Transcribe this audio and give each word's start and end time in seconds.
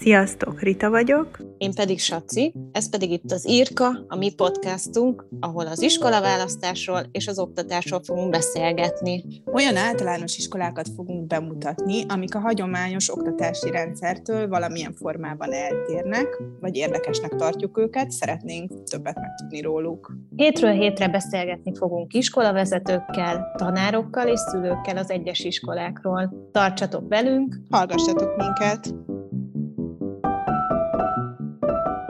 Sziasztok, 0.00 0.60
Rita 0.60 0.90
vagyok. 0.90 1.38
Én 1.58 1.72
pedig 1.74 2.00
Saci, 2.00 2.54
ez 2.72 2.90
pedig 2.90 3.10
itt 3.10 3.30
az 3.30 3.48
Írka, 3.48 4.04
a 4.08 4.16
mi 4.16 4.34
podcastunk, 4.34 5.26
ahol 5.40 5.66
az 5.66 5.82
iskolaválasztásról 5.82 7.00
és 7.12 7.26
az 7.26 7.38
oktatásról 7.38 8.00
fogunk 8.04 8.30
beszélgetni. 8.30 9.24
Olyan 9.52 9.76
általános 9.76 10.36
iskolákat 10.36 10.88
fogunk 10.96 11.26
bemutatni, 11.26 12.04
amik 12.08 12.34
a 12.34 12.38
hagyományos 12.38 13.12
oktatási 13.12 13.70
rendszertől 13.70 14.48
valamilyen 14.48 14.94
formában 14.94 15.52
eltérnek, 15.52 16.42
vagy 16.60 16.76
érdekesnek 16.76 17.34
tartjuk 17.34 17.78
őket, 17.78 18.10
szeretnénk 18.10 18.82
többet 18.82 19.20
megtudni 19.20 19.60
róluk. 19.60 20.16
Hétről 20.36 20.72
hétre 20.72 21.08
beszélgetni 21.08 21.74
fogunk 21.76 22.14
iskolavezetőkkel, 22.14 23.52
tanárokkal 23.56 24.28
és 24.28 24.40
szülőkkel 24.50 24.96
az 24.96 25.10
egyes 25.10 25.40
iskolákról. 25.40 26.48
Tartsatok 26.52 27.08
velünk! 27.08 27.56
Hallgassatok 27.70 28.36
minket! 28.36 28.94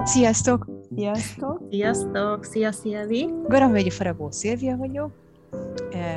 Sziasztok! 0.05 0.67
Sziasztok! 0.95 1.63
Sziasztok! 1.71 2.45
Szia, 2.45 2.73
Szilvi! 2.73 3.29
Garamvölgyi 3.49 3.91
Faragó 3.91 4.31
Szilvia 4.31 4.77
vagyok. 4.77 5.13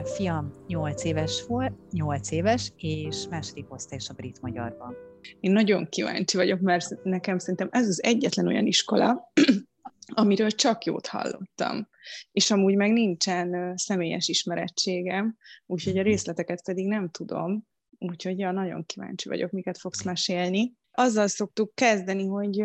Fiam 0.04 0.52
8 0.68 1.04
éves 1.04 1.46
volt, 1.48 1.74
8 1.92 2.32
éves, 2.32 2.72
és 2.78 3.28
második 3.30 3.74
osztályos 3.74 4.10
a 4.10 4.14
brit 4.14 4.42
magyarban. 4.42 4.96
Én 5.40 5.52
nagyon 5.52 5.90
kíváncsi 5.90 6.38
vagyok, 6.38 6.60
mert 6.60 7.04
nekem 7.04 7.38
szerintem 7.38 7.68
ez 7.72 7.88
az 7.88 8.04
egyetlen 8.04 8.48
olyan 8.48 8.66
iskola, 8.66 9.32
amiről 10.22 10.52
csak 10.52 10.84
jót 10.84 11.08
hallottam. 11.08 11.88
És 12.32 12.52
amúgy 12.52 12.76
meg 12.76 12.92
nincsen 12.92 13.78
személyes 13.78 14.28
ismerettségem, 14.28 15.38
úgyhogy 15.66 15.98
a 15.98 16.04
részleteket 16.04 16.64
pedig 16.64 16.88
nem 16.88 17.10
tudom. 17.10 17.66
Úgyhogy 18.00 18.40
ja, 18.40 18.52
nagyon 18.52 18.86
kíváncsi 18.86 19.30
vagyok, 19.30 19.52
miket 19.52 19.78
fogsz 19.78 20.04
mesélni 20.04 20.76
azzal 21.00 21.28
szoktuk 21.28 21.76
kezdeni, 21.76 22.28
hogy, 22.28 22.64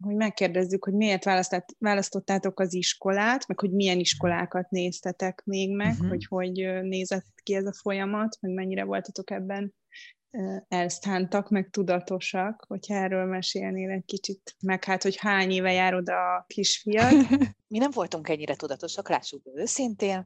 hogy 0.00 0.14
megkérdezzük, 0.14 0.84
hogy 0.84 0.94
miért 0.94 1.24
választottátok 1.78 2.60
az 2.60 2.74
iskolát, 2.74 3.46
meg 3.46 3.60
hogy 3.60 3.70
milyen 3.72 3.98
iskolákat 3.98 4.70
néztetek 4.70 5.42
még 5.44 5.74
meg, 5.74 5.92
uh-huh. 5.92 6.08
hogy 6.08 6.26
hogy 6.26 6.82
nézett 6.82 7.26
ki 7.42 7.54
ez 7.54 7.66
a 7.66 7.72
folyamat, 7.72 8.38
meg 8.40 8.52
mennyire 8.52 8.84
voltatok 8.84 9.30
ebben 9.30 9.74
elszántak, 10.68 11.48
meg 11.48 11.70
tudatosak, 11.70 12.64
hogyha 12.68 12.94
erről 12.94 13.24
mesélnél 13.24 13.90
egy 13.90 14.04
kicsit, 14.04 14.56
meg 14.60 14.84
hát, 14.84 15.02
hogy 15.02 15.16
hány 15.16 15.50
éve 15.50 15.72
jár 15.72 15.94
oda 15.94 16.34
a 16.34 16.44
kisfiad. 16.46 17.12
Mi 17.72 17.78
nem 17.78 17.90
voltunk 17.90 18.28
ennyire 18.28 18.56
tudatosak, 18.56 19.08
lássuk 19.08 19.42
őszintén, 19.54 20.24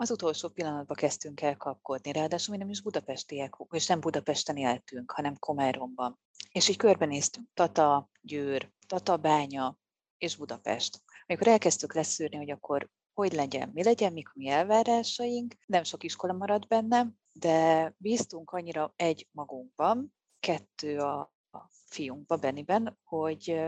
az 0.00 0.10
utolsó 0.10 0.48
pillanatban 0.48 0.96
kezdtünk 0.96 1.40
el 1.40 1.56
kapkodni, 1.56 2.12
ráadásul 2.12 2.54
mi 2.54 2.60
nem 2.60 2.70
is 2.70 2.82
budapestiek, 2.82 3.56
és 3.70 3.86
nem 3.86 4.00
Budapesten 4.00 4.56
éltünk, 4.56 5.10
hanem 5.10 5.38
Komáromban. 5.38 6.18
És 6.52 6.68
így 6.68 6.76
körbenéztünk 6.76 7.48
Tata, 7.54 8.10
Győr, 8.20 8.70
Tatabánya 8.86 9.78
és 10.18 10.36
Budapest. 10.36 11.02
Amikor 11.26 11.46
elkezdtük 11.46 11.94
leszűrni, 11.94 12.36
hogy 12.36 12.50
akkor 12.50 12.88
hogy 13.12 13.32
legyen, 13.32 13.70
mi 13.74 13.82
legyen, 13.82 14.12
mik 14.12 14.28
mi 14.34 14.48
elvárásaink, 14.48 15.54
nem 15.66 15.82
sok 15.82 16.04
iskola 16.04 16.32
maradt 16.32 16.68
benne, 16.68 17.06
de 17.32 17.94
bíztunk 17.96 18.50
annyira 18.50 18.92
egy 18.96 19.28
magunkban, 19.30 20.14
kettő 20.40 20.98
a, 20.98 21.18
a 21.50 21.58
fiunkba, 21.84 22.36
Beniben, 22.36 22.98
hogy 23.04 23.60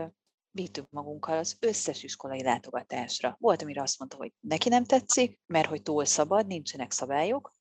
vittük 0.51 0.89
magunkkal 0.89 1.37
az 1.37 1.57
összes 1.59 2.03
iskolai 2.03 2.43
látogatásra. 2.43 3.35
Volt, 3.39 3.61
amire 3.61 3.81
azt 3.81 3.99
mondta, 3.99 4.17
hogy 4.17 4.33
neki 4.39 4.69
nem 4.69 4.83
tetszik, 4.83 5.39
mert 5.45 5.67
hogy 5.67 5.81
túl 5.81 6.05
szabad, 6.05 6.47
nincsenek 6.47 6.91
szabályok. 6.91 7.55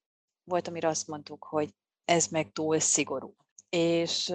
Volt, 0.44 0.68
amire 0.68 0.88
azt 0.88 1.06
mondtuk, 1.06 1.44
hogy 1.44 1.74
ez 2.04 2.26
meg 2.26 2.52
túl 2.52 2.78
szigorú. 2.78 3.34
És 3.68 4.34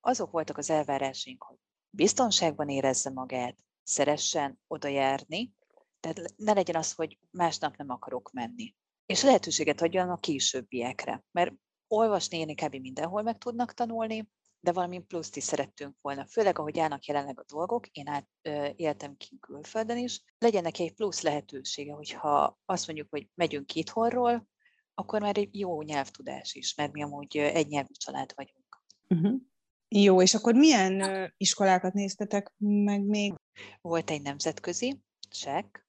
azok 0.00 0.30
voltak 0.30 0.58
az 0.58 0.70
elvárásaink, 0.70 1.42
hogy 1.42 1.56
biztonságban 1.90 2.68
érezze 2.68 3.10
magát, 3.10 3.56
szeressen 3.82 4.60
oda 4.66 4.88
járni, 4.88 5.52
tehát 6.00 6.34
ne 6.36 6.52
legyen 6.52 6.76
az, 6.76 6.92
hogy 6.92 7.18
másnap 7.30 7.76
nem 7.76 7.90
akarok 7.90 8.30
menni. 8.32 8.74
És 9.06 9.22
lehetőséget 9.22 9.80
adjon 9.80 10.10
a 10.10 10.18
későbbiekre, 10.18 11.24
mert 11.30 11.52
olvasni 11.88 12.38
én 12.38 12.56
kb. 12.56 12.74
mindenhol 12.74 13.22
meg 13.22 13.38
tudnak 13.38 13.74
tanulni, 13.74 14.28
de 14.64 14.72
valami 14.72 14.98
pluszt 14.98 15.36
is 15.36 15.44
szerettünk 15.44 15.96
volna, 16.00 16.26
főleg 16.26 16.58
ahogy 16.58 16.78
állnak 16.78 17.04
jelenleg 17.04 17.40
a 17.40 17.44
dolgok, 17.46 17.86
én 17.86 18.08
át, 18.08 18.28
ö, 18.42 18.68
éltem 18.76 19.16
ki 19.16 19.38
külföldön 19.40 19.98
is, 19.98 20.22
legyen 20.38 20.62
neki 20.62 20.82
egy 20.82 20.94
plusz 20.94 21.22
lehetősége, 21.22 21.92
hogyha 21.92 22.58
azt 22.64 22.86
mondjuk, 22.86 23.08
hogy 23.10 23.28
megyünk 23.34 23.74
itthonról, 23.74 24.46
akkor 24.94 25.20
már 25.20 25.38
egy 25.38 25.58
jó 25.58 25.82
nyelvtudás 25.82 26.54
is, 26.54 26.74
mert 26.74 26.92
mi 26.92 27.02
amúgy 27.02 27.36
egy 27.36 27.66
nyelvű 27.66 27.92
család 27.92 28.32
vagyunk. 28.34 28.82
Uh-huh. 29.08 29.40
Jó, 29.88 30.22
és 30.22 30.34
akkor 30.34 30.54
milyen 30.54 31.00
ö, 31.00 31.26
iskolákat 31.36 31.92
néztetek 31.92 32.52
meg 32.56 33.02
még? 33.02 33.34
Volt 33.80 34.10
egy 34.10 34.22
nemzetközi, 34.22 35.00
check, 35.30 35.86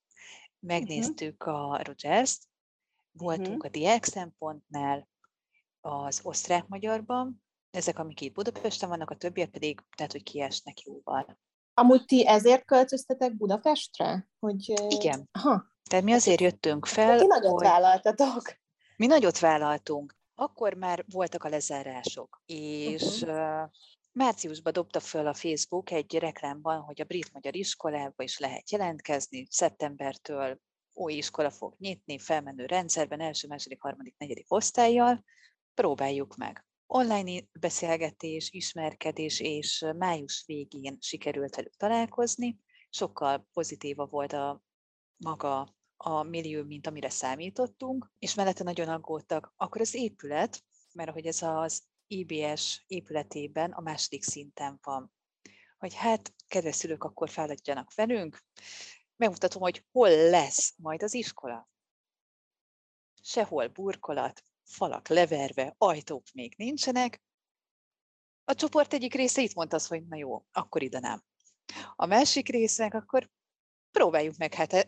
megnéztük 0.60 1.46
uh-huh. 1.46 1.72
a 1.72 1.84
Rogers-t, 1.84 2.44
voltunk 3.12 3.48
uh-huh. 3.48 3.66
a 3.66 3.70
Diák 3.70 4.04
szempontnál, 4.04 5.08
az 5.82 6.20
osztrák-magyarban, 6.24 7.43
ezek, 7.74 8.00
amik 8.00 8.22
itt 8.22 8.34
Budapesten 8.34 8.90
vannak, 8.90 9.10
a 9.10 9.16
többiek 9.16 9.50
pedig, 9.50 9.80
tehát, 9.96 10.12
hogy 10.12 10.24
kiesnek 10.24 10.82
jóval. 10.82 11.38
Amúgy 11.74 12.06
ti 12.06 12.28
ezért 12.28 12.66
költöztetek 12.66 13.38
Budapestre? 13.38 14.28
Hogy... 14.40 14.74
Igen. 14.88 15.30
Aha. 15.32 15.66
Tehát 15.90 16.06
mi 16.06 16.14
azért 16.14 16.42
jöttünk 16.42 16.86
fel, 16.86 17.20
ti 17.20 17.26
nagyot 17.26 17.52
hogy... 17.52 17.64
vállaltatok. 17.64 18.42
Mi 18.98 19.06
nagyot 19.06 19.40
vállaltunk. 19.40 20.16
Akkor 20.36 20.74
már 20.74 21.06
voltak 21.12 21.44
a 21.44 21.50
lezárások, 21.50 22.42
és 22.46 23.22
uh-huh. 23.22 23.70
márciusban 24.12 24.74
dobta 24.74 25.00
föl 25.00 25.28
a 25.28 25.34
Facebook 25.34 25.92
egy 25.92 26.18
reklámban, 26.18 26.80
hogy 26.80 27.02
a 27.02 27.06
brit-magyar 27.06 27.56
iskolába 27.56 28.24
is 28.24 28.40
lehet 28.40 28.72
jelentkezni, 28.72 29.48
szeptembertől 29.50 30.60
új 30.94 31.14
iskola 31.14 31.50
fog 31.50 31.76
nyitni, 31.78 32.20
felmenő 32.20 32.66
rendszerben, 32.66 33.20
első, 33.20 33.48
második, 33.48 33.82
harmadik, 33.82 34.16
negyedik 34.18 34.46
osztályjal, 34.48 35.24
próbáljuk 35.74 36.36
meg 36.36 36.66
online 36.96 37.42
beszélgetés, 37.60 38.52
ismerkedés, 38.52 39.40
és 39.40 39.86
május 39.98 40.44
végén 40.46 40.98
sikerült 41.00 41.56
velük 41.56 41.76
találkozni. 41.76 42.60
Sokkal 42.90 43.48
pozitívabb 43.54 44.12
volt 44.12 44.34
a 44.34 44.62
maga 45.18 45.76
a 45.98 46.24
millió, 46.24 46.64
mint 46.64 46.88
amire 46.88 47.10
számítottunk, 47.10 48.12
és 48.20 48.34
mellette 48.34 48.64
nagyon 48.64 48.90
aggódtak. 48.90 49.54
Akkor 49.58 49.82
az 49.82 49.94
épület, 49.94 50.64
mert 50.94 51.12
hogy 51.12 51.26
ez 51.26 51.42
az 51.42 51.84
IBS 52.08 52.84
épületében 52.88 53.72
a 53.72 53.82
második 53.82 54.24
szinten 54.24 54.80
van, 54.82 55.14
hogy 55.78 55.94
hát, 55.94 56.34
kedves 56.48 56.76
szülők, 56.76 57.04
akkor 57.04 57.30
feladjanak 57.30 57.94
velünk, 57.96 58.44
megmutatom, 59.16 59.62
hogy 59.62 59.86
hol 59.92 60.10
lesz 60.10 60.74
majd 60.78 61.04
az 61.04 61.14
iskola. 61.14 61.70
Sehol 63.22 63.68
burkolat, 63.68 64.44
falak 64.64 65.08
leverve, 65.08 65.76
ajtók 65.78 66.24
még 66.34 66.54
nincsenek. 66.58 67.22
A 68.44 68.54
csoport 68.54 68.94
egyik 68.94 69.14
része 69.14 69.42
itt 69.42 69.54
mondta 69.54 69.76
az, 69.76 69.88
hogy 69.88 70.08
na 70.08 70.18
jó, 70.18 70.46
akkor 70.52 70.82
ide 70.82 71.00
nem. 71.00 71.24
A 71.96 72.06
másik 72.06 72.50
résznek 72.50 72.94
akkor 72.94 73.30
próbáljuk 73.92 74.38
meg, 74.38 74.54
hát 74.54 74.74
eh, 74.74 74.84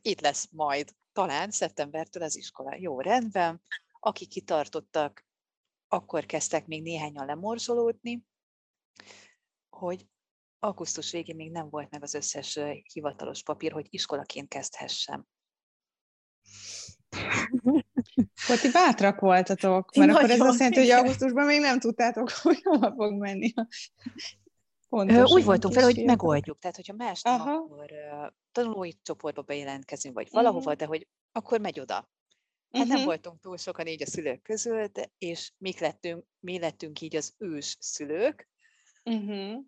itt 0.00 0.20
lesz 0.20 0.48
majd 0.50 0.94
talán 1.12 1.50
szeptembertől 1.50 2.22
az 2.22 2.36
iskola. 2.36 2.74
Jó, 2.74 3.00
rendben. 3.00 3.62
Akik 3.92 4.28
kitartottak, 4.28 5.26
akkor 5.88 6.26
kezdtek 6.26 6.66
még 6.66 6.82
néhányan 6.82 7.26
lemorzsolódni, 7.26 8.24
hogy 9.68 10.08
augusztus 10.58 11.10
végén 11.10 11.36
még 11.36 11.50
nem 11.50 11.70
volt 11.70 11.90
meg 11.90 12.02
az 12.02 12.14
összes 12.14 12.56
eh, 12.56 12.76
hivatalos 12.92 13.42
papír, 13.42 13.72
hogy 13.72 13.86
iskolaként 13.90 14.48
kezdhessem. 14.48 15.26
Akkor 18.44 18.58
ti 18.60 18.70
bátrak 18.70 19.20
voltatok, 19.20 19.94
mert 19.96 20.12
Nagyon 20.12 20.24
akkor 20.24 20.30
ez 20.30 20.40
azt 20.40 20.58
jelenti, 20.58 20.80
hogy 20.80 20.90
augusztusban 20.90 21.46
még 21.46 21.60
nem 21.60 21.78
tudtátok, 21.78 22.30
hogy 22.42 22.62
hova 22.62 22.92
fog 22.96 23.12
menni. 23.12 23.52
Pontosan, 24.88 25.26
Úgy 25.32 25.44
voltunk 25.44 25.74
fel, 25.74 25.84
hogy 25.84 26.04
megoldjuk. 26.04 26.58
Tehát, 26.58 26.76
hogyha 26.76 26.92
más 26.92 27.22
nem, 27.22 27.34
Aha. 27.34 27.52
akkor 27.52 27.90
uh, 27.90 28.32
tanulói 28.52 28.92
csoportba 29.02 29.42
bejelentkezünk, 29.42 30.14
vagy 30.14 30.28
valahova, 30.30 30.58
uh-huh. 30.58 30.76
de 30.76 30.84
hogy 30.84 31.08
akkor 31.32 31.60
megy 31.60 31.80
oda. 31.80 31.94
Hát 31.94 32.08
uh-huh. 32.70 32.88
nem 32.88 32.96
mhm. 32.96 33.06
voltunk 33.06 33.40
túl 33.40 33.56
sokan 33.56 33.86
így 33.86 34.02
a 34.02 34.06
szülők 34.06 34.42
között, 34.42 35.10
és 35.18 35.52
mi 35.58 35.74
lettünk, 35.80 36.24
mi 36.40 36.58
lettünk 36.58 37.00
így 37.00 37.16
az 37.16 37.34
ős 37.38 37.76
szülők, 37.80 38.48
uh-huh. 39.04 39.58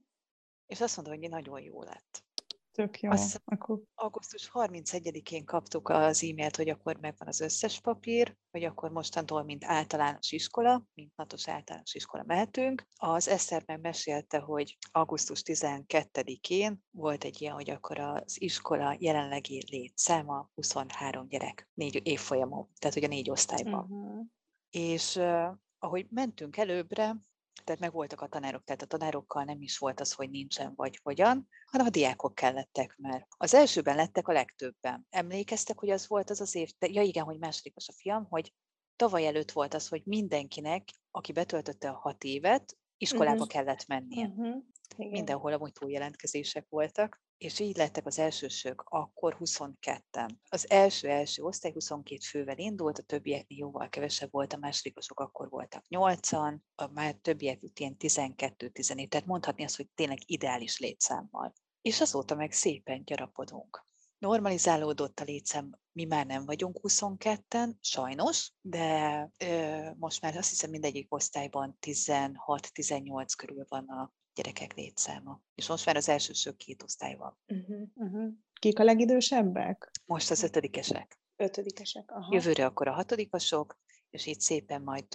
és 0.67 0.81
azt 0.81 0.97
mondom, 0.97 1.19
hogy 1.19 1.29
nagyon 1.31 1.61
jó 1.61 1.83
lett. 1.83 2.25
Tök 2.73 3.01
jó. 3.01 3.11
Azt 3.11 3.43
akkor... 3.45 3.81
Augusztus 3.95 4.51
31-én 4.53 5.45
kaptuk 5.45 5.89
az 5.89 6.23
e-mailt, 6.23 6.57
hogy 6.57 6.69
akkor 6.69 6.97
megvan 7.01 7.29
az 7.29 7.41
összes 7.41 7.81
papír, 7.81 8.37
hogy 8.51 8.65
akkor 8.65 8.91
mostantól, 8.91 9.43
mint 9.43 9.65
általános 9.65 10.33
iskola, 10.33 10.87
mint 10.95 11.17
natos 11.17 11.49
általános 11.49 11.95
iskola 11.95 12.23
mehetünk. 12.27 12.87
Az 12.97 13.29
Eszter 13.29 13.63
meg 13.67 13.81
mesélte, 13.81 14.39
hogy 14.39 14.77
augusztus 14.91 15.43
12-én 15.45 16.85
volt 16.91 17.25
egy 17.25 17.41
ilyen, 17.41 17.55
hogy 17.55 17.71
akkor 17.71 17.99
az 17.99 18.43
iskola 18.43 18.97
jelenlegi 18.99 19.65
létszáma 19.71 20.51
23 20.55 21.29
gyerek, 21.29 21.69
négy 21.75 22.01
évfolyamon, 22.03 22.69
tehát 22.79 22.97
a 22.97 23.07
négy 23.07 23.31
osztályban. 23.31 23.81
Uh-huh. 23.81 24.27
És 24.71 25.17
uh, 25.17 25.57
ahogy 25.79 26.07
mentünk 26.11 26.57
előbbre, 26.57 27.17
tehát 27.65 27.81
meg 27.81 27.93
voltak 27.93 28.21
a 28.21 28.27
tanárok, 28.27 28.65
tehát 28.65 28.83
a 28.83 28.87
tanárokkal 28.87 29.45
nem 29.45 29.63
is 29.63 29.79
volt 29.79 30.01
az, 30.01 30.13
hogy 30.13 30.31
nincsen 30.31 30.73
vagy 30.77 31.01
hogyan, 31.03 31.49
hanem 31.71 31.87
a 31.87 31.91
diákok 31.91 32.35
kellettek, 32.35 32.97
mert 32.97 33.27
az 33.37 33.55
elsőben 33.55 33.97
lettek 33.97 34.29
a 34.29 34.33
legtöbben. 34.33 35.07
Emlékeztek, 35.11 35.79
hogy 35.79 35.91
az 35.91 36.09
volt 36.09 36.31
az 36.31 36.41
az 36.41 36.55
év, 36.55 36.71
de, 36.79 36.87
ja 36.87 37.03
igen, 37.03 37.25
hogy 37.25 37.39
másodikos 37.39 37.89
a 37.89 37.93
fiam, 37.93 38.27
hogy 38.29 38.53
tavaly 38.97 39.27
előtt 39.27 39.51
volt 39.51 39.75
az, 39.75 39.89
hogy 39.89 40.03
mindenkinek, 40.05 40.89
aki 41.11 41.33
betöltötte 41.33 41.91
a 41.91 41.99
hat 41.99 42.25
évet, 42.25 42.77
iskolába 42.97 43.33
uh-huh. 43.33 43.49
kellett 43.49 43.87
mennie. 43.87 44.27
Uh-huh. 44.27 44.63
Mindenhol 44.97 45.53
amúgy 45.53 45.73
túljelentkezések 45.73 46.67
voltak, 46.69 47.23
és 47.43 47.59
így 47.59 47.77
lettek 47.77 48.07
az 48.07 48.19
elsősök 48.19 48.85
akkor 48.89 49.37
22-en. 49.41 50.31
Az 50.49 50.71
első-első 50.71 51.43
osztály 51.43 51.73
22 51.73 52.21
fővel 52.21 52.59
indult, 52.59 52.99
a 52.99 53.03
többieknél 53.03 53.59
jóval 53.59 53.89
kevesebb 53.89 54.31
volt, 54.31 54.53
a 54.53 54.57
másodikosok 54.57 55.21
akkor 55.21 55.49
voltak 55.49 55.85
8-an, 55.89 56.57
a 56.75 56.87
már 56.87 57.15
többiek 57.15 57.61
ilyen 57.75 57.97
12-14, 57.99 59.09
tehát 59.09 59.27
mondhatni 59.27 59.65
azt, 59.65 59.77
hogy 59.77 59.89
tényleg 59.95 60.19
ideális 60.27 60.79
létszámmal. 60.79 61.53
És 61.81 62.01
azóta 62.01 62.35
meg 62.35 62.53
szépen 62.53 63.05
gyarapodunk. 63.05 63.87
Normalizálódott 64.19 65.21
a 65.21 65.25
létszám, 65.25 65.79
mi 65.93 66.05
már 66.05 66.27
nem 66.27 66.45
vagyunk 66.45 66.79
22-en, 66.83 67.73
sajnos, 67.81 68.53
de 68.61 69.29
ö, 69.37 69.91
most 69.99 70.21
már 70.21 70.37
azt 70.37 70.49
hiszem 70.49 70.71
mindegyik 70.71 71.15
osztályban 71.15 71.79
16-18 71.81 73.33
körül 73.37 73.65
van 73.69 73.89
a 73.89 74.13
gyerekek 74.35 74.75
létszáma. 74.75 75.41
És 75.55 75.69
most 75.69 75.87
már 75.87 75.97
az 75.97 76.09
elsősök 76.09 76.57
két 76.57 76.83
osztály 76.83 77.17
van. 77.17 77.39
Uh-huh, 77.47 77.89
uh-huh. 77.95 78.33
Kik 78.61 78.79
a 78.79 78.85
legidősebbek? 78.85 79.91
Most 80.07 80.31
az 80.31 80.43
ötödikesek. 80.43 81.21
Ötödikesek, 81.37 82.11
aha. 82.11 82.35
Jövőre 82.35 82.65
akkor 82.65 82.89
a 82.89 82.93
hatodikosok, 82.93 83.79
és 84.11 84.27
így 84.27 84.41
szépen 84.41 84.83
majd 84.83 85.07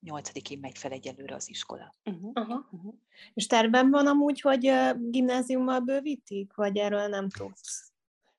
nyolcadikig 0.00 0.60
megy 0.60 0.78
fel 0.78 0.90
egyelőre 0.90 1.34
az 1.34 1.48
iskola. 1.48 1.94
Uh-huh. 2.04 2.30
Aha. 2.34 2.68
Uh-huh. 2.70 2.94
És 3.34 3.46
terben 3.46 3.90
van 3.90 4.06
amúgy, 4.06 4.40
hogy 4.40 4.70
gimnáziummal 5.10 5.80
bővítik, 5.80 6.54
vagy 6.54 6.76
erről 6.76 7.06
nem 7.06 7.28
tudsz? 7.28 7.87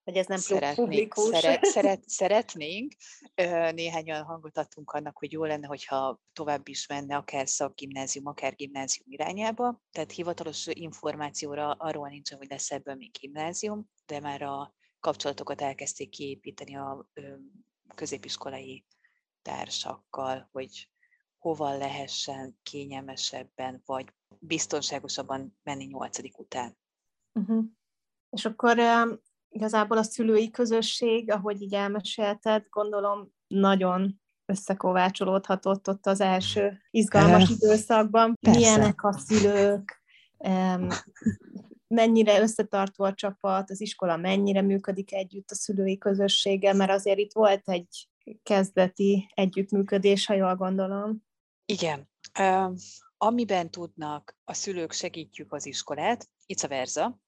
Vagy 0.09 0.17
ez 0.17 0.27
nem 0.27 0.37
szeretnénk, 0.37 0.75
publikus? 0.75 1.37
Szeret, 1.37 1.65
szeret, 1.75 2.09
szeretnénk. 2.09 2.93
Néhányan 3.73 4.23
hangot 4.23 4.57
adtunk 4.57 4.91
annak, 4.91 5.17
hogy 5.17 5.31
jó 5.31 5.43
lenne, 5.43 5.67
hogyha 5.67 6.19
tovább 6.33 6.67
is 6.67 6.87
menne 6.87 7.15
akár 7.15 7.47
szakgimnázium, 7.47 8.25
akár 8.25 8.55
gimnázium 8.55 9.07
irányába. 9.09 9.81
Tehát 9.91 10.11
hivatalos 10.11 10.67
információra 10.67 11.71
arról 11.71 12.09
nincsen, 12.09 12.37
hogy 12.37 12.49
lesz 12.49 12.71
ebből 12.71 12.95
még 12.95 13.11
gimnázium, 13.19 13.89
de 14.05 14.19
már 14.19 14.41
a 14.41 14.73
kapcsolatokat 14.99 15.61
elkezdték 15.61 16.09
kiépíteni 16.09 16.75
a 16.75 17.07
középiskolai 17.95 18.85
társakkal, 19.41 20.49
hogy 20.51 20.89
hova 21.37 21.77
lehessen 21.77 22.59
kényelmesebben 22.63 23.81
vagy 23.85 24.05
biztonságosabban 24.39 25.59
menni 25.63 25.85
nyolcadik 25.85 26.39
után. 26.39 26.77
Uh-huh. 27.33 27.65
És 28.29 28.45
akkor 28.45 28.79
igazából 29.49 29.97
a 29.97 30.03
szülői 30.03 30.49
közösség, 30.49 31.31
ahogy 31.31 31.61
így 31.61 31.73
elmesélted, 31.73 32.65
gondolom 32.69 33.31
nagyon 33.47 34.21
összekovácsolódhatott 34.45 35.87
ott 35.87 36.05
az 36.05 36.21
első 36.21 36.81
izgalmas 36.91 37.49
időszakban. 37.49 38.33
Persze. 38.41 38.59
Milyenek 38.59 39.03
a 39.03 39.11
szülők, 39.11 40.01
mennyire 41.87 42.41
összetartó 42.41 43.03
a 43.03 43.13
csapat, 43.13 43.69
az 43.69 43.81
iskola 43.81 44.17
mennyire 44.17 44.61
működik 44.61 45.13
együtt 45.13 45.51
a 45.51 45.55
szülői 45.55 45.97
közösséggel, 45.97 46.73
mert 46.73 46.91
azért 46.91 47.19
itt 47.19 47.33
volt 47.33 47.69
egy 47.69 48.09
kezdeti 48.43 49.31
együttműködés, 49.33 50.25
ha 50.25 50.33
jól 50.33 50.55
gondolom. 50.55 51.23
Igen. 51.65 52.09
amiben 53.17 53.71
tudnak, 53.71 54.37
a 54.43 54.53
szülők 54.53 54.91
segítjük 54.91 55.53
az 55.53 55.65
iskolát, 55.65 56.29
a 56.61 56.67
versa, 56.67 57.19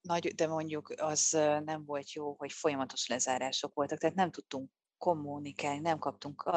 nagy, 0.00 0.34
de 0.34 0.46
mondjuk 0.46 0.94
az 0.96 1.30
nem 1.64 1.84
volt 1.84 2.12
jó, 2.12 2.34
hogy 2.38 2.52
folyamatos 2.52 3.06
lezárások 3.06 3.74
voltak, 3.74 3.98
tehát 3.98 4.16
nem 4.16 4.30
tudtunk 4.30 4.70
kommunikálni, 4.98 5.80
nem 5.80 5.98
kaptunk 5.98 6.50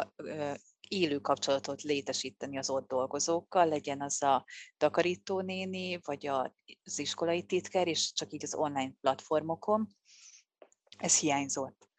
élő 0.87 1.19
kapcsolatot 1.19 1.81
létesíteni 1.81 2.57
az 2.57 2.69
ott 2.69 2.87
dolgozókkal, 2.87 3.67
legyen 3.67 4.01
az 4.01 4.23
a 4.23 4.45
takarítónéni, 4.77 5.99
vagy 6.03 6.27
az 6.27 6.99
iskolai 6.99 7.43
titkár, 7.43 7.87
és 7.87 8.13
csak 8.13 8.33
így 8.33 8.43
az 8.43 8.55
online 8.55 8.93
platformokon. 9.01 9.87
Ez 10.97 11.19
hiányzott. 11.19 11.89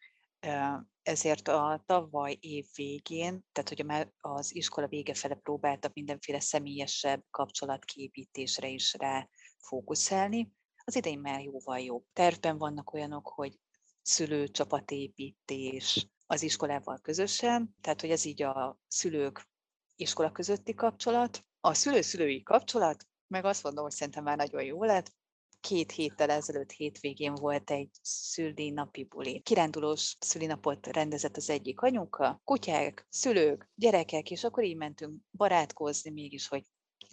Ezért 1.03 1.49
a 1.49 1.83
tavaly 1.87 2.37
év 2.41 2.67
végén, 2.75 3.45
tehát 3.53 3.69
hogy 3.69 3.85
már 3.85 4.13
az 4.21 4.55
iskola 4.55 4.87
vége 4.87 5.15
fele 5.15 5.35
próbáltak 5.35 5.93
mindenféle 5.93 6.41
személyesebb 6.41 7.25
kapcsolatképítésre 7.31 8.69
is 8.69 8.95
rá 8.95 9.29
fókuszálni, 9.59 10.53
az 10.85 10.97
idején 10.97 11.19
már 11.19 11.41
jóval 11.41 11.81
jobb. 11.81 12.05
Tervben 12.13 12.59
vannak 12.59 12.93
olyanok, 12.93 13.29
hogy 13.29 13.59
szülőcsapatépítés 14.03 16.09
az 16.27 16.43
iskolával 16.43 16.99
közösen, 16.99 17.77
tehát 17.81 18.01
hogy 18.01 18.11
ez 18.11 18.25
így 18.25 18.43
a 18.43 18.79
szülők 18.89 19.49
iskola 19.97 20.33
közötti 20.33 20.75
kapcsolat. 20.75 21.45
A 21.61 21.75
szülő-szülői 21.75 22.43
kapcsolat, 22.43 23.07
meg 23.27 23.45
azt 23.45 23.63
mondom, 23.63 23.85
hogy 23.85 23.93
szerintem 23.93 24.25
már 24.25 24.37
nagyon 24.37 24.63
jó 24.63 24.85
lett, 24.85 25.13
két 25.61 25.93
héttel 25.93 26.31
ezelőtt 26.31 26.71
hétvégén 26.71 27.35
volt 27.35 27.71
egy 27.71 27.91
szülinapi 28.03 29.05
buli. 29.05 29.41
Kirándulós 29.41 30.17
szülinapot 30.21 30.87
rendezett 30.87 31.37
az 31.37 31.51
egyik 31.51 31.81
anyuka, 31.81 32.41
kutyák, 32.45 33.07
szülők, 33.11 33.71
gyerekek, 33.75 34.31
és 34.31 34.45
akkor 34.45 34.65
így 34.65 34.77
mentünk 34.77 35.23
barátkozni 35.31 36.11
mégis, 36.11 36.49
hogy 36.49 36.65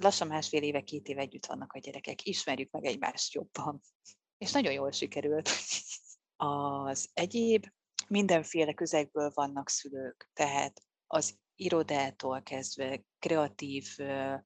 lassan 0.04 0.28
másfél 0.28 0.64
éve, 0.64 0.82
két 0.82 1.08
éve 1.08 1.22
együtt 1.22 1.46
vannak 1.46 1.74
a 1.74 1.80
gyerekek, 1.80 2.26
ismerjük 2.26 2.72
meg 2.72 2.86
egymást 2.86 3.34
jobban. 3.34 3.82
És 4.38 4.52
nagyon 4.52 4.74
jól 4.74 4.92
sikerült. 4.92 5.50
Az 6.36 7.10
egyéb, 7.14 7.68
mindenféle 8.08 8.74
közegből 8.74 9.32
vannak 9.34 9.70
szülők, 9.70 10.30
tehát 10.34 10.82
az 11.08 11.40
irodától 11.62 12.42
kezdve 12.42 13.04
kreatív 13.20 13.98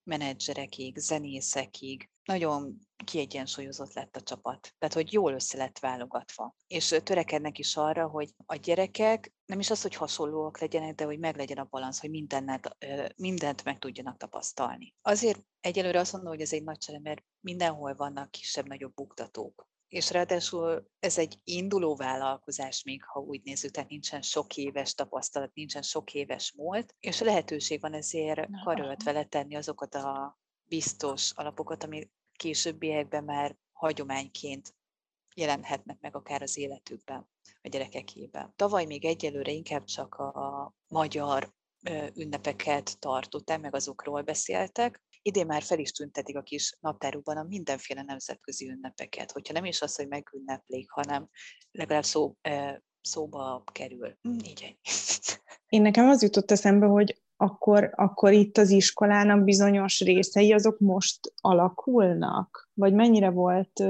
menedzserekig, 0.03 0.97
zenészekig, 0.97 2.09
nagyon 2.23 2.79
kiegyensúlyozott 3.05 3.93
lett 3.93 4.15
a 4.15 4.21
csapat. 4.21 4.73
Tehát, 4.77 4.93
hogy 4.95 5.13
jól 5.13 5.33
össze 5.33 5.57
lett 5.57 5.79
válogatva. 5.79 6.55
És 6.67 6.95
törekednek 7.03 7.57
is 7.57 7.77
arra, 7.77 8.07
hogy 8.07 8.29
a 8.45 8.55
gyerekek 8.55 9.33
nem 9.45 9.59
is 9.59 9.69
az, 9.69 9.81
hogy 9.81 9.95
hasonlóak 9.95 10.59
legyenek, 10.59 10.95
de 10.95 11.05
hogy 11.05 11.19
meglegyen 11.19 11.57
a 11.57 11.67
balansz, 11.69 11.99
hogy 11.99 12.09
mindent, 12.09 12.75
mindent 13.15 13.63
meg 13.63 13.79
tudjanak 13.79 14.17
tapasztalni. 14.17 14.93
Azért 15.01 15.41
egyelőre 15.59 15.99
azt 15.99 16.11
mondom, 16.11 16.31
hogy 16.31 16.41
ez 16.41 16.53
egy 16.53 16.63
nagy 16.63 16.77
csere, 16.77 16.99
mert 16.99 17.23
mindenhol 17.39 17.95
vannak 17.95 18.31
kisebb-nagyobb 18.31 18.93
buktatók. 18.93 19.67
És 19.95 20.11
ráadásul 20.11 20.91
ez 20.99 21.17
egy 21.17 21.39
induló 21.43 21.95
vállalkozás 21.95 22.83
még, 22.83 23.03
ha 23.03 23.19
úgy 23.19 23.41
nézzük, 23.43 23.71
tehát 23.71 23.89
nincsen 23.89 24.21
sok 24.21 24.57
éves 24.57 24.93
tapasztalat, 24.93 25.53
nincsen 25.53 25.81
sok 25.81 26.13
éves 26.13 26.53
múlt, 26.57 26.95
és 26.99 27.19
lehetőség 27.19 27.81
van 27.81 27.93
ezért 27.93 28.47
karöltve 28.63 29.11
letenni 29.11 29.55
azokat 29.55 29.95
a 29.95 30.39
biztos 30.63 31.31
alapokat, 31.35 31.83
ami 31.83 32.09
későbbiekben 32.33 33.23
már 33.23 33.55
hagyományként 33.73 34.75
jelenhetnek 35.35 35.99
meg 35.99 36.15
akár 36.15 36.41
az 36.41 36.57
életükben, 36.57 37.29
a 37.61 37.67
gyerekekében. 37.67 38.53
Tavaly 38.55 38.85
még 38.85 39.05
egyelőre 39.05 39.51
inkább 39.51 39.83
csak 39.83 40.15
a 40.15 40.73
magyar 40.87 41.53
ünnepeket 42.13 42.99
tartották, 42.99 43.61
meg 43.61 43.75
azokról 43.75 44.21
beszéltek. 44.21 45.03
Idén 45.27 45.45
már 45.45 45.61
fel 45.61 45.79
is 45.79 45.91
tüntetik 45.91 46.37
a 46.37 46.41
kis 46.41 46.77
naptárukban 46.79 47.37
a 47.37 47.43
mindenféle 47.43 48.01
nemzetközi 48.01 48.69
ünnepeket, 48.69 49.31
hogyha 49.31 49.53
nem 49.53 49.65
is 49.65 49.81
az, 49.81 49.95
hogy 49.95 50.07
megünneplik, 50.07 50.89
hanem 50.89 51.29
legalább 51.71 52.03
szó, 52.03 52.35
szóba 53.01 53.63
kerül. 53.71 54.17
Hm, 54.21 54.29
így 54.31 54.61
ennyi. 54.63 54.77
Én 55.67 55.81
nekem 55.81 56.07
az 56.07 56.21
jutott 56.21 56.51
eszembe, 56.51 56.85
hogy 56.85 57.21
akkor, 57.37 57.91
akkor 57.95 58.33
itt 58.33 58.57
az 58.57 58.69
iskolának 58.69 59.43
bizonyos 59.43 59.99
részei 59.99 60.53
azok 60.53 60.79
most 60.79 61.19
alakulnak? 61.41 62.69
Vagy 62.73 62.93
mennyire 62.93 63.29
volt 63.29 63.83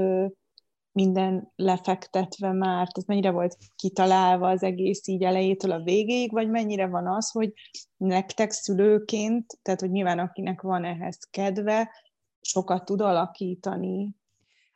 minden 0.96 1.52
lefektetve 1.56 2.52
már, 2.52 2.88
tehát 2.88 3.06
mennyire 3.06 3.30
volt 3.30 3.56
kitalálva 3.76 4.48
az 4.48 4.62
egész 4.62 5.06
így 5.06 5.22
elejétől 5.22 5.72
a 5.72 5.82
végéig, 5.82 6.32
vagy 6.32 6.48
mennyire 6.48 6.86
van 6.86 7.06
az, 7.06 7.30
hogy 7.30 7.52
nektek 7.96 8.50
szülőként, 8.50 9.58
tehát 9.62 9.80
hogy 9.80 9.90
nyilván 9.90 10.18
akinek 10.18 10.60
van 10.60 10.84
ehhez 10.84 11.18
kedve, 11.30 11.90
sokat 12.40 12.84
tud 12.84 13.00
alakítani 13.00 14.16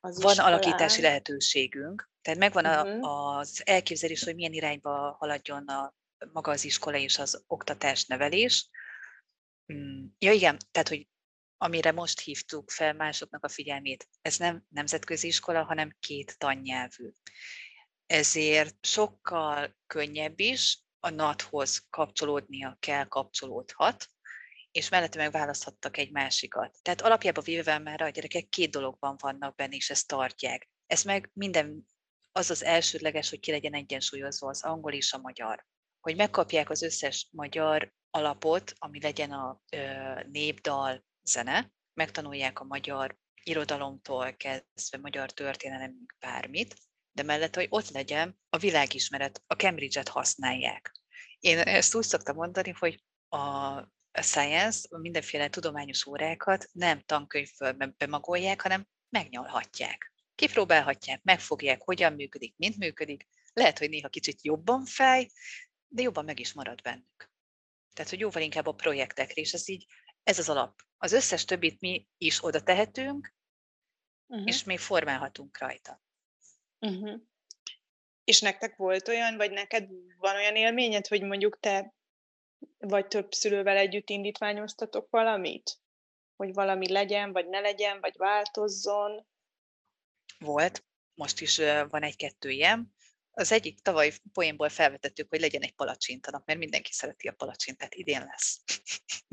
az 0.00 0.22
Van 0.22 0.32
iskolán. 0.32 0.52
alakítási 0.52 1.02
lehetőségünk, 1.02 2.10
tehát 2.22 2.38
megvan 2.38 2.66
uh-huh. 2.66 3.08
a, 3.08 3.38
az 3.38 3.62
elképzelés, 3.64 4.24
hogy 4.24 4.34
milyen 4.34 4.52
irányba 4.52 5.16
haladjon 5.18 5.68
a 5.68 5.94
maga 6.32 6.50
az 6.50 6.64
iskola 6.64 6.96
és 6.96 7.18
az 7.18 7.44
oktatás, 7.46 8.06
nevelés. 8.06 8.68
Mm, 9.72 10.04
ja 10.18 10.32
igen, 10.32 10.56
tehát, 10.70 10.88
hogy 10.88 11.08
amire 11.62 11.92
most 11.92 12.20
hívtuk 12.20 12.70
fel 12.70 12.92
másoknak 12.92 13.44
a 13.44 13.48
figyelmét, 13.48 14.08
ez 14.22 14.36
nem 14.36 14.64
nemzetközi 14.68 15.26
iskola, 15.26 15.64
hanem 15.64 15.96
két 15.98 16.38
tannyelvű. 16.38 17.10
Ezért 18.06 18.86
sokkal 18.86 19.76
könnyebb 19.86 20.40
is, 20.40 20.82
a 21.00 21.10
NAT-hoz 21.10 21.86
kapcsolódnia 21.90 22.76
kell, 22.80 23.04
kapcsolódhat, 23.04 24.06
és 24.70 24.88
mellette 24.88 25.18
meg 25.18 25.32
választhattak 25.32 25.96
egy 25.96 26.10
másikat. 26.10 26.78
Tehát 26.82 27.00
alapjában 27.00 27.44
véve 27.44 27.78
már 27.78 28.02
a 28.02 28.08
gyerekek 28.08 28.48
két 28.48 28.70
dologban 28.70 29.16
vannak 29.20 29.54
benne, 29.54 29.76
és 29.76 29.90
ezt 29.90 30.06
tartják. 30.06 30.68
Ez 30.86 31.02
meg 31.02 31.30
minden, 31.32 31.86
az 32.32 32.50
az 32.50 32.64
elsődleges, 32.64 33.30
hogy 33.30 33.40
ki 33.40 33.50
legyen 33.50 33.74
egyensúlyozva 33.74 34.48
az 34.48 34.62
angol 34.62 34.92
és 34.92 35.12
a 35.12 35.18
magyar. 35.18 35.66
Hogy 36.00 36.16
megkapják 36.16 36.70
az 36.70 36.82
összes 36.82 37.28
magyar 37.30 37.92
alapot, 38.10 38.72
ami 38.76 39.00
legyen 39.00 39.32
a 39.32 39.60
ö, 39.70 39.78
népdal, 40.30 41.08
zene, 41.30 41.72
megtanulják 41.94 42.60
a 42.60 42.64
magyar 42.64 43.16
irodalomtól 43.42 44.32
kezdve 44.36 44.98
magyar 45.00 45.32
történelemig 45.32 46.14
bármit, 46.18 46.74
de 47.12 47.22
mellett, 47.22 47.54
hogy 47.54 47.66
ott 47.70 47.90
legyen 47.90 48.38
a 48.48 48.58
világismeret, 48.58 49.42
a 49.46 49.54
Cambridge-et 49.54 50.08
használják. 50.08 50.92
Én 51.38 51.58
ezt 51.58 51.94
úgy 51.94 52.04
szoktam 52.04 52.36
mondani, 52.36 52.70
hogy 52.78 53.02
a 53.28 54.22
science, 54.22 54.98
mindenféle 54.98 55.48
tudományos 55.48 56.06
órákat 56.06 56.68
nem 56.72 57.00
tankönyvből 57.00 57.94
bemagolják, 57.96 58.60
hanem 58.60 58.86
megnyalhatják. 59.08 60.12
Kipróbálhatják, 60.34 61.22
megfogják, 61.22 61.82
hogyan 61.82 62.12
működik, 62.12 62.54
mint 62.56 62.76
működik. 62.76 63.26
Lehet, 63.52 63.78
hogy 63.78 63.88
néha 63.88 64.08
kicsit 64.08 64.42
jobban 64.42 64.84
fáj, 64.84 65.26
de 65.88 66.02
jobban 66.02 66.24
meg 66.24 66.40
is 66.40 66.52
marad 66.52 66.82
bennük. 66.82 67.30
Tehát, 67.92 68.10
hogy 68.10 68.20
jóval 68.20 68.42
inkább 68.42 68.66
a 68.66 68.72
projektekre, 68.72 69.40
és 69.40 69.52
ez 69.52 69.68
így, 69.68 69.86
ez 70.22 70.38
az 70.38 70.48
alap. 70.48 70.80
Az 70.98 71.12
összes 71.12 71.44
többit 71.44 71.80
mi 71.80 72.08
is 72.18 72.44
oda 72.44 72.62
tehetünk, 72.62 73.34
uh-huh. 74.26 74.46
és 74.46 74.64
még 74.64 74.78
formálhatunk 74.78 75.58
rajta. 75.58 76.02
Uh-huh. 76.78 77.20
És 78.24 78.40
nektek 78.40 78.76
volt 78.76 79.08
olyan, 79.08 79.36
vagy 79.36 79.50
neked 79.50 79.88
van 80.18 80.34
olyan 80.34 80.56
élményed, 80.56 81.06
hogy 81.06 81.22
mondjuk 81.22 81.60
te 81.60 81.94
vagy 82.78 83.06
több 83.06 83.32
szülővel 83.32 83.76
együtt 83.76 84.08
indítványoztatok 84.08 85.10
valamit? 85.10 85.78
Hogy 86.36 86.52
valami 86.52 86.92
legyen, 86.92 87.32
vagy 87.32 87.48
ne 87.48 87.60
legyen, 87.60 88.00
vagy 88.00 88.16
változzon? 88.16 89.26
Volt, 90.38 90.84
most 91.14 91.40
is 91.40 91.56
van 91.88 92.02
egy-kettő 92.02 92.50
ilyen. 92.50 92.94
Az 93.40 93.52
egyik 93.52 93.80
tavaly 93.80 94.12
poénból 94.32 94.68
felvetettük, 94.68 95.28
hogy 95.28 95.40
legyen 95.40 95.62
egy 95.62 95.74
palacsintanap, 95.74 96.46
mert 96.46 96.58
mindenki 96.58 96.92
szereti 96.92 97.28
a 97.28 97.32
palacsintát, 97.32 97.94
idén 97.94 98.26
lesz. 98.30 98.60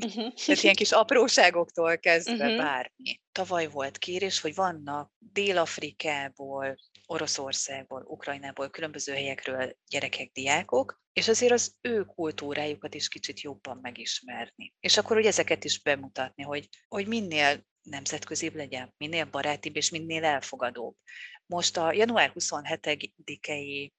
Uh-huh. 0.04 0.34
Tehát 0.46 0.62
ilyen 0.62 0.74
kis 0.74 0.92
apróságoktól 0.92 1.98
kezdve 1.98 2.44
uh-huh. 2.44 2.56
bármi. 2.56 3.20
Tavaly 3.32 3.68
volt 3.68 3.98
kérés, 3.98 4.40
hogy 4.40 4.54
vannak 4.54 5.12
Dél-Afrikából, 5.18 6.76
Oroszországból, 7.06 8.02
Ukrajnából, 8.06 8.70
különböző 8.70 9.12
helyekről 9.12 9.76
gyerekek, 9.88 10.30
diákok, 10.32 11.00
és 11.12 11.28
azért 11.28 11.52
az 11.52 11.76
ő 11.80 12.04
kultúrájukat 12.04 12.94
is 12.94 13.08
kicsit 13.08 13.40
jobban 13.40 13.78
megismerni. 13.82 14.74
És 14.80 14.96
akkor 14.96 15.16
hogy 15.16 15.26
ezeket 15.26 15.64
is 15.64 15.82
bemutatni, 15.82 16.42
hogy, 16.42 16.68
hogy 16.88 17.06
minél 17.06 17.66
nemzetközibb 17.82 18.54
legyen, 18.54 18.94
minél 18.96 19.24
barátibb 19.24 19.76
és 19.76 19.90
minél 19.90 20.24
elfogadóbb. 20.24 20.96
Most 21.46 21.76
a 21.76 21.92
január 21.92 22.32
27-i 22.34 23.90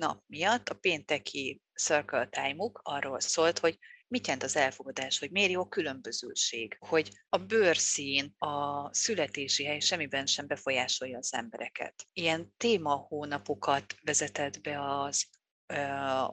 nap 0.00 0.22
miatt 0.26 0.68
a 0.68 0.74
pénteki 0.74 1.60
Circle 1.74 2.26
Time-uk 2.26 2.80
arról 2.82 3.20
szólt, 3.20 3.58
hogy 3.58 3.78
mit 4.08 4.26
jelent 4.26 4.44
az 4.44 4.56
elfogadás, 4.56 5.18
hogy 5.18 5.30
miért 5.30 5.50
jó 5.50 5.60
a 5.60 5.68
különbözőség, 5.68 6.76
hogy 6.78 7.10
a 7.28 7.36
bőrszín, 7.36 8.34
a 8.38 8.94
születési 8.94 9.64
hely 9.64 9.80
semmiben 9.80 10.26
sem 10.26 10.46
befolyásolja 10.46 11.18
az 11.18 11.34
embereket. 11.34 12.06
Ilyen 12.12 12.52
témahónapokat 12.56 13.94
vezetett 14.02 14.60
be 14.60 15.00
az 15.00 15.26
ö, 15.66 16.24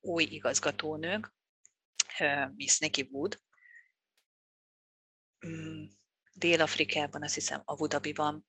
új 0.00 0.22
igazgatónőnk, 0.22 1.34
ö, 2.18 2.46
Miss 2.54 2.78
Nikki 2.78 3.08
Wood. 3.10 3.40
Mm, 5.46 5.84
Dél-Afrikában, 6.32 7.22
azt 7.22 7.34
hiszem, 7.34 7.62
Abu 7.64 7.86
Dhabiban 7.86 8.46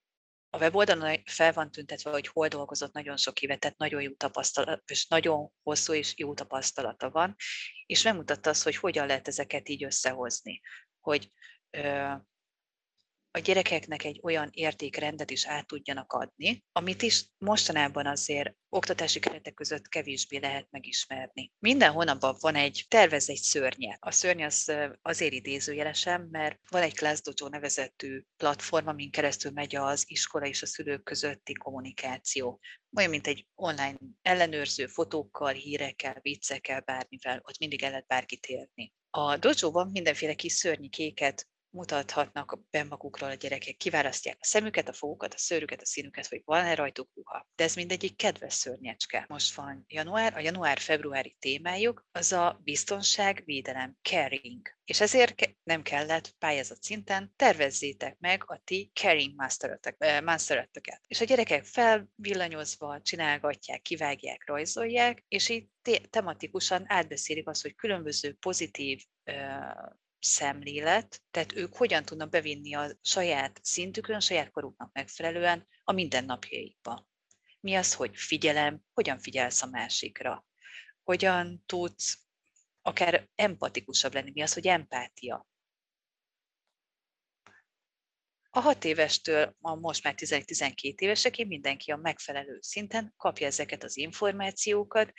a 0.56 0.58
weboldalon 0.58 1.22
fel 1.24 1.52
van 1.52 1.70
tüntetve, 1.70 2.10
hogy 2.10 2.26
hol 2.26 2.48
dolgozott 2.48 2.92
nagyon 2.92 3.16
sok 3.16 3.40
évet, 3.40 3.60
tehát 3.60 3.78
nagyon 3.78 4.02
jó 4.02 4.12
tapasztalat, 4.12 4.90
és 4.90 5.06
nagyon 5.06 5.52
hosszú 5.62 5.92
és 5.92 6.12
jó 6.16 6.34
tapasztalata 6.34 7.10
van, 7.10 7.34
és 7.86 8.02
megmutatta 8.02 8.50
azt, 8.50 8.62
hogy 8.62 8.76
hogyan 8.76 9.06
lehet 9.06 9.28
ezeket 9.28 9.68
így 9.68 9.84
összehozni, 9.84 10.60
hogy 11.00 11.30
a 13.36 13.38
gyerekeknek 13.38 14.04
egy 14.04 14.20
olyan 14.22 14.48
értékrendet 14.52 15.30
is 15.30 15.46
át 15.46 15.66
tudjanak 15.66 16.12
adni, 16.12 16.64
amit 16.72 17.02
is 17.02 17.24
mostanában 17.38 18.06
azért 18.06 18.54
oktatási 18.68 19.18
keretek 19.18 19.54
között 19.54 19.88
kevésbé 19.88 20.38
lehet 20.38 20.66
megismerni. 20.70 21.52
Minden 21.58 21.92
hónapban 21.92 22.36
van 22.40 22.54
egy, 22.54 22.84
tervez 22.88 23.28
egy 23.28 23.36
szörnye. 23.36 23.96
A 24.00 24.10
szörny 24.10 24.42
az 24.42 24.72
azért 25.02 25.32
idézőjelesen, 25.32 26.28
mert 26.30 26.58
van 26.70 26.82
egy 26.82 26.94
Class 26.94 27.20
Dojo 27.20 27.50
nevezetű 27.50 28.22
platform, 28.36 28.86
amin 28.86 29.10
keresztül 29.10 29.50
megy 29.50 29.76
az 29.76 30.04
iskola 30.06 30.46
és 30.46 30.62
a 30.62 30.66
szülők 30.66 31.02
közötti 31.02 31.52
kommunikáció. 31.52 32.60
Olyan, 32.96 33.10
mint 33.10 33.26
egy 33.26 33.46
online 33.54 33.98
ellenőrző 34.22 34.86
fotókkal, 34.86 35.52
hírekkel, 35.52 36.18
viccekkel, 36.22 36.80
bármivel, 36.80 37.40
ott 37.42 37.58
mindig 37.58 37.82
el 37.82 37.90
lehet 37.90 38.06
bárkit 38.06 38.46
érni. 38.46 38.92
A 39.10 39.36
dojo 39.36 39.84
mindenféle 39.84 40.34
kis 40.34 40.52
szörnyikéket 40.52 41.46
mutathatnak 41.76 42.58
be 42.70 42.84
magukról 42.84 43.30
a 43.30 43.34
gyerekek. 43.34 43.76
Kiválasztják 43.76 44.36
a 44.40 44.44
szemüket, 44.44 44.88
a 44.88 44.92
fogukat, 44.92 45.34
a 45.34 45.38
szőrüket, 45.38 45.80
a 45.80 45.86
színüket, 45.86 46.26
hogy 46.26 46.42
van-e 46.44 46.74
rajtuk 46.74 47.08
ruha. 47.14 47.48
De 47.54 47.64
ez 47.64 47.74
mindegyik 47.74 48.16
kedves 48.16 48.54
szörnyecske. 48.54 49.24
Most 49.28 49.54
van 49.54 49.84
január, 49.88 50.36
a 50.36 50.40
január-februári 50.40 51.36
témájuk 51.38 52.06
az 52.12 52.32
a 52.32 52.60
biztonság, 52.64 53.42
védelem, 53.44 53.96
caring. 54.02 54.74
És 54.84 55.00
ezért 55.00 55.56
nem 55.62 55.82
kellett 55.82 56.34
pályázat 56.38 56.82
szinten 56.82 57.32
tervezzétek 57.36 58.18
meg 58.18 58.42
a 58.46 58.60
ti 58.64 58.90
caring 58.94 59.34
masterötöket. 60.24 61.00
És 61.06 61.20
a 61.20 61.24
gyerekek 61.24 61.64
felvillanyozva 61.64 63.00
csinálgatják, 63.02 63.82
kivágják, 63.82 64.42
rajzolják, 64.46 65.24
és 65.28 65.48
így 65.48 65.68
tematikusan 66.10 66.84
átbeszélik 66.86 67.48
azt, 67.48 67.62
hogy 67.62 67.74
különböző 67.74 68.34
pozitív 68.34 69.04
szemlélet, 70.18 71.22
tehát 71.30 71.56
ők 71.56 71.76
hogyan 71.76 72.04
tudnak 72.04 72.28
bevinni 72.30 72.74
a 72.74 72.98
saját 73.02 73.60
szintükön, 73.62 74.16
a 74.16 74.20
saját 74.20 74.50
koruknak 74.50 74.92
megfelelően 74.92 75.68
a 75.84 75.92
mindennapjaikba. 75.92 77.06
Mi 77.60 77.74
az, 77.74 77.94
hogy 77.94 78.16
figyelem, 78.16 78.82
hogyan 78.92 79.18
figyelsz 79.18 79.62
a 79.62 79.66
másikra, 79.66 80.44
hogyan 81.02 81.62
tudsz 81.66 82.18
akár 82.82 83.28
empatikusabb 83.34 84.14
lenni, 84.14 84.30
mi 84.34 84.40
az, 84.40 84.52
hogy 84.52 84.66
empátia. 84.66 85.46
A 88.50 88.60
hat 88.60 88.84
évestől 88.84 89.56
a 89.60 89.74
most 89.74 90.04
már 90.04 90.14
11-12 90.16 90.94
évesekig 90.98 91.46
mindenki 91.46 91.90
a 91.90 91.96
megfelelő 91.96 92.58
szinten 92.60 93.14
kapja 93.16 93.46
ezeket 93.46 93.84
az 93.84 93.96
információkat, 93.96 95.12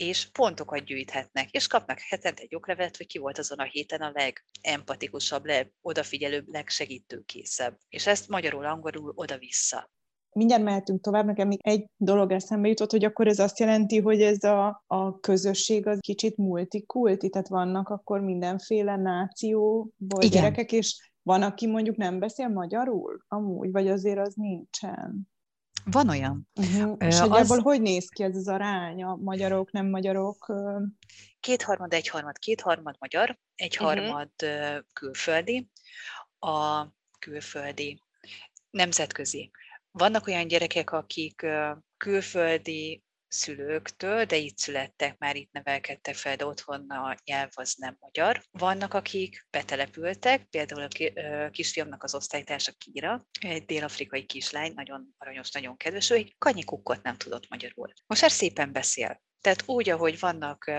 és 0.00 0.30
pontokat 0.30 0.84
gyűjthetnek, 0.84 1.50
és 1.50 1.66
kapnak 1.66 1.98
hetente 1.98 2.42
egy 2.42 2.54
oklevelet, 2.54 2.96
hogy 2.96 3.06
ki 3.06 3.18
volt 3.18 3.38
azon 3.38 3.58
a 3.58 3.62
héten 3.64 4.00
a 4.00 4.12
legempatikusabb, 4.14 5.44
odafigyelőbb, 5.80 6.48
legsegítőkészebb. 6.48 7.78
És 7.88 8.06
ezt 8.06 8.28
magyarul, 8.28 8.64
angolul 8.64 9.12
oda-vissza. 9.14 9.90
Mindjárt 10.32 10.62
mehetünk 10.62 11.00
tovább, 11.00 11.26
nekem 11.26 11.48
még 11.48 11.58
egy 11.62 11.86
dolog 11.96 12.32
eszembe 12.32 12.68
jutott, 12.68 12.90
hogy 12.90 13.04
akkor 13.04 13.26
ez 13.26 13.38
azt 13.38 13.58
jelenti, 13.58 13.98
hogy 13.98 14.22
ez 14.22 14.44
a, 14.44 14.84
a 14.86 15.20
közösség 15.20 15.86
az 15.86 15.98
kicsit 16.00 16.36
multikulti, 16.36 17.28
tehát 17.28 17.48
vannak 17.48 17.88
akkor 17.88 18.20
mindenféle 18.20 18.96
nációból 18.96 20.22
Igen. 20.22 20.30
gyerekek, 20.30 20.72
és 20.72 21.10
van, 21.22 21.42
aki 21.42 21.66
mondjuk 21.66 21.96
nem 21.96 22.18
beszél 22.18 22.48
magyarul 22.48 23.24
amúgy, 23.28 23.70
vagy 23.70 23.88
azért 23.88 24.18
az 24.18 24.34
nincsen? 24.34 25.28
Van 25.84 26.08
olyan. 26.08 26.48
Uh-huh. 26.54 26.96
És 26.98 27.20
uh, 27.20 27.32
az... 27.32 27.58
hogy 27.62 27.80
néz 27.80 28.08
ki 28.08 28.22
ez 28.22 28.36
az 28.36 28.48
arány, 28.48 29.02
a 29.02 29.16
magyarok, 29.16 29.72
nem 29.72 29.86
magyarok? 29.86 30.52
Kétharmad, 31.40 31.92
egyharmad, 31.92 32.38
kétharmad 32.38 32.96
magyar, 32.98 33.38
egyharmad 33.54 34.30
uh-huh. 34.42 34.78
külföldi. 34.92 35.70
A 36.38 36.86
külföldi 37.18 38.02
nemzetközi. 38.70 39.50
Vannak 39.90 40.26
olyan 40.26 40.46
gyerekek, 40.46 40.92
akik 40.92 41.46
külföldi 41.96 43.02
szülőktől, 43.30 44.24
de 44.24 44.36
itt 44.36 44.58
születtek, 44.58 45.18
már 45.18 45.36
itt 45.36 45.52
nevelkedtek 45.52 46.14
fel, 46.14 46.36
de 46.36 46.46
otthon 46.46 46.90
a 46.90 47.16
nyelv 47.24 47.50
az 47.54 47.74
nem 47.78 47.96
magyar. 48.00 48.42
Vannak, 48.50 48.94
akik 48.94 49.46
betelepültek, 49.50 50.44
például 50.44 50.82
a 50.82 51.50
kisfiamnak 51.50 52.02
az 52.02 52.14
osztálytársa 52.14 52.72
Kira, 52.78 53.26
egy 53.40 53.64
dél-afrikai 53.64 54.26
kislány, 54.26 54.72
nagyon 54.74 55.14
aranyos, 55.18 55.50
nagyon 55.50 55.76
kedves, 55.76 56.10
ő 56.10 56.14
egy 56.14 56.34
kanyikukkot 56.38 57.02
nem 57.02 57.16
tudott 57.16 57.48
magyarul. 57.48 57.92
Most 58.06 58.20
már 58.20 58.30
szépen 58.30 58.72
beszél. 58.72 59.22
Tehát 59.40 59.62
úgy, 59.66 59.90
ahogy 59.90 60.18
vannak 60.18 60.70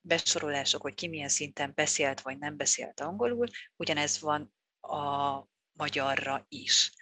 besorolások, 0.00 0.82
hogy 0.82 0.94
ki 0.94 1.08
milyen 1.08 1.28
szinten 1.28 1.72
beszélt 1.74 2.20
vagy 2.20 2.38
nem 2.38 2.56
beszélt 2.56 3.00
angolul, 3.00 3.48
ugyanez 3.76 4.20
van 4.20 4.54
a 4.80 5.44
magyarra 5.72 6.44
is. 6.48 6.92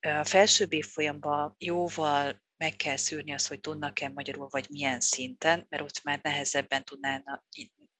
A 0.00 0.24
felsőbb 0.24 0.72
évfolyamban 0.72 1.54
jóval 1.58 2.42
meg 2.60 2.76
kell 2.76 2.96
szűrni 2.96 3.32
azt, 3.32 3.48
hogy 3.48 3.60
tudnak-e 3.60 4.08
magyarul, 4.08 4.48
vagy 4.50 4.66
milyen 4.70 5.00
szinten, 5.00 5.66
mert 5.68 5.82
ott 5.82 6.02
már 6.02 6.18
nehezebben 6.22 6.84
tudnának, 6.84 7.44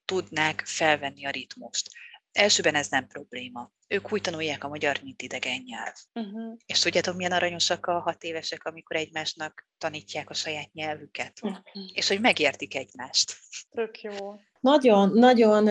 tudnák 0.05 0.61
felvenni 0.65 1.25
a 1.25 1.29
ritmust. 1.29 1.89
Elsőben 2.31 2.75
ez 2.75 2.87
nem 2.87 3.07
probléma. 3.07 3.71
Ők 3.87 4.13
úgy 4.13 4.21
tanulják 4.21 4.63
a 4.63 4.67
magyar, 4.67 4.99
mint 5.03 5.21
idegen 5.21 5.61
nyelv. 5.65 5.93
Uh-huh. 6.13 6.57
És 6.65 6.79
tudjátok, 6.79 7.15
milyen 7.15 7.31
aranyosak 7.31 7.85
a 7.85 7.99
hat 7.99 8.23
évesek, 8.23 8.63
amikor 8.63 8.95
egymásnak 8.95 9.67
tanítják 9.77 10.29
a 10.29 10.33
saját 10.33 10.73
nyelvüket? 10.73 11.39
Uh-huh. 11.41 11.61
És 11.93 12.07
hogy 12.07 12.19
megértik 12.19 12.75
egymást. 12.75 13.35
Tök 13.69 14.01
jó. 14.01 14.35
Nagyon, 14.59 15.09
nagyon 15.13 15.67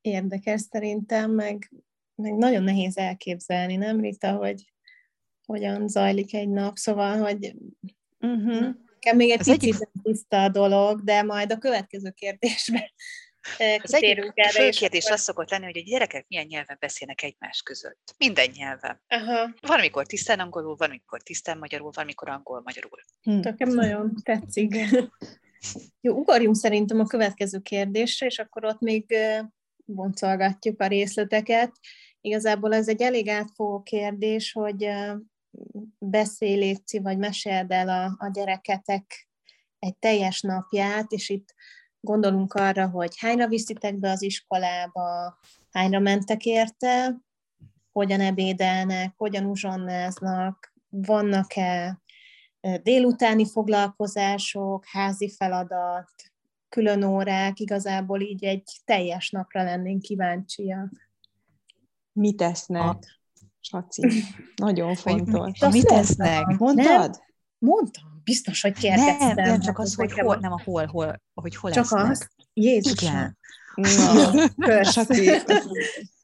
érdekes 0.00 0.60
szerintem, 0.60 1.30
meg, 1.30 1.70
meg 2.14 2.36
nagyon 2.36 2.62
nehéz 2.62 2.96
elképzelni, 2.96 3.76
nem 3.76 4.00
Rita, 4.00 4.32
hogy 4.36 4.72
hogyan 5.46 5.88
zajlik 5.88 6.34
egy 6.34 6.48
nap, 6.48 6.76
szóval, 6.76 7.18
hogy 7.18 7.54
uh-huh. 8.22 8.74
nekem 8.92 9.16
még 9.16 9.30
egy 9.30 9.38
Ez 9.38 9.46
picit 9.46 9.74
egyik... 9.74 10.02
tiszta 10.02 10.42
a 10.42 10.48
dolog, 10.48 11.02
de 11.02 11.22
majd 11.22 11.52
a 11.52 11.58
következő 11.58 12.10
kérdésben 12.10 12.82
az 13.82 13.94
egyik 13.94 14.32
erre, 14.34 14.50
fő 14.50 14.68
kérdés 14.68 15.06
az 15.06 15.20
szokott 15.20 15.50
lenni, 15.50 15.64
hogy 15.64 15.78
a 15.78 15.82
gyerekek 15.84 16.24
milyen 16.28 16.46
nyelven 16.46 16.76
beszélnek 16.80 17.22
egymás 17.22 17.62
között. 17.62 18.14
Minden 18.18 18.50
nyelven. 18.54 19.02
Aha. 19.08 19.54
Van, 19.60 19.78
amikor 19.78 20.06
tisztán 20.06 20.40
angolul, 20.40 20.76
van, 20.76 20.88
amikor 20.88 21.22
tisztán 21.22 21.58
magyarul, 21.58 21.90
van, 21.94 22.04
amikor 22.04 22.28
angol-magyarul. 22.28 23.00
Hm. 23.22 23.38
Nekem 23.38 23.68
nagyon 23.68 24.14
tetszik. 24.22 24.76
Jó, 26.00 26.14
ugorjunk 26.14 26.56
szerintem 26.56 27.00
a 27.00 27.06
következő 27.06 27.58
kérdésre, 27.58 28.26
és 28.26 28.38
akkor 28.38 28.64
ott 28.64 28.80
még 28.80 29.14
boncolgatjuk 29.84 30.80
a 30.80 30.86
részleteket. 30.86 31.72
Igazából 32.20 32.74
ez 32.74 32.88
egy 32.88 33.02
elég 33.02 33.28
átfogó 33.28 33.82
kérdés, 33.82 34.52
hogy 34.52 34.88
létszi, 36.38 36.98
vagy 36.98 37.18
meséld 37.18 37.70
el 37.70 37.88
a, 37.88 38.24
a 38.26 38.30
gyereketek 38.32 39.28
egy 39.78 39.96
teljes 39.96 40.40
napját, 40.40 41.12
és 41.12 41.28
itt 41.28 41.54
gondolunk 42.00 42.54
arra, 42.54 42.88
hogy 42.88 43.18
hányra 43.18 43.48
viszitek 43.48 43.98
be 43.98 44.10
az 44.10 44.22
iskolába, 44.22 45.38
hányra 45.70 45.98
mentek 45.98 46.44
érte, 46.44 47.16
hogyan 47.92 48.20
ebédelnek, 48.20 49.14
hogyan 49.16 49.44
uzsonnáznak, 49.44 50.72
vannak-e 50.88 52.00
délutáni 52.82 53.46
foglalkozások, 53.46 54.84
házi 54.86 55.30
feladat, 55.30 56.10
külön 56.68 57.02
órák, 57.02 57.60
igazából 57.60 58.20
így 58.20 58.44
egy 58.44 58.70
teljes 58.84 59.30
napra 59.30 59.62
lennénk 59.62 60.02
kíváncsiak. 60.02 61.10
Mit 62.12 62.36
tesznek? 62.36 62.82
A... 62.82 62.98
Saci, 63.64 64.24
nagyon 64.56 64.94
fontos. 64.94 65.58
Mit 65.70 65.86
tesznek? 65.86 66.46
Mondtad? 66.58 66.86
Nem? 66.86 67.10
Mondtam, 67.58 68.20
biztos, 68.24 68.62
hogy 68.62 68.72
kérdeztem. 68.72 69.34
Nem, 69.34 69.44
nem 69.44 69.60
csak 69.60 69.78
az, 69.78 69.94
hogy 69.94 70.12
hol, 70.12 70.36
nem 70.36 70.52
a 70.52 70.60
hol, 70.64 70.86
hol, 70.86 71.22
hogy 71.34 71.56
hol 71.56 71.70
Csak 71.70 71.90
lesznek. 71.90 72.10
az? 72.10 72.28
Jézus. 72.52 73.02
Igen. 73.02 73.38
Na, 73.74 74.32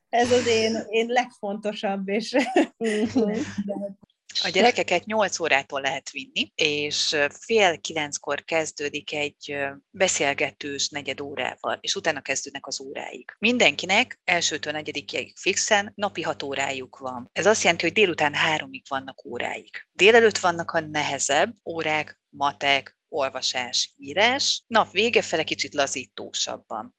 Ez 0.08 0.32
az 0.32 0.46
én, 0.46 0.76
én 0.88 1.06
legfontosabb, 1.06 2.08
és 2.08 2.36
mhm. 2.76 3.30
A 4.42 4.48
gyerekeket 4.48 5.04
8 5.04 5.40
órától 5.40 5.80
lehet 5.80 6.10
vinni, 6.10 6.52
és 6.54 7.16
fél 7.40 7.78
kilenckor 7.78 8.44
kezdődik 8.44 9.12
egy 9.12 9.56
beszélgetős 9.90 10.88
negyed 10.88 11.20
órával, 11.20 11.78
és 11.80 11.94
utána 11.94 12.20
kezdődnek 12.20 12.66
az 12.66 12.80
óráik. 12.80 13.36
Mindenkinek 13.38 14.20
elsőtől 14.24 14.72
negyedikig 14.72 15.36
fixen 15.36 15.92
napi 15.94 16.22
hat 16.22 16.42
órájuk 16.42 16.98
van. 16.98 17.30
Ez 17.32 17.46
azt 17.46 17.62
jelenti, 17.62 17.84
hogy 17.84 17.94
délután 17.94 18.34
háromig 18.34 18.82
vannak 18.88 19.24
óráik. 19.24 19.88
Délelőtt 19.92 20.38
vannak 20.38 20.70
a 20.70 20.80
nehezebb 20.80 21.54
órák, 21.64 22.20
matek, 22.28 22.98
olvasás, 23.08 23.94
írás, 23.96 24.64
nap 24.66 24.90
vége 24.92 25.22
fele 25.22 25.44
kicsit 25.44 25.74
lazítósabban. 25.74 26.96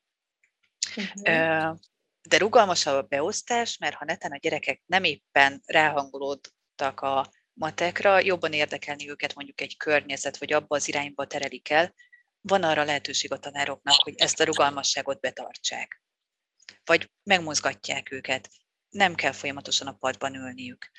Uh-huh. 0.96 1.78
De 2.22 2.38
rugalmasabb 2.38 2.96
a 2.96 3.08
beosztás, 3.08 3.78
mert 3.78 3.96
ha 3.96 4.06
neten 4.06 4.32
a 4.32 4.38
gyerekek 4.38 4.82
nem 4.86 5.04
éppen 5.04 5.62
ráhangolód 5.66 6.40
ráhatottak 6.80 7.02
a 7.02 7.32
matekra, 7.54 8.20
jobban 8.20 8.54
érdekelni 8.54 9.10
őket 9.10 9.36
mondjuk 9.36 9.62
egy 9.62 9.78
környezet, 9.78 10.38
vagy 10.38 10.54
abba 10.54 10.76
az 10.76 10.88
irányba 10.88 11.28
terelik 11.28 11.70
el, 11.70 11.94
van 12.42 12.64
arra 12.64 12.84
lehetőség 12.84 13.32
a 13.32 13.40
tanároknak, 13.40 14.04
hogy 14.04 14.14
ezt 14.18 14.40
a 14.40 14.44
rugalmasságot 14.44 15.20
betartsák. 15.20 16.02
Vagy 16.84 17.12
megmozgatják 17.24 18.12
őket. 18.12 18.50
Nem 18.90 19.16
kell 19.16 19.32
folyamatosan 19.32 19.88
a 19.88 19.94
padban 19.94 20.36
ülniük. 20.36 20.92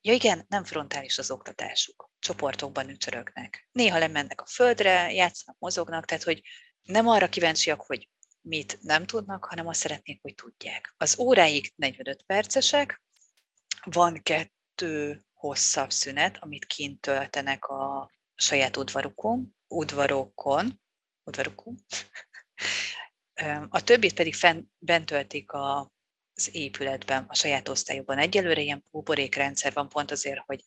Ja 0.00 0.12
igen, 0.12 0.44
nem 0.48 0.64
frontális 0.64 1.18
az 1.18 1.30
oktatásuk. 1.30 2.10
Csoportokban 2.18 2.88
ücsörögnek. 2.88 3.68
Néha 3.72 3.98
lemennek 3.98 4.40
a 4.40 4.46
földre, 4.46 5.12
játszanak, 5.12 5.58
mozognak, 5.58 6.04
tehát 6.04 6.22
hogy 6.22 6.42
nem 6.82 7.08
arra 7.08 7.28
kíváncsiak, 7.28 7.80
hogy 7.80 8.08
mit 8.40 8.78
nem 8.80 9.06
tudnak, 9.06 9.44
hanem 9.44 9.66
azt 9.66 9.80
szeretnék, 9.80 10.22
hogy 10.22 10.34
tudják. 10.34 10.94
Az 10.96 11.18
óráik 11.18 11.72
45 11.76 12.22
percesek, 12.22 13.02
van 13.84 14.22
kettő 14.22 14.54
kettő 14.84 15.24
hosszabb 15.32 15.90
szünet, 15.90 16.36
amit 16.40 16.64
kint 16.64 17.00
töltenek 17.00 17.64
a 17.64 18.10
saját 18.34 18.76
udvarukon, 18.76 19.56
udvarokon, 19.68 20.80
udvarukon. 21.24 21.74
A 23.68 23.82
többit 23.82 24.14
pedig 24.14 24.34
fenn, 24.34 24.62
bent 24.78 25.06
töltik 25.06 25.52
a, 25.52 25.92
az 26.34 26.54
épületben, 26.54 27.24
a 27.28 27.34
saját 27.34 27.68
osztályokban. 27.68 28.18
Egyelőre 28.18 28.60
ilyen 28.60 28.84
buborékrendszer 28.90 29.72
van 29.72 29.88
pont 29.88 30.10
azért, 30.10 30.42
hogy 30.46 30.62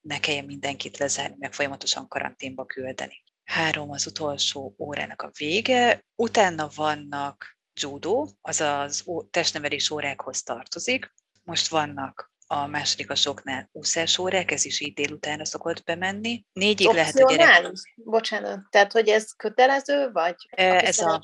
ne 0.00 0.20
kelljen 0.20 0.44
mindenkit 0.44 0.98
lezárni, 0.98 1.36
meg 1.38 1.52
folyamatosan 1.52 2.08
karanténba 2.08 2.66
küldeni. 2.66 3.22
Három 3.44 3.90
az 3.90 4.06
utolsó 4.06 4.74
órának 4.78 5.22
a 5.22 5.30
vége, 5.38 6.04
utána 6.14 6.68
vannak 6.74 7.58
judó, 7.80 8.30
azaz 8.40 9.04
testnevelés 9.30 9.90
órákhoz 9.90 10.42
tartozik. 10.42 11.12
Most 11.42 11.68
vannak 11.68 12.31
a 12.52 12.66
másodikasoknál 12.66 13.68
úszás 13.72 14.18
órák, 14.18 14.50
ez 14.50 14.64
is 14.64 14.80
így 14.80 14.94
délutánra 14.94 15.44
szokott 15.44 15.84
bemenni. 15.84 16.44
Négyig 16.52 16.86
lehet 16.86 17.14
a 17.14 17.32
gyerek... 17.34 17.72
Bocsánat, 17.94 18.60
tehát 18.70 18.92
hogy 18.92 19.08
ez 19.08 19.32
kötelező, 19.32 20.10
vagy? 20.12 20.34
Ez 20.56 20.98
a 20.98 21.20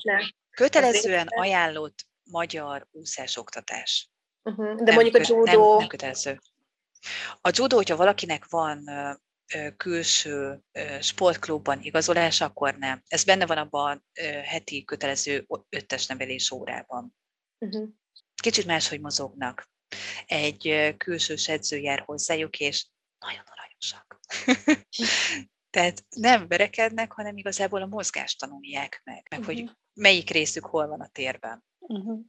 kötelezően 0.49 1.27
ajánlott 1.27 2.07
magyar 2.23 2.87
úszásoktatás. 2.91 4.09
Uh-huh. 4.43 4.75
De 4.75 4.83
nem 4.83 4.93
mondjuk 4.93 5.15
a 5.15 5.19
judó... 5.27 5.69
Nem, 5.69 5.77
nem 5.77 5.87
kötelező. 5.87 6.39
A 7.41 7.49
judó, 7.53 7.75
hogyha 7.75 7.95
valakinek 7.95 8.45
van 8.47 8.83
külső 9.77 10.61
sportklubban 11.01 11.81
igazolás, 11.81 12.41
akkor 12.41 12.75
nem. 12.77 13.03
Ez 13.07 13.23
benne 13.23 13.45
van 13.45 13.57
abban 13.57 14.05
a 14.13 14.21
heti 14.43 14.83
kötelező 14.83 15.47
öttes 15.69 16.05
nevelés 16.05 16.51
órában. 16.51 17.15
Uh-huh. 17.57 17.89
Kicsit 18.41 18.65
máshogy 18.65 18.99
mozognak 18.99 19.69
egy 20.25 20.93
külsős 20.97 21.47
edző 21.47 21.77
jár 21.77 21.99
hozzájuk, 22.05 22.59
és 22.59 22.87
nagyon 23.19 23.43
aranyosak. 23.45 24.19
Tehát 25.69 26.03
nem 26.09 26.47
verekednek, 26.47 27.11
hanem 27.11 27.37
igazából 27.37 27.81
a 27.81 27.85
mozgást 27.85 28.39
tanulják 28.39 29.01
meg, 29.03 29.27
meg 29.29 29.39
uh-huh. 29.39 29.55
hogy 29.55 29.63
mhm. 29.63 29.73
melyik 29.93 30.29
részük 30.29 30.65
hol 30.65 30.87
van 30.87 31.01
a 31.01 31.07
térben. 31.07 31.63
Uh-huh. 31.79 32.19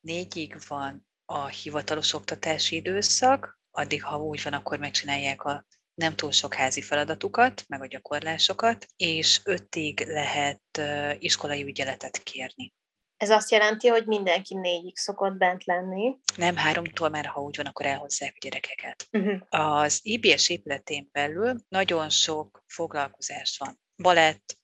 Négyig 0.00 0.56
van 0.68 1.06
a 1.24 1.46
hivatalos 1.46 2.12
oktatási 2.12 2.76
időszak, 2.76 3.58
addig, 3.70 4.02
ha 4.02 4.18
úgy 4.18 4.42
van, 4.42 4.52
akkor 4.52 4.78
megcsinálják 4.78 5.42
a 5.42 5.66
nem 5.94 6.16
túl 6.16 6.32
sok 6.32 6.54
házi 6.54 6.82
feladatukat, 6.82 7.64
meg 7.68 7.82
a 7.82 7.86
gyakorlásokat, 7.86 8.86
és 8.96 9.40
ötig 9.44 10.00
lehet 10.06 10.80
iskolai 11.18 11.64
ügyeletet 11.64 12.18
kérni. 12.22 12.72
Ez 13.16 13.30
azt 13.30 13.50
jelenti, 13.50 13.88
hogy 13.88 14.06
mindenki 14.06 14.54
négyig 14.54 14.96
szokott 14.96 15.32
bent 15.32 15.64
lenni. 15.64 16.16
Nem, 16.36 16.56
háromtól 16.56 17.08
már, 17.08 17.26
ha 17.26 17.40
úgy 17.40 17.56
van, 17.56 17.66
akkor 17.66 17.86
elhozzák 17.86 18.32
a 18.34 18.38
gyerekeket. 18.40 19.08
Uh-huh. 19.12 19.40
Az 19.48 20.00
IBS 20.02 20.48
épületén 20.48 21.08
belül 21.12 21.56
nagyon 21.68 22.10
sok 22.10 22.64
foglalkozás 22.66 23.56
van. 23.58 23.80
Balett, 24.02 24.58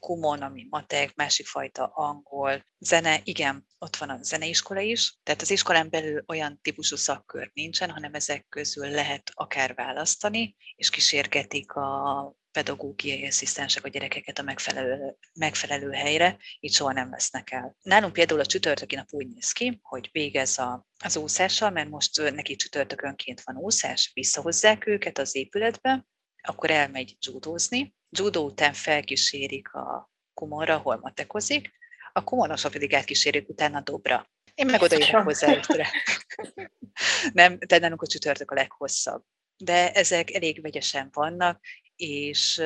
kumon, 0.00 0.42
ami 0.42 0.66
matek, 0.70 1.14
másik 1.14 1.46
fajta 1.46 1.84
angol, 1.84 2.64
zene, 2.78 3.20
igen, 3.24 3.66
ott 3.78 3.96
van 3.96 4.10
a 4.10 4.22
zeneiskola 4.22 4.80
is, 4.80 5.18
tehát 5.22 5.42
az 5.42 5.50
iskolán 5.50 5.90
belül 5.90 6.24
olyan 6.26 6.60
típusú 6.62 6.96
szakkör 6.96 7.50
nincsen, 7.54 7.90
hanem 7.90 8.14
ezek 8.14 8.46
közül 8.48 8.88
lehet 8.90 9.30
akár 9.34 9.74
választani, 9.74 10.56
és 10.74 10.90
kísérgetik 10.90 11.72
a 11.72 12.36
pedagógiai 12.52 13.26
asszisztensek 13.26 13.84
a 13.84 13.88
gyerekeket 13.88 14.38
a 14.38 14.42
megfelelő, 14.42 15.16
megfelelő 15.34 15.90
helyre, 15.90 16.36
így 16.60 16.72
soha 16.72 16.92
nem 16.92 17.10
vesznek 17.10 17.50
el. 17.50 17.76
Nálunk 17.82 18.12
például 18.12 18.40
a 18.40 18.46
csütörtöki 18.46 18.94
nap 18.94 19.06
úgy 19.10 19.28
néz 19.28 19.52
ki, 19.52 19.78
hogy 19.82 20.08
végez 20.12 20.58
a, 20.58 20.86
az 21.04 21.16
úszással, 21.16 21.70
mert 21.70 21.88
most 21.88 22.32
neki 22.32 22.56
csütörtökönként 22.56 23.40
van 23.40 23.56
úszás, 23.56 24.10
visszahozzák 24.14 24.86
őket 24.86 25.18
az 25.18 25.34
épületbe, 25.34 26.06
akkor 26.42 26.70
elmegy 26.70 27.16
judózni, 27.26 27.94
judó 28.10 28.44
után 28.44 28.72
felkísérik 28.72 29.72
a 29.72 30.10
kumorra, 30.34 30.74
ahol 30.74 30.98
matekozik, 31.00 31.72
a 32.18 32.24
kumonosra 32.24 32.68
pedig 32.68 32.94
átkísérik 32.94 33.48
utána 33.48 33.80
dobra. 33.80 34.26
Én 34.54 34.66
meg 34.66 34.82
oda 34.82 34.96
jövök 34.98 35.22
hozzá 35.22 35.54
ötre. 35.54 35.88
Nem, 37.32 37.58
de 37.66 37.78
nálunk 37.78 38.02
a 38.02 38.06
csütörtök 38.06 38.50
a 38.50 38.54
leghosszabb. 38.54 39.22
De 39.56 39.92
ezek 39.92 40.34
elég 40.34 40.62
vegyesen 40.62 41.08
vannak, 41.12 41.60
és 41.96 42.62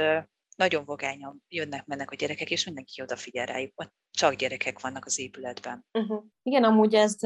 nagyon 0.56 0.84
vogányan 0.84 1.44
jönnek, 1.48 1.86
mennek 1.86 2.10
a 2.10 2.14
gyerekek, 2.14 2.50
és 2.50 2.64
mindenki 2.64 3.02
odafigyel 3.02 3.46
rájuk. 3.46 3.72
Ott 3.74 3.92
csak 4.10 4.34
gyerekek 4.34 4.80
vannak 4.80 5.04
az 5.04 5.18
épületben. 5.18 5.86
Uh-huh. 5.92 6.24
Igen, 6.42 6.64
amúgy 6.64 6.94
ez 6.94 7.16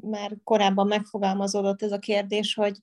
már 0.00 0.36
korábban 0.44 0.86
megfogalmazódott 0.86 1.82
ez 1.82 1.92
a 1.92 1.98
kérdés, 1.98 2.54
hogy 2.54 2.78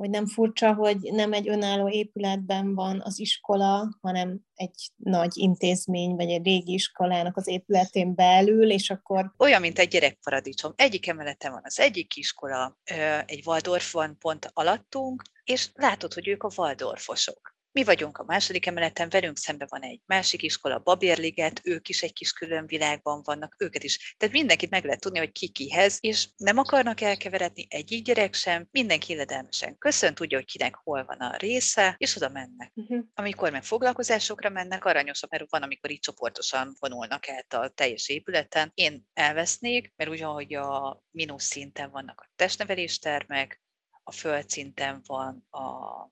hogy 0.00 0.10
nem 0.10 0.26
furcsa, 0.26 0.74
hogy 0.74 0.96
nem 1.00 1.32
egy 1.32 1.48
önálló 1.48 1.88
épületben 1.88 2.74
van 2.74 3.00
az 3.04 3.18
iskola, 3.18 3.98
hanem 4.00 4.40
egy 4.54 4.90
nagy 4.96 5.32
intézmény, 5.36 6.14
vagy 6.14 6.30
egy 6.30 6.44
régi 6.44 6.72
iskolának 6.72 7.36
az 7.36 7.48
épületén 7.48 8.14
belül, 8.14 8.70
és 8.70 8.90
akkor... 8.90 9.32
Olyan, 9.38 9.60
mint 9.60 9.78
egy 9.78 9.88
gyerekparadicsom. 9.88 10.72
Egyik 10.76 11.08
emeleten 11.08 11.52
van 11.52 11.62
az 11.64 11.80
egyik 11.80 12.16
iskola, 12.16 12.78
egy 13.26 13.42
Waldorf 13.46 13.92
van 13.92 14.18
pont 14.18 14.50
alattunk, 14.52 15.22
és 15.44 15.68
látod, 15.74 16.14
hogy 16.14 16.28
ők 16.28 16.42
a 16.42 16.50
Waldorfosok. 16.56 17.54
Mi 17.72 17.84
vagyunk 17.84 18.18
a 18.18 18.24
második 18.24 18.66
emeleten, 18.66 19.08
velünk 19.08 19.36
szemben 19.36 19.68
van 19.70 19.82
egy 19.82 20.00
másik 20.06 20.42
iskola, 20.42 20.78
Babérliget, 20.78 21.60
ők 21.64 21.88
is 21.88 22.02
egy 22.02 22.12
kis 22.12 22.32
külön 22.32 22.66
világban 22.66 23.22
vannak, 23.24 23.54
őket 23.58 23.82
is. 23.82 24.14
Tehát 24.18 24.34
mindenkit 24.34 24.70
meg 24.70 24.84
lehet 24.84 25.00
tudni, 25.00 25.18
hogy 25.18 25.32
ki 25.32 25.48
kihez, 25.48 25.98
és 26.00 26.28
nem 26.36 26.58
akarnak 26.58 27.00
elkeveredni 27.00 27.66
egyik 27.68 28.04
gyerek 28.04 28.34
sem, 28.34 28.68
mindenki 28.70 29.12
illedelmesen 29.12 29.78
köszön, 29.78 30.14
tudja, 30.14 30.38
hogy 30.38 30.46
kinek 30.46 30.74
hol 30.74 31.04
van 31.04 31.18
a 31.18 31.36
része, 31.36 31.94
és 31.98 32.16
oda 32.16 32.28
mennek. 32.28 32.72
Uh-huh. 32.74 33.04
Amikor 33.14 33.50
meg 33.50 33.64
foglalkozásokra 33.64 34.48
mennek, 34.48 34.84
aranyosabb, 34.84 35.30
mert 35.30 35.50
van, 35.50 35.62
amikor 35.62 35.90
így 35.90 36.00
csoportosan 36.00 36.76
vonulnak 36.78 37.28
át 37.28 37.54
a 37.54 37.68
teljes 37.68 38.08
épületen. 38.08 38.70
Én 38.74 39.06
elvesznék, 39.12 39.92
mert 39.96 40.10
ugyanhogy 40.10 40.54
a 40.54 41.02
mínusz 41.10 41.44
szinten 41.44 41.90
vannak 41.90 42.20
a 42.20 42.30
testneveléstermek, 42.36 43.62
a 44.02 44.12
földszinten 44.12 45.02
van 45.06 45.46
a 45.50 46.08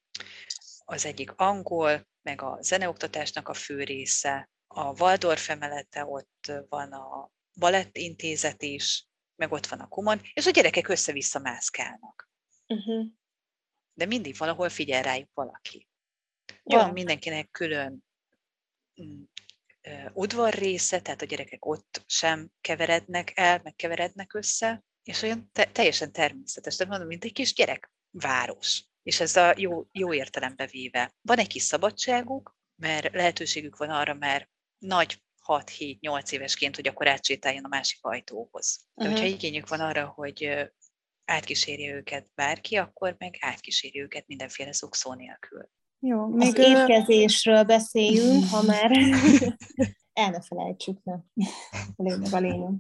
az 0.91 1.05
egyik 1.05 1.33
angol, 1.37 2.07
meg 2.23 2.43
a 2.43 2.59
zeneoktatásnak 2.61 3.49
a 3.49 3.55
fő 3.55 3.83
része, 3.83 4.51
a 4.67 5.01
Waldorf 5.01 5.49
emelete, 5.49 6.05
ott 6.07 6.53
van 6.69 6.93
a 6.93 7.31
balettintézet 7.59 8.63
is, 8.63 9.07
meg 9.37 9.53
ott 9.53 9.67
van 9.67 9.81
a 9.81 9.89
kumon, 9.89 10.21
és 10.33 10.47
a 10.47 10.51
gyerekek 10.51 10.89
össze-vissza 10.89 11.39
mászkálnak. 11.39 12.31
Uh-huh. 12.67 13.07
De 13.95 14.07
mindig 14.07 14.37
valahol 14.37 14.69
figyel 14.69 15.03
rájuk 15.03 15.31
valaki. 15.35 15.89
Van 16.63 16.87
ja. 16.87 16.93
mindenkinek 16.93 17.51
külön 17.51 18.05
mm, 19.03 19.23
udvar 20.13 20.55
része, 20.55 21.01
tehát 21.01 21.23
a 21.23 21.27
gyerekek 21.27 21.65
ott 21.65 22.03
sem 22.07 22.51
keverednek 22.61 23.33
el, 23.35 23.61
meg 23.63 23.75
keverednek 23.75 24.35
össze, 24.35 24.85
és 25.03 25.23
olyan 25.23 25.51
te- 25.53 25.73
teljesen 25.73 26.13
természetes, 26.13 26.77
de 26.77 26.85
mondom, 26.85 27.07
mint 27.07 27.25
egy 27.25 27.33
kis 27.33 27.55
gyerekváros 27.55 28.88
és 29.09 29.21
ez 29.21 29.37
a 29.37 29.55
jó, 29.57 29.87
jó 29.93 30.13
értelembe 30.13 30.67
véve. 30.67 31.15
Van 31.23 31.39
egy 31.39 31.47
kis 31.47 31.63
szabadságuk, 31.63 32.57
mert 32.75 33.15
lehetőségük 33.15 33.77
van 33.77 33.91
arra, 33.91 34.15
mert 34.15 34.49
nagy 34.79 35.23
6-7-8 35.47 36.31
évesként, 36.31 36.77
hogy 36.77 36.89
akkor 36.89 37.09
átsétáljon 37.09 37.65
a 37.65 37.69
másik 37.69 37.99
ajtóhoz. 38.01 38.81
De 38.95 39.05
uh-huh. 39.05 39.19
hogyha 39.19 39.35
igényük 39.35 39.69
van 39.69 39.81
arra, 39.81 40.07
hogy 40.07 40.71
átkísérje 41.25 41.95
őket 41.95 42.29
bárki, 42.35 42.77
akkor 42.77 43.15
meg 43.19 43.37
átkísérje 43.41 44.03
őket 44.03 44.27
mindenféle 44.27 44.73
szukszó 44.73 45.15
nélkül. 45.15 45.69
Jó, 45.99 46.27
még 46.27 46.49
az 46.49 46.59
étkezésről 46.59 47.63
beszéljünk, 47.63 48.45
ha 48.51 48.63
már 48.63 48.91
el 50.23 50.31
ne 50.31 50.41
felejtsük, 50.41 51.05
ne. 51.05 51.15
Lényeg 51.97 52.35
a 52.35 52.39
lényeg. 52.39 52.73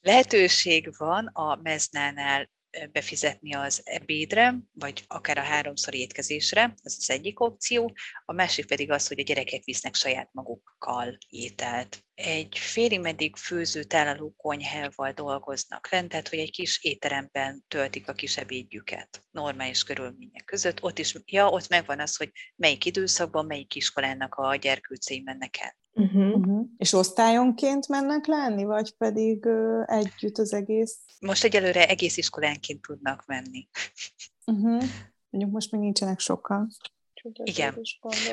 Lehetőség 0.00 0.96
van 0.96 1.26
a 1.26 1.56
meznánál 1.62 2.50
befizetni 2.92 3.54
az 3.54 3.80
ebédre, 3.84 4.54
vagy 4.72 5.04
akár 5.06 5.38
a 5.38 5.42
háromszor 5.42 5.94
étkezésre, 5.94 6.74
ez 6.82 6.96
az 6.98 7.10
egyik 7.10 7.40
opció, 7.40 7.94
a 8.24 8.32
másik 8.32 8.66
pedig 8.66 8.90
az, 8.90 9.08
hogy 9.08 9.18
a 9.18 9.22
gyerekek 9.22 9.64
visznek 9.64 9.94
saját 9.94 10.28
magukkal 10.32 11.18
ételt. 11.28 12.04
Egy 12.14 12.58
félig 12.58 13.00
meddig 13.00 13.36
főző 13.36 13.84
tálaló 13.84 14.34
konyhával 14.36 15.12
dolgoznak 15.12 15.90
lent, 15.90 16.08
tehát 16.08 16.28
hogy 16.28 16.38
egy 16.38 16.50
kis 16.50 16.78
étteremben 16.82 17.64
töltik 17.68 18.08
a 18.08 18.12
kis 18.12 18.36
ebédjüket 18.36 19.22
normális 19.30 19.82
körülmények 19.82 20.44
között. 20.44 20.82
Ott 20.82 20.98
is, 20.98 21.14
ja, 21.24 21.48
ott 21.48 21.68
megvan 21.68 22.00
az, 22.00 22.16
hogy 22.16 22.30
melyik 22.56 22.84
időszakban, 22.84 23.46
melyik 23.46 23.74
iskolának 23.74 24.34
a 24.34 24.56
gyerkőcei 24.56 25.20
mennek 25.20 25.56
el. 25.60 25.76
Uh-huh. 25.98 26.36
Uh-huh. 26.36 26.66
És 26.76 26.92
osztályonként 26.92 27.88
mennek 27.88 28.26
lenni, 28.26 28.64
vagy 28.64 28.96
pedig 28.96 29.44
uh, 29.44 29.82
együtt 29.86 30.38
az 30.38 30.52
egész? 30.52 30.98
Most 31.20 31.44
egyelőre 31.44 31.88
egész 31.88 32.16
iskolánként 32.16 32.80
tudnak 32.82 33.26
menni. 33.26 33.68
Uh-huh. 34.46 34.82
Mondjuk 35.30 35.52
most 35.54 35.72
még 35.72 35.80
nincsenek 35.80 36.18
sokan. 36.18 36.68
Igen. 37.42 37.80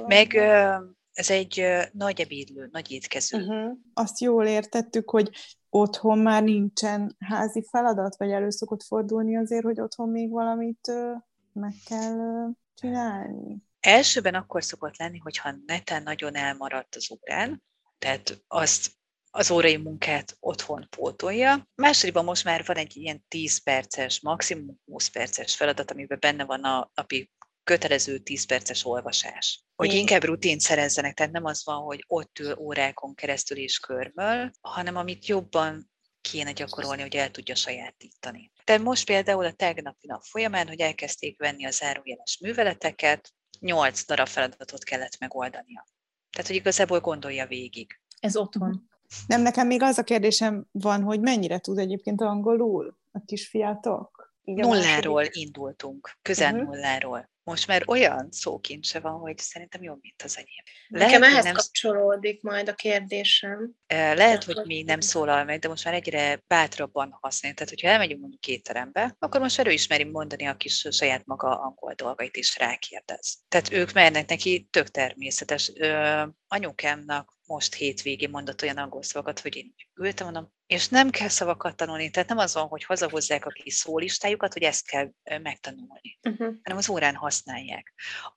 Meg 0.06 0.32
uh, 0.36 0.90
ez 1.14 1.30
egy 1.30 1.60
uh, 1.60 1.84
nagy 1.92 2.22
ebédlő, 2.22 2.70
nagy 2.72 2.92
étkező. 2.92 3.38
Uh-huh. 3.38 3.78
Azt 3.94 4.20
jól 4.20 4.46
értettük, 4.46 5.10
hogy 5.10 5.30
otthon 5.70 6.20
már 6.20 6.44
nincsen 6.44 7.16
házi 7.20 7.66
feladat, 7.70 8.18
vagy 8.18 8.30
elő 8.30 8.50
szokott 8.50 8.84
fordulni 8.84 9.38
azért, 9.38 9.64
hogy 9.64 9.82
otthon 9.82 10.10
még 10.10 10.30
valamit 10.30 10.88
uh, 10.88 11.22
meg 11.54 11.74
kell 11.86 12.16
uh, 12.16 12.56
csinálni? 12.74 13.64
Elsőben 13.86 14.36
akkor 14.36 14.64
szokott 14.64 14.98
lenni, 14.98 15.18
hogyha 15.18 15.56
neten 15.66 16.04
nagyon 16.04 16.36
elmaradt 16.36 16.96
az 16.96 17.12
órán, 17.12 17.64
tehát 17.98 18.44
azt 18.48 18.92
az 19.32 19.52
órai 19.52 19.78
munkát 19.78 20.38
otthon 20.40 20.88
pótolja. 20.90 21.68
Másodikban 21.76 22.24
most 22.24 22.44
már 22.44 22.66
van 22.66 22.76
egy 22.76 22.96
ilyen 22.98 23.26
10 23.28 23.64
perces, 23.64 24.22
maximum 24.22 24.80
20 24.86 25.08
perces 25.08 25.56
feladat, 25.56 25.92
amiben 25.92 26.18
benne 26.20 26.46
van 26.46 26.64
a 26.64 26.92
napi 26.94 27.32
kötelező 27.64 28.18
10 28.18 28.46
perces 28.46 28.86
olvasás. 28.86 29.64
Hogy 29.76 29.94
inkább 29.94 30.24
rutint 30.24 30.62
szerezzenek, 30.62 31.14
tehát 31.14 31.32
nem 31.32 31.46
az 31.46 31.66
van, 31.66 31.82
hogy 31.82 32.04
ott 32.08 32.40
ül 32.40 32.56
órákon 32.58 33.16
keresztül 33.16 33.58
és 33.58 33.80
körmöl, 33.80 34.52
hanem 34.62 34.96
amit 34.96 35.28
jobban 35.28 35.92
kéne 36.22 36.52
gyakorolni, 36.52 37.02
hogy 37.02 37.16
el 37.16 37.32
tudja 37.32 37.56
sajátítani. 37.56 38.52
Tehát 38.64 38.82
most 38.82 39.06
például 39.06 39.46
a 39.46 39.52
tegnapi 39.52 40.08
nap 40.08 40.24
folyamán, 40.24 40.68
hogy 40.68 40.80
elkezdték 40.80 41.38
venni 41.38 41.66
a 41.66 41.72
zárójeles 41.72 42.38
műveleteket, 42.42 43.34
nyolc 43.64 44.06
darab 44.06 44.28
feladatot 44.28 44.84
kellett 44.84 45.20
megoldania. 45.20 45.86
Tehát, 46.32 46.48
hogy 46.48 46.56
igazából 46.56 47.00
gondolja 47.00 47.48
végig. 47.48 48.00
Ez 48.20 48.36
otthon. 48.36 48.90
Nem, 49.28 49.42
nekem 49.42 49.68
még 49.68 49.82
az 49.82 49.98
a 49.98 50.04
kérdésem 50.04 50.68
van, 50.72 51.02
hogy 51.02 51.20
mennyire 51.20 51.60
tud 51.60 51.78
egyébként 51.78 52.22
angolul 52.22 52.98
a 53.12 53.20
kisfiatok? 53.26 54.34
Nulláról 54.44 55.24
indultunk, 55.32 56.18
közel 56.22 56.54
uh-huh. 56.54 56.68
nulláról 56.68 57.30
most 57.44 57.68
már 57.68 57.84
olyan 57.88 58.28
szókincse 58.32 59.00
van, 59.00 59.20
hogy 59.20 59.38
szerintem 59.38 59.84
jobb, 59.84 60.00
mint 60.02 60.22
az 60.24 60.38
enyém. 60.38 60.64
Lehet, 60.88 61.12
Nekem 61.12 61.32
ehhez 61.32 61.44
nem... 61.44 61.54
kapcsolódik 61.54 62.42
majd 62.42 62.68
a 62.68 62.74
kérdésem. 62.74 63.72
Lehet, 63.88 64.44
hogy 64.44 64.62
még 64.66 64.86
nem 64.86 65.00
szólal 65.00 65.44
meg, 65.44 65.60
de 65.60 65.68
most 65.68 65.86
már 65.86 65.94
egyre 65.94 66.44
bátrabban 66.48 67.18
használja. 67.22 67.58
Tehát, 67.58 67.74
hogyha 67.74 67.88
elmegyünk 67.88 68.20
mondjuk 68.20 68.42
két 68.42 68.64
terembe, 68.64 69.16
akkor 69.20 69.42
most 69.42 69.58
már 69.58 69.68
ő 69.68 69.72
ismeri 69.72 70.04
mondani 70.04 70.46
a 70.46 70.58
kis 70.58 70.88
saját 70.92 71.26
maga 71.26 71.60
angol 71.60 71.94
dolgait 71.94 72.38
is 72.38 72.58
rákérdez. 72.58 73.38
Tehát 73.48 73.72
ők 73.72 73.94
mernek 73.94 74.30
neki 74.30 74.68
tök 74.72 74.88
természetes. 74.88 75.72
Ö, 75.76 76.24
anyukámnak 76.48 77.34
most 77.46 77.74
hétvégén 77.74 78.30
mondott 78.30 78.62
olyan 78.62 78.78
angol 78.78 79.04
szavakat, 79.04 79.40
hogy 79.40 79.56
én 79.56 79.76
ültem, 79.96 80.26
mondom, 80.26 80.52
és 80.66 80.88
nem 80.88 81.10
kell 81.10 81.28
szavakat 81.28 81.76
tanulni, 81.76 82.10
tehát 82.10 82.30
nem 82.30 82.38
az 82.38 82.54
van, 82.54 82.68
hogy 82.68 82.84
hazahozzák 82.84 83.46
a 83.46 83.50
kis 83.50 83.74
szólistájukat, 83.74 84.54
hogy 84.54 84.62
ezt 84.62 84.88
kell 84.88 85.12
megtanulni, 85.42 86.20
uh-huh. 86.22 86.54
hanem 86.64 86.78
az 86.78 86.90
órán 86.90 87.16
használják. 87.16 87.33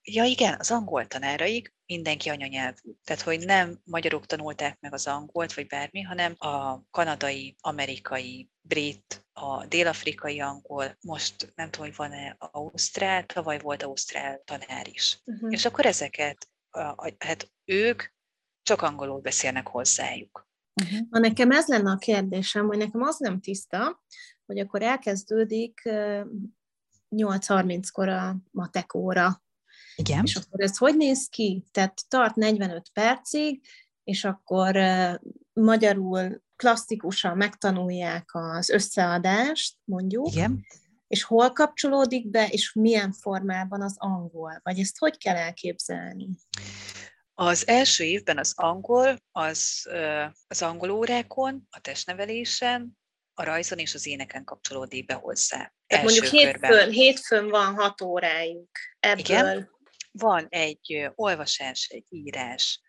Ja 0.03 0.25
igen, 0.25 0.57
az 0.59 0.71
angol 0.71 1.07
tanáraik 1.07 1.75
mindenki 1.87 2.29
anyanyelvű. 2.29 2.91
Tehát, 3.05 3.23
hogy 3.23 3.39
nem 3.39 3.81
magyarok 3.85 4.27
tanulták 4.27 4.81
meg 4.81 4.93
az 4.93 5.07
angolt, 5.07 5.55
vagy 5.55 5.67
bármi, 5.67 6.01
hanem 6.01 6.35
a 6.39 6.85
kanadai, 6.91 7.57
amerikai, 7.61 8.51
brit, 8.61 9.27
a 9.33 9.67
dél-afrikai 9.67 10.41
angol, 10.41 10.97
most 11.01 11.53
nem 11.55 11.71
tudom, 11.71 11.87
hogy 11.87 11.97
van-e 11.97 12.37
ausztrál, 12.39 13.27
tavaly 13.27 13.59
volt 13.59 13.83
ausztrál 13.83 14.43
tanár 14.45 14.89
is. 14.89 15.21
Uh-huh. 15.25 15.53
És 15.53 15.65
akkor 15.65 15.87
ezeket, 15.87 16.49
hát 17.19 17.51
ők 17.65 18.03
csak 18.63 18.83
angolul 18.83 19.21
beszélnek 19.21 19.67
hozzájuk. 19.67 20.49
Uh-huh. 20.83 20.99
Na 21.11 21.19
nekem 21.19 21.51
ez 21.51 21.67
lenne 21.67 21.91
a 21.91 21.97
kérdésem, 21.97 22.67
hogy 22.67 22.79
nekem 22.79 23.03
az 23.03 23.19
nem 23.19 23.41
tiszta, 23.41 24.03
hogy 24.47 24.59
akkor 24.59 24.83
elkezdődik 24.83 25.83
8.30-kor 27.16 28.09
a 28.09 28.37
matek 28.50 28.94
óra. 28.94 29.42
Igen. 29.96 30.24
És 30.24 30.37
akkor 30.37 30.61
ez 30.61 30.76
hogy 30.76 30.96
néz 30.96 31.26
ki? 31.26 31.64
Tehát 31.70 32.02
tart 32.09 32.35
45 32.35 32.88
percig, 32.92 33.66
és 34.05 34.24
akkor 34.24 34.79
magyarul 35.52 36.42
klasszikusan 36.57 37.37
megtanulják 37.37 38.31
az 38.33 38.68
összeadást, 38.68 39.76
mondjuk. 39.85 40.31
Igen. 40.33 40.66
És 41.07 41.22
hol 41.22 41.52
kapcsolódik 41.52 42.31
be, 42.31 42.48
és 42.48 42.72
milyen 42.72 43.12
formában 43.12 43.83
az 43.83 43.94
angol? 43.98 44.61
Vagy 44.62 44.79
ezt 44.79 44.98
hogy 44.98 45.18
kell 45.18 45.37
elképzelni? 45.37 46.29
Az 47.35 47.68
első 47.68 48.05
évben 48.05 48.38
az 48.38 48.52
angol, 48.57 49.16
az, 49.33 49.88
az 50.46 50.62
angol 50.62 50.90
órákon, 50.90 51.66
a 51.70 51.81
testnevelésen, 51.81 52.98
a 53.38 53.44
rajzon 53.44 53.79
és 53.79 53.94
az 53.94 54.07
éneken 54.07 54.44
kapcsolódik 54.44 55.07
be 55.07 55.14
hozzá. 55.14 55.72
Tehát 55.87 56.05
mondjuk 56.05 56.27
hétfőn, 56.27 56.90
hétfőn 56.90 57.49
van 57.49 57.75
hat 57.75 58.01
órájuk 58.01 58.70
ebből. 59.01 59.18
Igen? 59.18 59.75
van 60.18 60.46
egy 60.49 61.11
olvasás, 61.14 61.88
egy 61.88 62.07
írás, 62.09 62.81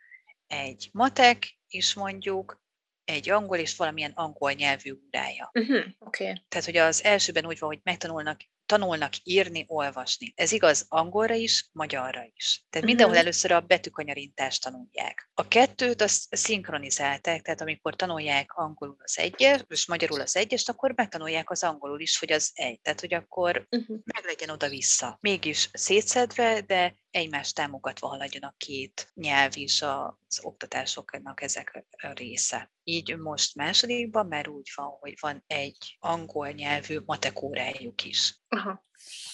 egy 0.47 0.89
matek, 0.91 1.57
és 1.67 1.93
mondjuk 1.93 2.61
egy 3.03 3.29
angol 3.29 3.57
és 3.57 3.75
valamilyen 3.75 4.11
angol 4.11 4.51
nyelvű 4.51 4.93
órája. 5.05 5.49
Uh-huh. 5.53 5.85
Okay. 5.99 6.43
Tehát, 6.47 6.65
hogy 6.65 6.77
az 6.77 7.03
elsőben 7.03 7.45
úgy 7.45 7.59
van, 7.59 7.69
hogy 7.69 7.79
megtanulnak 7.83 8.41
tanulnak 8.67 9.13
írni, 9.23 9.65
olvasni. 9.67 10.33
Ez 10.35 10.51
igaz 10.51 10.85
angolra 10.87 11.33
is, 11.33 11.69
magyarra 11.71 12.23
is. 12.33 12.65
Tehát 12.69 12.71
uh-huh. 12.71 12.85
mindenhol 12.85 13.17
először 13.17 13.51
a 13.51 13.61
betűkanyarintást 13.61 14.63
tanulják. 14.63 15.29
A 15.33 15.47
kettőt 15.47 16.01
azt 16.01 16.35
szinkronizálták, 16.35 17.41
tehát 17.41 17.61
amikor 17.61 17.95
tanulják 17.95 18.53
angolul 18.53 18.97
az 18.99 19.17
egyes, 19.17 19.63
és 19.67 19.87
magyarul 19.87 20.21
az 20.21 20.35
egyest, 20.35 20.69
akkor 20.69 20.93
megtanulják 20.95 21.49
az 21.49 21.63
angolul 21.63 21.99
is, 21.99 22.19
hogy 22.19 22.31
az 22.31 22.51
egy. 22.53 22.79
Tehát, 22.81 22.99
hogy 22.99 23.13
akkor 23.13 23.67
uh-huh. 23.69 23.97
meg 24.05 24.25
legyen 24.25 24.49
oda-vissza. 24.49 25.17
Mégis 25.21 25.69
szétszedve, 25.73 26.61
de 26.61 26.97
egymást 27.11 27.55
támogatva 27.55 28.07
haladjon 28.07 28.43
a 28.43 28.53
két 28.57 29.11
nyelv 29.13 29.51
is 29.55 29.81
az 29.81 30.39
oktatásoknak 30.41 31.41
ezek 31.41 31.85
a 31.97 32.11
része. 32.11 32.71
Így 32.89 33.17
most 33.17 33.55
másodikban 33.55 34.27
már 34.27 34.47
úgy 34.47 34.69
van, 34.75 34.97
hogy 34.99 35.13
van 35.19 35.43
egy 35.47 35.97
angol 35.99 36.49
nyelvű 36.49 36.99
matekórájuk 37.05 38.03
is. 38.03 38.39
Aha. 38.47 38.85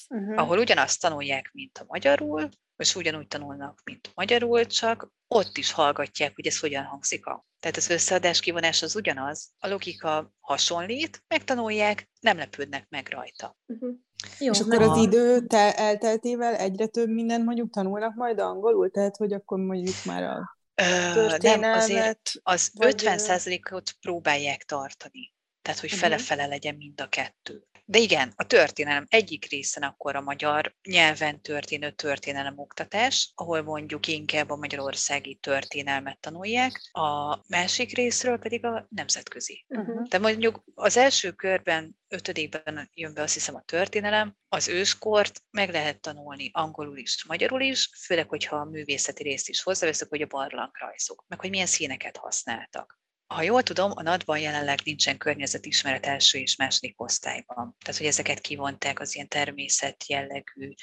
Uh-huh. 0.09 0.39
Ahol 0.39 0.57
ugyanazt 0.57 1.01
tanulják, 1.01 1.49
mint 1.51 1.77
a 1.77 1.85
magyarul, 1.87 2.49
és 2.77 2.95
ugyanúgy 2.95 3.27
tanulnak, 3.27 3.81
mint 3.83 4.11
magyarul, 4.15 4.65
csak 4.65 5.11
ott 5.27 5.57
is 5.57 5.71
hallgatják, 5.71 6.35
hogy 6.35 6.47
ez 6.47 6.59
hogyan 6.59 6.83
hangzik 6.83 7.25
a. 7.25 7.45
Tehát 7.59 7.77
az 7.77 7.89
összeadás 7.89 8.39
kivonás 8.39 8.81
az 8.81 8.95
ugyanaz, 8.95 9.51
a 9.59 9.67
logika 9.67 10.33
hasonlít, 10.39 11.23
megtanulják, 11.27 12.09
nem 12.19 12.37
lepődnek 12.37 12.89
meg 12.89 13.07
rajta. 13.09 13.57
Uh-huh. 13.65 13.95
Jó, 14.39 14.51
és 14.51 14.59
akkor 14.59 14.81
az 14.81 14.97
idő 14.97 15.45
te 15.47 15.75
elteltével 15.75 16.55
egyre 16.55 16.87
több 16.87 17.09
mindent 17.09 17.45
mondjuk 17.45 17.69
tanulnak 17.69 18.15
majd 18.15 18.39
angolul? 18.39 18.91
Tehát, 18.91 19.17
hogy 19.17 19.33
akkor 19.33 19.59
mondjuk 19.59 19.95
már 20.05 20.23
a 20.23 20.57
történelmet... 20.75 21.59
Nem, 21.59 21.73
azért 21.73 22.31
az 22.43 22.71
vagy... 22.73 23.01
50%-ot 23.03 23.91
próbálják 23.91 24.63
tartani. 24.63 25.33
Tehát, 25.61 25.79
hogy 25.79 25.93
uh-huh. 25.93 26.03
fele-fele 26.03 26.45
legyen 26.45 26.75
mind 26.75 27.01
a 27.01 27.07
kettő. 27.07 27.67
De 27.85 27.99
igen, 27.99 28.33
a 28.35 28.45
történelem 28.45 29.05
egyik 29.09 29.49
részen 29.49 29.83
akkor 29.83 30.15
a 30.15 30.21
magyar 30.21 30.75
nyelven 30.83 31.41
történő 31.41 31.91
történelem 31.91 32.57
oktatás, 32.57 33.31
ahol 33.35 33.61
mondjuk 33.61 34.07
inkább 34.07 34.49
a 34.49 34.55
magyarországi 34.55 35.35
történelmet 35.35 36.19
tanulják, 36.19 36.89
a 36.91 37.39
másik 37.47 37.95
részről 37.95 38.37
pedig 38.37 38.65
a 38.65 38.87
nemzetközi. 38.89 39.65
Uh-huh. 39.67 40.07
De 40.07 40.17
mondjuk 40.17 40.63
az 40.73 40.97
első 40.97 41.31
körben, 41.31 41.97
ötödikben 42.07 42.89
jön 42.93 43.13
be 43.13 43.21
azt 43.21 43.33
hiszem 43.33 43.55
a 43.55 43.61
történelem, 43.61 44.35
az 44.47 44.67
őskort 44.67 45.41
meg 45.51 45.69
lehet 45.69 46.01
tanulni 46.01 46.49
angolul 46.53 46.97
is, 46.97 47.25
magyarul 47.27 47.61
is, 47.61 47.89
főleg, 48.05 48.29
hogyha 48.29 48.55
a 48.55 48.69
művészeti 48.69 49.23
részt 49.23 49.49
is 49.49 49.61
hozzáveszek, 49.61 50.09
hogy 50.09 50.21
a 50.21 50.27
barlangrajzok, 50.27 51.25
meg 51.27 51.39
hogy 51.39 51.49
milyen 51.49 51.65
színeket 51.65 52.17
használtak. 52.17 53.01
Ha 53.33 53.41
jól 53.41 53.63
tudom, 53.63 53.91
a 53.95 54.01
NAD-ban 54.01 54.39
jelenleg 54.39 54.79
nincsen 54.83 55.17
környezetismeret 55.17 56.05
első 56.05 56.39
és 56.39 56.55
második 56.55 57.01
osztályban. 57.01 57.75
Tehát, 57.79 57.97
hogy 57.97 58.07
ezeket 58.07 58.39
kivonták 58.39 58.99
az 58.99 59.15
ilyen 59.15 59.27
természet 59.27 60.07
jellegű 60.07 60.73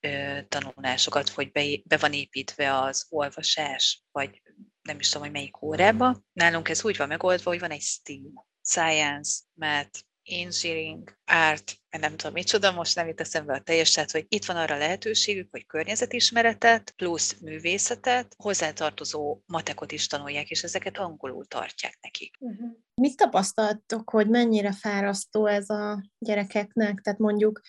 ö, 0.00 0.38
tanulásokat, 0.48 1.28
hogy 1.28 1.52
be, 1.52 1.64
be 1.84 1.96
van 1.96 2.12
építve 2.12 2.78
az 2.78 3.06
olvasás, 3.08 4.02
vagy 4.12 4.42
nem 4.82 4.98
is 4.98 5.08
tudom, 5.08 5.22
hogy 5.22 5.32
melyik 5.32 5.62
órába. 5.62 6.22
Nálunk 6.32 6.68
ez 6.68 6.84
úgy 6.84 6.96
van 6.96 7.08
megoldva, 7.08 7.50
hogy 7.50 7.60
van 7.60 7.70
egy 7.70 7.80
STEAM, 7.80 8.46
Science, 8.62 9.40
Math, 9.54 10.00
engineering, 10.24 11.16
art, 11.24 11.72
nem 12.00 12.16
tudom 12.16 12.32
micsoda, 12.32 12.72
most 12.72 12.96
nem 12.96 13.06
jut 13.06 13.20
eszembe 13.20 13.54
a 13.54 13.60
teljes, 13.60 13.90
tehát 13.90 14.10
hogy 14.10 14.26
itt 14.28 14.44
van 14.44 14.56
arra 14.56 14.78
lehetőségük, 14.78 15.48
hogy 15.50 15.66
környezetismeretet 15.66 16.90
plusz 16.96 17.36
művészetet, 17.40 18.34
hozzátartozó 18.36 19.40
matekot 19.46 19.92
is 19.92 20.06
tanulják, 20.06 20.50
és 20.50 20.62
ezeket 20.62 20.98
angolul 20.98 21.46
tartják 21.46 21.98
nekik. 22.00 22.36
Uh-huh. 22.38 22.70
Mit 22.94 23.16
tapasztaltok, 23.16 24.10
hogy 24.10 24.28
mennyire 24.28 24.72
fárasztó 24.72 25.46
ez 25.46 25.70
a 25.70 26.02
gyerekeknek? 26.18 27.00
Tehát 27.00 27.18
mondjuk 27.18 27.60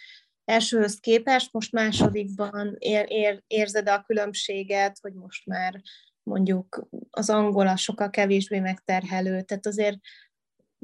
elsőhöz 0.45 0.99
képest, 0.99 1.53
most 1.53 1.71
másodikban 1.71 2.75
ér, 2.79 3.05
ér, 3.07 3.43
érzed 3.47 3.89
a 3.89 4.03
különbséget, 4.03 4.97
hogy 5.01 5.13
most 5.13 5.45
már 5.45 5.81
mondjuk 6.23 6.87
az 7.09 7.29
angol 7.29 7.67
a 7.67 7.75
sokkal 7.75 8.09
kevésbé 8.09 8.59
megterhelő, 8.59 9.41
tehát 9.41 9.65
azért 9.65 9.97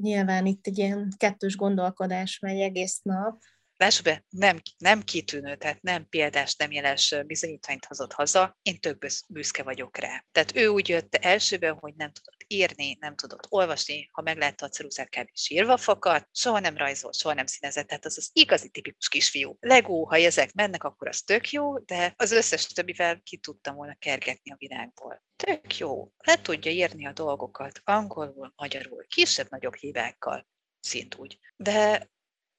nyilván 0.01 0.45
itt 0.45 0.67
egy 0.67 0.77
ilyen 0.77 1.13
kettős 1.17 1.55
gondolkodás 1.55 2.39
megy 2.39 2.59
egész 2.59 2.99
nap. 3.01 3.41
Lássuk 3.77 4.05
be, 4.05 4.25
nem, 4.29 4.61
nem 4.77 5.01
kitűnő, 5.01 5.55
tehát 5.55 5.81
nem 5.81 6.09
példás, 6.09 6.55
nem 6.55 6.71
jeles 6.71 7.15
bizonyítványt 7.25 7.85
hozott 7.85 8.13
haza, 8.13 8.57
én 8.61 8.79
több 8.79 8.99
büszke 9.27 9.63
vagyok 9.63 9.97
rá. 9.97 10.25
Tehát 10.31 10.55
ő 10.55 10.67
úgy 10.67 10.89
jött 10.89 11.15
elsőben, 11.15 11.73
hogy 11.73 11.93
nem 11.95 12.11
tudott 12.11 12.38
írni, 12.49 12.97
nem 12.99 13.15
tudott 13.15 13.45
olvasni, 13.49 14.09
ha 14.11 14.21
meglátta 14.21 14.65
a 14.65 14.69
ceruzát, 14.69 15.09
kb. 15.09 15.29
sírva 15.33 15.77
fakadt, 15.77 16.27
soha 16.31 16.59
nem 16.59 16.77
rajzolt, 16.77 17.15
soha 17.15 17.33
nem 17.33 17.45
színezett, 17.45 17.87
tehát 17.87 18.05
az 18.05 18.17
az 18.17 18.29
igazi 18.33 18.69
tipikus 18.69 19.09
kisfiú. 19.09 19.57
Legó, 19.59 20.05
ha 20.05 20.15
ezek 20.15 20.53
mennek, 20.53 20.83
akkor 20.83 21.07
az 21.07 21.21
tök 21.21 21.51
jó, 21.51 21.77
de 21.79 22.13
az 22.15 22.31
összes 22.31 22.65
többivel 22.65 23.21
ki 23.21 23.37
tudtam 23.37 23.75
volna 23.75 23.95
kergetni 23.99 24.51
a 24.51 24.55
világból. 24.57 25.23
Tök 25.35 25.77
jó, 25.77 26.11
le 26.17 26.41
tudja 26.41 26.71
írni 26.71 27.05
a 27.05 27.13
dolgokat 27.13 27.81
angolul, 27.83 28.53
magyarul, 28.55 29.05
kisebb-nagyobb 29.07 29.75
hibákkal, 29.75 30.47
szint 30.79 31.15
úgy. 31.15 31.39
De 31.55 32.09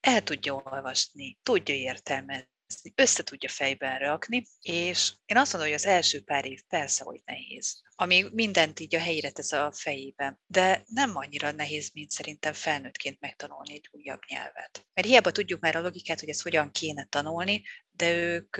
el 0.01 0.23
tudja 0.23 0.55
olvasni, 0.55 1.39
tudja 1.43 1.75
értelmezni, 1.75 2.49
össze 2.95 3.23
tudja 3.23 3.49
fejben 3.49 3.99
rakni, 3.99 4.47
és 4.61 5.13
én 5.27 5.37
azt 5.37 5.53
mondom, 5.53 5.71
hogy 5.71 5.81
az 5.81 5.87
első 5.87 6.21
pár 6.21 6.45
év 6.45 6.63
persze, 6.69 7.05
hogy 7.05 7.21
nehéz. 7.25 7.81
Ami 7.95 8.27
mindent 8.33 8.81
így 8.81 8.95
a 8.95 9.01
helyére 9.01 9.31
tesz 9.31 9.53
a 9.53 9.73
fejében, 9.73 10.41
de 10.47 10.83
nem 10.87 11.17
annyira 11.17 11.51
nehéz, 11.51 11.91
mint 11.93 12.11
szerintem 12.11 12.53
felnőttként 12.53 13.21
megtanulni 13.21 13.73
egy 13.73 13.89
újabb 13.91 14.21
nyelvet. 14.27 14.87
Mert 14.95 15.09
hiába 15.09 15.31
tudjuk 15.31 15.61
már 15.61 15.77
a 15.77 15.81
logikát, 15.81 16.21
hogy 16.21 16.29
ezt 16.29 16.43
hogyan 16.43 16.71
kéne 16.71 17.05
tanulni, 17.05 17.63
de 17.91 18.13
ők 18.13 18.57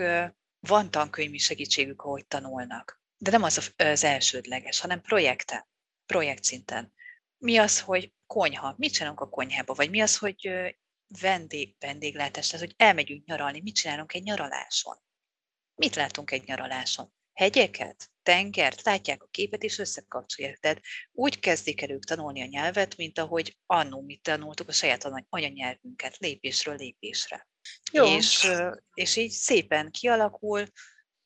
van 0.59 0.91
tankönyvi 0.91 1.37
segítségük, 1.37 2.01
ahogy 2.01 2.27
tanulnak. 2.27 3.01
De 3.17 3.31
nem 3.31 3.43
az 3.43 3.71
az 3.75 4.03
elsődleges, 4.03 4.79
hanem 4.79 5.01
projekten, 5.01 5.67
projekt 6.05 6.43
szinten. 6.43 6.93
Mi 7.37 7.57
az, 7.57 7.79
hogy 7.79 8.13
konyha? 8.27 8.75
Mit 8.77 8.93
csinálunk 8.93 9.19
a 9.19 9.29
konyhába? 9.29 9.73
Vagy 9.73 9.89
mi 9.89 10.01
az, 10.01 10.17
hogy 10.17 10.51
vendég, 11.19 11.75
vendéglátás, 11.79 12.47
tehát 12.47 12.65
hogy 12.65 12.75
elmegyünk 12.77 13.25
nyaralni, 13.25 13.61
mit 13.61 13.75
csinálunk 13.75 14.13
egy 14.13 14.23
nyaraláson? 14.23 14.97
Mit 15.75 15.95
látunk 15.95 16.31
egy 16.31 16.43
nyaraláson? 16.43 17.13
Hegyeket? 17.33 18.11
Tengert? 18.23 18.83
Látják 18.83 19.23
a 19.23 19.27
képet 19.31 19.63
és 19.63 19.77
összekapcsolják. 19.77 20.57
Tehát 20.59 20.81
úgy 21.11 21.39
kezdik 21.39 21.81
el 21.81 21.89
ők 21.89 22.03
tanulni 22.03 22.41
a 22.41 22.45
nyelvet, 22.45 22.97
mint 22.97 23.19
ahogy 23.19 23.57
annó 23.65 24.01
mi 24.01 24.17
tanultuk 24.17 24.67
a 24.67 24.71
saját 24.71 25.09
anyanyelvünket, 25.29 26.17
lépésről 26.17 26.75
lépésre. 26.75 27.47
Jó. 27.91 28.05
És, 28.05 28.51
és 28.93 29.15
így 29.15 29.31
szépen 29.31 29.91
kialakul, 29.91 30.67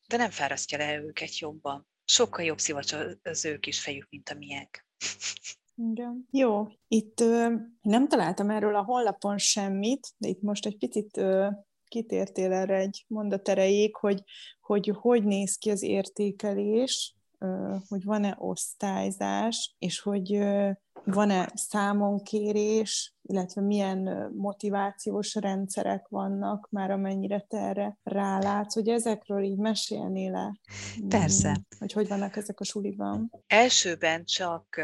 de 0.08 0.18
nem 0.18 0.32
fárasztja 0.32 0.78
le 0.78 0.98
őket 0.98 1.38
jobban. 1.38 1.88
Sokkal 2.06 2.46
jobb 2.46 2.60
szivacs 2.60 2.94
az 3.22 3.46
ők 3.46 3.66
is 3.66 3.82
fejük, 3.82 4.08
mint 4.10 4.30
a 4.30 4.34
miénk. 4.34 4.86
Igen. 5.76 6.28
Jó, 6.32 6.68
itt 6.88 7.20
ö, 7.20 7.56
nem 7.82 8.08
találtam 8.08 8.50
erről 8.50 8.76
a 8.76 8.84
honlapon 8.84 9.38
semmit, 9.38 10.08
de 10.18 10.28
itt 10.28 10.42
most 10.42 10.66
egy 10.66 10.78
picit 10.78 11.18
ö, 11.18 11.48
kitértél 11.88 12.52
erre 12.52 12.76
egy 12.76 13.06
mondat 13.08 13.50
erejéig, 13.50 13.96
hogy, 13.96 14.24
hogy 14.62 14.92
hogy 15.00 15.24
néz 15.24 15.56
ki 15.56 15.70
az 15.70 15.82
értékelés, 15.82 17.16
ö, 17.40 17.76
hogy 17.88 18.04
van-e 18.04 18.36
osztályzás, 18.40 19.76
és 19.80 20.00
hogy 20.00 20.34
ö, 20.34 20.72
van-e 21.06 21.52
számonkérés, 21.54 23.16
illetve 23.22 23.62
milyen 23.62 24.32
motivációs 24.36 25.36
rendszerek 25.36 26.08
vannak, 26.08 26.68
már 26.72 26.92
amennyire 26.92 27.40
te 27.40 27.58
erre 27.58 27.98
rálátsz, 28.04 28.74
hogy 28.74 28.88
ezekről 28.88 29.44
így 29.44 29.58
mesélnél 29.58 30.32
le? 30.32 30.60
Persze. 31.08 31.50
Mm, 31.50 31.80
hogy 31.80 31.92
hogy 31.92 32.08
vannak 32.08 32.36
ezek 32.36 32.60
a 32.60 32.64
suliban? 32.64 33.32
Elsőben 33.48 34.26
csak 34.26 34.82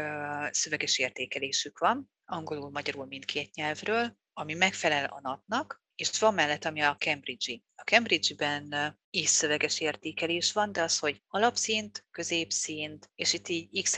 szöveges 0.50 0.98
értékelésük 0.98 1.78
van, 1.78 2.10
angolul, 2.24 2.70
magyarul 2.70 3.06
mindkét 3.06 3.54
nyelvről, 3.54 4.16
ami 4.32 4.54
megfelel 4.54 5.04
a 5.04 5.20
napnak, 5.22 5.81
és 6.02 6.18
van 6.18 6.34
mellett, 6.34 6.64
ami 6.64 6.80
a 6.80 6.96
Cambridge-i. 6.96 7.62
A 7.74 7.82
Cambridge-ben 7.82 8.98
is 9.10 9.42
értékelés 9.78 10.52
van, 10.52 10.72
de 10.72 10.82
az, 10.82 10.98
hogy 10.98 11.22
alapszint, 11.26 12.06
középszint, 12.10 13.10
és 13.14 13.32
itt 13.32 13.48
így 13.48 13.82
x 13.82 13.96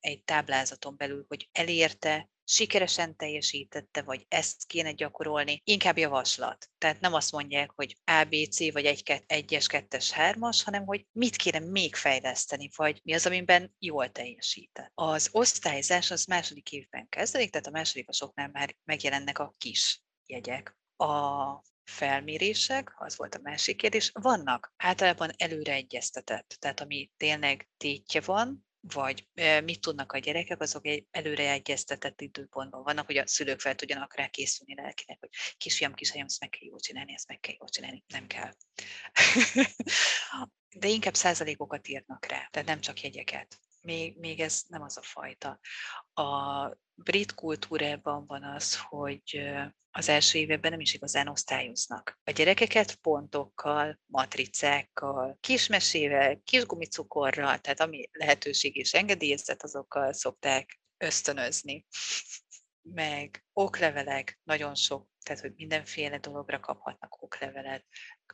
egy 0.00 0.22
táblázaton 0.24 0.96
belül, 0.96 1.24
hogy 1.28 1.48
elérte, 1.52 2.30
sikeresen 2.44 3.16
teljesítette, 3.16 4.02
vagy 4.02 4.24
ezt 4.28 4.66
kéne 4.66 4.92
gyakorolni, 4.92 5.60
inkább 5.64 5.98
javaslat. 5.98 6.70
Tehát 6.78 7.00
nem 7.00 7.14
azt 7.14 7.32
mondják, 7.32 7.70
hogy 7.74 7.96
ABC, 8.04 8.72
vagy 8.72 8.84
1, 8.84 9.02
1-es, 9.26 9.64
2-es, 9.68 10.10
3-as, 10.14 10.60
hanem 10.64 10.84
hogy 10.84 11.06
mit 11.12 11.36
kéne 11.36 11.58
még 11.58 11.94
fejleszteni, 11.94 12.70
vagy 12.76 13.00
mi 13.04 13.14
az, 13.14 13.26
amiben 13.26 13.74
jól 13.78 14.12
teljesített. 14.12 14.90
Az 14.94 15.28
osztályzás 15.32 16.10
az 16.10 16.24
második 16.24 16.72
évben 16.72 17.08
kezdődik, 17.08 17.50
tehát 17.50 17.66
a 17.66 17.70
másodikosoknál 17.70 18.48
már 18.52 18.76
megjelennek 18.84 19.38
a 19.38 19.54
kis 19.58 20.02
jegyek 20.26 20.77
a 20.98 21.62
felmérések, 21.84 22.94
az 22.96 23.16
volt 23.16 23.34
a 23.34 23.40
másik 23.42 23.76
kérdés, 23.76 24.10
vannak 24.14 24.72
általában 24.76 25.30
előre 25.36 25.72
egyeztetett, 25.72 26.56
tehát 26.58 26.80
ami 26.80 27.10
tényleg 27.16 27.68
tétje 27.76 28.20
van, 28.20 28.66
vagy 28.80 29.28
mit 29.64 29.80
tudnak 29.80 30.12
a 30.12 30.18
gyerekek, 30.18 30.60
azok 30.60 30.86
egy 30.86 31.06
előre 31.10 31.50
egyeztetett 31.50 32.20
időpontban 32.20 32.82
vannak, 32.82 33.06
hogy 33.06 33.16
a 33.16 33.26
szülők 33.26 33.60
fel 33.60 33.74
tudjanak 33.74 34.14
rá 34.14 34.26
készülni 34.26 34.74
lelkinek, 34.74 35.18
hogy 35.20 35.30
kisfiam, 35.56 35.94
kisfiam, 35.94 36.26
ezt 36.26 36.40
meg 36.40 36.48
kell 36.48 36.68
jól 36.68 36.80
csinálni, 36.80 37.12
ezt 37.12 37.28
meg 37.28 37.40
kell 37.40 37.54
jól 37.58 37.68
csinálni, 37.68 38.04
nem 38.06 38.26
kell. 38.26 38.52
De 40.76 40.88
inkább 40.88 41.14
százalékokat 41.14 41.88
írnak 41.88 42.26
rá, 42.26 42.48
tehát 42.50 42.68
nem 42.68 42.80
csak 42.80 43.00
jegyeket. 43.00 43.58
Még, 43.80 44.18
még 44.18 44.40
ez 44.40 44.62
nem 44.66 44.82
az 44.82 44.96
a 44.96 45.02
fajta. 45.02 45.60
A 46.12 46.68
brit 47.02 47.34
kultúrában 47.34 48.26
van 48.26 48.42
az, 48.42 48.78
hogy 48.80 49.40
az 49.90 50.08
első 50.08 50.38
években 50.38 50.70
nem 50.70 50.80
is 50.80 50.94
igazán 50.94 51.28
osztályoznak. 51.28 52.18
A 52.24 52.30
gyerekeket 52.30 52.94
pontokkal, 52.94 54.00
matricákkal, 54.06 55.36
kismesével, 55.40 56.40
kis 56.44 56.66
gumicukorral, 56.66 57.58
tehát 57.58 57.80
ami 57.80 58.08
lehetőség 58.12 58.76
és 58.76 58.94
engedélyezett, 58.94 59.62
azokkal 59.62 60.12
szokták 60.12 60.80
ösztönözni. 60.96 61.86
Meg 62.82 63.44
oklevelek, 63.52 64.40
nagyon 64.42 64.74
sok, 64.74 65.08
tehát 65.24 65.42
hogy 65.42 65.52
mindenféle 65.56 66.18
dologra 66.18 66.60
kaphatnak 66.60 67.22
oklevelet, 67.22 67.84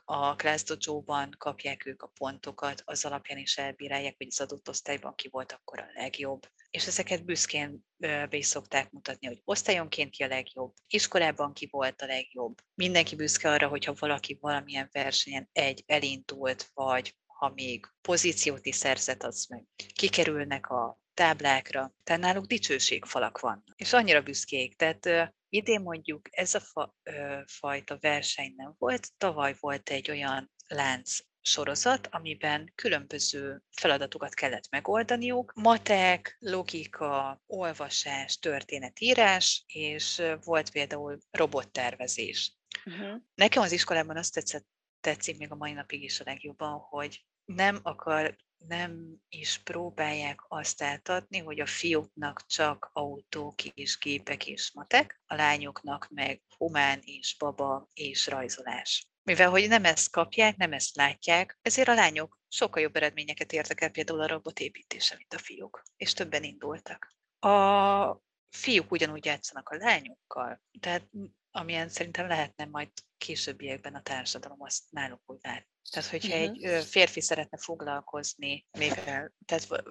a 0.05 0.37
Classdojo-ban 0.37 1.35
kapják 1.39 1.87
ők 1.87 2.03
a 2.03 2.13
pontokat, 2.19 2.83
az 2.85 3.05
alapján 3.05 3.39
is 3.39 3.59
elbírálják, 3.59 4.15
hogy 4.17 4.27
az 4.31 4.41
adott 4.41 4.69
osztályban 4.69 5.15
ki 5.15 5.29
volt 5.29 5.53
akkor 5.53 5.79
a 5.79 5.91
legjobb. 5.95 6.49
És 6.71 6.87
ezeket 6.87 7.25
büszkén 7.25 7.85
be 7.97 8.29
is 8.31 8.47
szokták 8.47 8.91
mutatni, 8.91 9.27
hogy 9.27 9.41
osztályonként 9.45 10.11
ki 10.11 10.23
a 10.23 10.27
legjobb, 10.27 10.73
iskolában 10.87 11.53
ki 11.53 11.69
volt 11.71 12.03
a 12.03 12.07
legjobb. 12.07 12.55
Mindenki 12.75 13.17
büszke 13.17 13.51
arra, 13.51 13.69
hogyha 13.69 13.95
valaki 13.99 14.39
valamilyen 14.41 14.89
versenyen 14.93 15.49
egy 15.53 15.83
elindult, 15.87 16.71
vagy 16.75 17.17
ha 17.27 17.53
még 17.55 17.87
pozíciót 18.01 18.67
is 18.67 18.77
szerzett, 18.77 19.23
az 19.23 19.47
meg 19.49 19.65
kikerülnek 19.95 20.71
a 20.71 20.99
táblákra, 21.15 21.95
tehát 22.05 22.23
náluk 22.23 22.47
dicsőségfalak 22.47 23.41
van, 23.41 23.65
és 23.77 23.93
annyira 23.93 24.23
büszkék, 24.23 24.77
tehát 24.77 25.35
Idén 25.55 25.81
mondjuk 25.81 26.29
ez 26.31 26.55
a 26.55 26.61
fa, 26.61 26.95
ö, 27.03 27.41
fajta 27.47 27.99
verseny 28.01 28.53
nem 28.57 28.75
volt, 28.79 29.09
tavaly 29.17 29.57
volt 29.61 29.91
egy 29.91 30.11
olyan 30.11 30.51
lánc 30.67 31.19
sorozat, 31.41 32.07
amiben 32.11 32.73
különböző 32.75 33.63
feladatokat 33.71 34.35
kellett 34.35 34.71
megoldaniuk. 34.71 35.53
Matek, 35.55 36.37
logika, 36.39 37.43
olvasás, 37.47 38.39
történetírás, 38.39 39.65
és 39.67 40.23
volt 40.45 40.71
például 40.71 41.19
robottervezés. 41.31 42.57
Uh-huh. 42.85 43.21
Nekem 43.35 43.63
az 43.63 43.73
iskolában 43.73 44.17
azt 44.17 44.35
tetszett, 44.35 44.67
tetszik 45.01 45.39
még 45.39 45.51
a 45.51 45.57
mai 45.57 45.73
napig 45.73 46.03
is 46.03 46.21
a 46.21 46.25
legjobban, 46.27 46.79
hogy 46.79 47.25
nem 47.45 47.81
akar 47.83 48.37
nem 48.69 49.17
is 49.29 49.59
próbálják 49.59 50.41
azt 50.49 50.83
átadni, 50.83 51.39
hogy 51.39 51.61
a 51.61 51.67
fiúknak 51.67 52.47
csak 52.47 52.91
autók 52.93 53.65
és 53.65 53.99
gépek 53.99 54.47
és 54.47 54.73
matek, 54.73 55.21
a 55.27 55.35
lányoknak 55.35 56.09
meg 56.11 56.43
humán 56.57 57.01
és 57.03 57.37
baba 57.39 57.91
és 57.95 58.27
rajzolás. 58.27 59.09
Mivel 59.23 59.51
hogy 59.51 59.69
nem 59.69 59.85
ezt 59.85 60.11
kapják, 60.11 60.57
nem 60.57 60.73
ezt 60.73 60.97
látják, 60.97 61.59
ezért 61.63 61.89
a 61.89 61.95
lányok 61.95 62.39
sokkal 62.49 62.83
jobb 62.83 62.97
eredményeket 62.97 63.53
értek 63.53 63.81
el 63.81 63.91
például 63.91 64.21
a 64.21 64.27
robotépítése, 64.27 65.17
mint 65.17 65.35
a 65.35 65.39
fiúk, 65.39 65.83
és 65.97 66.13
többen 66.13 66.43
indultak. 66.43 67.15
A 67.39 68.23
fiúk 68.49 68.91
ugyanúgy 68.91 69.25
játszanak 69.25 69.69
a 69.69 69.77
lányokkal, 69.77 70.63
tehát 70.81 71.11
amilyen 71.51 71.89
szerintem 71.89 72.27
lehetne 72.27 72.65
majd 72.65 72.91
későbbiekben 73.19 73.95
a 73.95 74.03
társadalom 74.03 74.63
azt 74.63 74.83
náluk 74.91 75.21
úgy 75.27 75.39
lát. 75.43 75.67
Tehát, 75.91 76.09
hogyha 76.09 76.39
uh-huh. 76.39 76.75
egy 76.75 76.85
férfi 76.85 77.21
szeretne 77.21 77.59
foglalkozni, 77.59 78.67
mivel, 78.79 79.33
tehát 79.45 79.85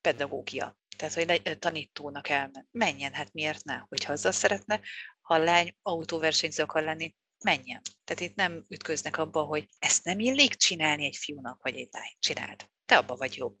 pedagógia, 0.00 0.78
tehát, 0.96 1.14
hogy 1.14 1.58
tanítónak 1.58 2.28
elmen, 2.28 2.68
menjen, 2.70 3.12
hát 3.12 3.32
miért 3.32 3.64
ne, 3.64 3.76
hogyha 3.88 4.12
azzal 4.12 4.32
szeretne, 4.32 4.80
ha 5.20 5.34
a 5.34 5.38
lány 5.38 5.76
autóversenyző 5.82 6.62
akar 6.62 6.82
lenni, 6.82 7.14
menjen. 7.44 7.80
Tehát 8.04 8.22
itt 8.22 8.34
nem 8.34 8.64
ütköznek 8.68 9.18
abba, 9.18 9.42
hogy 9.42 9.68
ezt 9.78 10.04
nem 10.04 10.18
illik 10.18 10.54
csinálni 10.54 11.04
egy 11.04 11.16
fiúnak, 11.16 11.62
vagy 11.62 11.76
egy 11.76 11.88
lány. 11.90 12.12
Csináld. 12.18 12.68
Te 12.84 12.96
abba 12.96 13.16
vagy 13.16 13.36
jobb. 13.36 13.56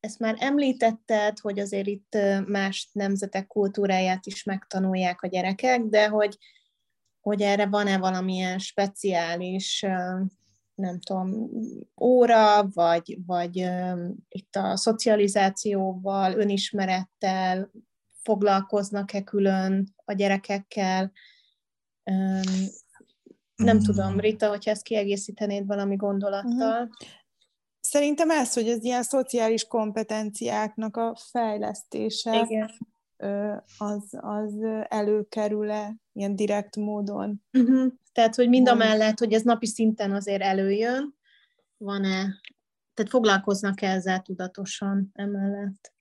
Ezt 0.00 0.18
már 0.18 0.36
említetted, 0.38 1.38
hogy 1.38 1.58
azért 1.58 1.86
itt 1.86 2.16
más 2.46 2.88
nemzetek 2.92 3.46
kultúráját 3.46 4.26
is 4.26 4.44
megtanulják 4.44 5.22
a 5.22 5.26
gyerekek, 5.26 5.80
de 5.80 6.08
hogy, 6.08 6.38
hogy 7.20 7.42
erre 7.42 7.66
van-e 7.66 7.98
valamilyen 7.98 8.58
speciális 8.58 9.84
nem 10.82 11.00
tudom, 11.00 11.50
óra, 12.00 12.68
vagy, 12.68 13.18
vagy 13.26 13.68
itt 14.28 14.56
a 14.56 14.76
szocializációval, 14.76 16.32
önismerettel 16.32 17.70
foglalkoznak-e 18.22 19.22
külön 19.22 19.94
a 20.04 20.12
gyerekekkel. 20.12 21.12
Nem 23.54 23.76
mm. 23.76 23.82
tudom, 23.82 24.20
Rita, 24.20 24.48
hogyha 24.48 24.70
ezt 24.70 24.82
kiegészítenéd 24.82 25.66
valami 25.66 25.96
gondolattal. 25.96 26.82
Uh-huh. 26.82 26.88
Szerintem 27.80 28.30
ez, 28.30 28.52
hogy 28.52 28.68
az 28.68 28.84
ilyen 28.84 29.02
szociális 29.02 29.66
kompetenciáknak 29.66 30.96
a 30.96 31.16
fejlesztése 31.30 32.40
Igen. 32.44 32.70
Az, 33.78 34.08
az 34.10 34.54
előkerül-e 34.88 35.96
ilyen 36.12 36.36
direkt 36.36 36.76
módon. 36.76 37.42
Uh-huh. 37.52 37.92
Tehát, 38.12 38.34
hogy 38.34 38.48
mind 38.48 38.68
a 38.68 38.74
mellett, 38.74 39.18
hogy 39.18 39.32
ez 39.32 39.42
napi 39.42 39.66
szinten 39.66 40.12
azért 40.12 40.42
előjön, 40.42 41.16
van-e, 41.76 42.40
tehát 42.94 43.10
foglalkoznak 43.10 43.82
-e 43.82 43.90
ezzel 43.90 44.22
tudatosan 44.22 45.10
emellett? 45.12 45.92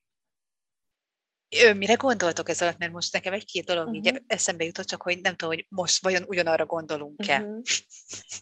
Ő, 1.66 1.74
mire 1.74 1.94
gondoltok 1.94 2.50
ez 2.50 2.62
alatt? 2.62 2.78
Mert 2.78 2.92
most 2.92 3.14
nekem 3.14 3.34
egy-két 3.34 3.66
dolog 3.66 3.88
uh-huh. 3.88 4.06
így 4.06 4.22
eszembe 4.28 4.64
jutott, 4.64 4.86
csak 4.86 5.02
hogy 5.02 5.20
nem 5.22 5.36
tudom, 5.36 5.54
hogy 5.54 5.66
most 5.70 6.04
vajon 6.04 6.24
ugyanarra 6.28 6.66
gondolunk-e. 6.66 7.40
Uh-huh. 7.40 7.62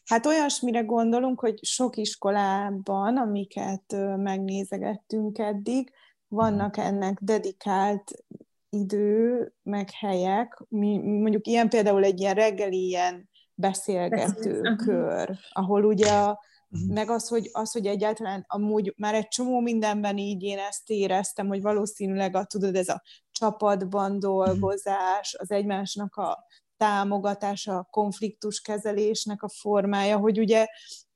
Hát 0.05 0.25
olyasmire 0.25 0.79
gondolunk, 0.81 1.39
hogy 1.39 1.65
sok 1.65 1.97
iskolában, 1.97 3.17
amiket 3.17 3.95
megnézegettünk 4.17 5.37
eddig, 5.37 5.91
vannak 6.27 6.77
ennek 6.77 7.17
dedikált 7.21 8.11
idő, 8.69 9.53
meg 9.63 9.91
helyek, 9.91 10.63
mi, 10.67 10.97
mondjuk 10.97 11.47
ilyen 11.47 11.69
például 11.69 12.03
egy 12.03 12.19
ilyen 12.19 12.35
reggeli 12.35 12.87
ilyen 12.87 13.28
beszélgető 13.59 14.61
Beszél. 14.61 14.75
kör, 14.75 15.37
ahol 15.49 15.83
ugye 15.83 16.11
a, 16.11 16.39
mhm. 16.67 16.93
meg 16.93 17.09
az 17.09 17.27
hogy, 17.27 17.49
az, 17.51 17.71
hogy 17.71 17.85
egyáltalán 17.85 18.45
amúgy 18.47 18.93
már 18.97 19.13
egy 19.13 19.27
csomó 19.27 19.59
mindenben 19.59 20.17
így 20.17 20.43
én 20.43 20.57
ezt 20.57 20.89
éreztem, 20.89 21.47
hogy 21.47 21.61
valószínűleg 21.61 22.35
a, 22.35 22.43
tudod, 22.43 22.75
ez 22.75 22.87
a 22.87 23.01
csapatban 23.31 24.11
mhm. 24.11 24.19
dolgozás, 24.19 25.35
az 25.37 25.51
egymásnak 25.51 26.15
a 26.15 26.45
támogatása, 26.77 27.77
a 27.77 27.87
konfliktuskezelésnek 27.91 29.43
a 29.43 29.49
formája, 29.49 30.17
hogy 30.17 30.39
ugye 30.39 30.67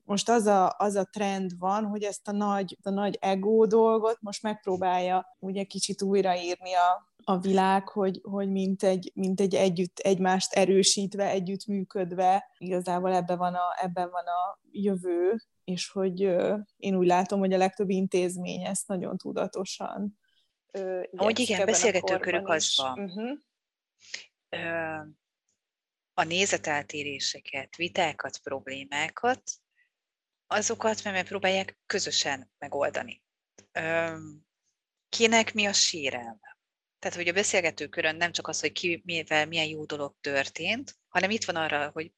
most 0.02 0.28
az 0.28 0.46
a, 0.46 0.74
az 0.78 0.94
a 0.94 1.04
trend 1.04 1.58
van, 1.58 1.84
hogy 1.84 2.02
ezt 2.02 2.28
a 2.28 2.32
nagy, 2.32 2.78
a 2.82 2.90
nagy 2.90 3.18
ego 3.20 3.66
dolgot 3.66 4.16
most 4.20 4.42
megpróbálja 4.42 5.36
ugye 5.38 5.64
kicsit 5.64 6.02
újraírni 6.02 6.74
a, 6.74 7.13
a 7.24 7.38
világ, 7.38 7.88
hogy, 7.88 8.20
hogy 8.22 8.50
mint, 8.50 8.82
egy, 8.82 9.10
mint 9.14 9.40
egy 9.40 9.54
együtt, 9.54 9.98
egymást 9.98 10.52
erősítve, 10.52 11.28
együtt 11.28 11.66
működve, 11.66 12.50
igazából 12.58 13.14
ebben 13.14 13.38
van 13.38 13.54
a, 13.54 13.76
ebben 13.82 14.10
van 14.10 14.24
a 14.26 14.60
jövő, 14.70 15.42
és 15.64 15.90
hogy 15.90 16.20
én 16.76 16.96
úgy 16.96 17.06
látom, 17.06 17.38
hogy 17.38 17.52
a 17.52 17.58
legtöbb 17.58 17.90
intézmény 17.90 18.64
ezt 18.64 18.88
nagyon 18.88 19.16
tudatosan 19.16 20.18
Ahogy 21.16 21.38
igen, 21.38 21.66
beszélgetőkörök 21.66 22.48
az 22.48 22.76
van. 22.76 22.98
Uh-huh. 22.98 23.38
A 26.14 26.22
nézeteltéréseket, 26.22 27.76
vitákat, 27.76 28.38
problémákat, 28.38 29.42
azokat 30.46 31.04
meg 31.04 31.12
megpróbálják 31.12 31.78
közösen 31.86 32.50
megoldani. 32.58 33.22
Kinek 35.08 35.54
mi 35.54 35.66
a 35.66 35.72
sérelme? 35.72 36.53
Tehát, 37.04 37.18
hogy 37.18 37.28
a 37.28 37.32
beszélgető 37.32 37.86
körön 37.86 38.16
nem 38.16 38.32
csak 38.32 38.48
az, 38.48 38.60
hogy 38.60 38.72
ki, 38.72 39.02
mivel 39.04 39.46
milyen 39.46 39.66
jó 39.66 39.84
dolog 39.84 40.14
történt, 40.20 40.96
hanem 41.08 41.30
itt 41.30 41.44
van 41.44 41.56
arra, 41.56 41.90
hogy 41.92 42.12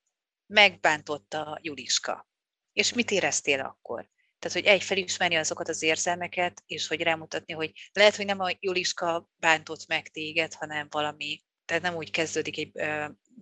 megbántotta 0.47 1.59
Juliska. 1.62 2.28
És 2.72 2.93
mit 2.93 3.11
éreztél 3.11 3.61
akkor? 3.61 4.09
Tehát, 4.39 4.57
hogy 4.57 4.66
egy 4.66 4.82
felismerni 4.82 5.37
azokat 5.37 5.68
az 5.68 5.82
érzelmeket, 5.82 6.62
és 6.66 6.87
hogy 6.87 7.03
rámutatni, 7.03 7.53
hogy 7.53 7.72
lehet, 7.93 8.16
hogy 8.16 8.24
nem 8.24 8.41
a 8.41 8.57
Juliska 8.61 9.28
bántott 9.37 9.87
meg 9.87 10.09
téged, 10.09 10.55
hanem 10.55 10.87
valami, 10.91 11.45
tehát 11.64 11.82
nem 11.82 11.95
úgy 11.95 12.11
kezdődik, 12.11 12.78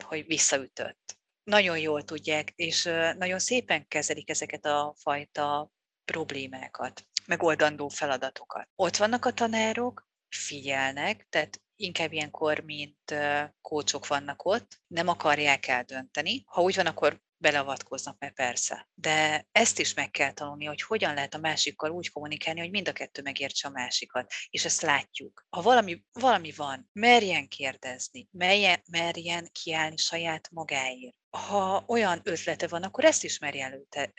hogy 0.04 0.26
visszaütött. 0.26 1.18
Nagyon 1.42 1.78
jól 1.78 2.02
tudják, 2.02 2.52
és 2.54 2.82
nagyon 3.16 3.38
szépen 3.38 3.88
kezelik 3.88 4.30
ezeket 4.30 4.64
a 4.64 4.94
fajta 4.98 5.72
problémákat, 6.04 7.06
megoldandó 7.26 7.88
feladatokat. 7.88 8.68
Ott 8.74 8.96
vannak 8.96 9.24
a 9.24 9.32
tanárok, 9.32 10.12
figyelnek, 10.34 11.26
tehát 11.28 11.62
inkább 11.76 12.12
ilyenkor, 12.12 12.60
mint 12.60 13.14
kócsok 13.60 14.06
vannak 14.06 14.44
ott, 14.44 14.80
nem 14.86 15.08
akarják 15.08 15.66
eldönteni. 15.66 16.42
Ha 16.46 16.62
úgy 16.62 16.74
van, 16.74 16.86
akkor 16.86 17.20
beleavatkoznak, 17.36 18.18
mert 18.18 18.34
persze. 18.34 18.88
De 18.94 19.46
ezt 19.52 19.78
is 19.78 19.94
meg 19.94 20.10
kell 20.10 20.32
tanulni, 20.32 20.64
hogy 20.64 20.82
hogyan 20.82 21.14
lehet 21.14 21.34
a 21.34 21.38
másikkal 21.38 21.90
úgy 21.90 22.10
kommunikálni, 22.10 22.60
hogy 22.60 22.70
mind 22.70 22.88
a 22.88 22.92
kettő 22.92 23.22
megértse 23.22 23.68
a 23.68 23.70
másikat. 23.70 24.32
És 24.50 24.64
ezt 24.64 24.82
látjuk. 24.82 25.46
Ha 25.48 25.62
valami, 25.62 26.04
valami 26.12 26.52
van, 26.56 26.88
merjen 26.92 27.48
kérdezni, 27.48 28.28
merjen, 28.30 28.82
merjen 28.90 29.48
kiállni 29.52 29.96
saját 29.96 30.50
magáért. 30.50 31.16
Ha 31.30 31.84
olyan 31.86 32.20
ötlete 32.22 32.66
van, 32.66 32.82
akkor 32.82 33.04
ezt 33.04 33.24
is 33.24 33.38
merjen 33.38 33.72
előte, 33.72 34.12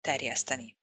terjeszteni 0.00 0.76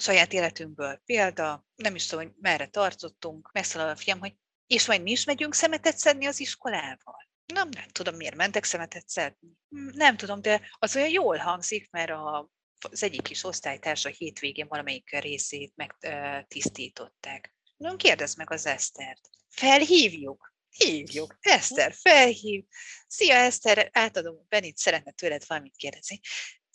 saját 0.00 0.32
életünkből. 0.32 1.00
Példa, 1.04 1.66
nem 1.76 1.94
is 1.94 2.06
tudom, 2.06 2.24
hogy 2.24 2.34
merre 2.40 2.66
tartottunk, 2.66 3.50
megszalad 3.52 3.88
a 3.88 3.96
fiam, 3.96 4.18
hogy 4.18 4.34
és 4.66 4.86
majd 4.86 5.02
mi 5.02 5.10
is 5.10 5.24
megyünk 5.24 5.54
szemetet 5.54 5.98
szedni 5.98 6.26
az 6.26 6.40
iskolával. 6.40 7.28
Nem, 7.46 7.68
nem 7.68 7.88
tudom, 7.88 8.16
miért 8.16 8.34
mentek 8.34 8.64
szemetet 8.64 9.08
szedni. 9.08 9.48
Nem 9.92 10.16
tudom, 10.16 10.42
de 10.42 10.70
az 10.78 10.96
olyan 10.96 11.08
jól 11.08 11.36
hangzik, 11.36 11.90
mert 11.90 12.10
a, 12.10 12.50
az 12.90 13.02
egyik 13.02 13.22
kis 13.22 13.44
osztálytárs 13.44 14.04
a 14.04 14.08
hétvégén 14.08 14.68
valamelyik 14.68 15.10
részét 15.10 15.72
megtisztították. 15.76 17.54
Nem 17.76 17.96
kérdezd 17.96 18.38
meg 18.38 18.50
az 18.50 18.66
Esztert. 18.66 19.30
Felhívjuk. 19.48 20.54
Hívjuk. 20.70 21.36
Eszter, 21.40 21.94
felhív. 21.94 22.64
Szia, 23.06 23.34
Eszter, 23.34 23.90
átadom, 23.92 24.46
Benit 24.48 24.76
szeretne 24.76 25.12
tőled 25.12 25.44
valamit 25.46 25.76
kérdezni. 25.76 26.20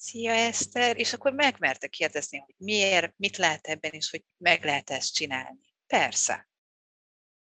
Szia, 0.04 0.32
Eszter, 0.32 0.98
és 0.98 1.14
akkor 1.14 1.34
megmerte 1.34 1.88
kérdezni, 1.88 2.38
hogy 2.38 2.56
miért, 2.58 3.14
mit 3.18 3.38
lát 3.38 3.68
ebben, 3.68 3.92
és 3.92 4.10
hogy 4.10 4.24
meg 4.38 4.64
lehet 4.64 4.90
ezt 4.90 5.14
csinálni. 5.14 5.74
Persze. 5.88 6.50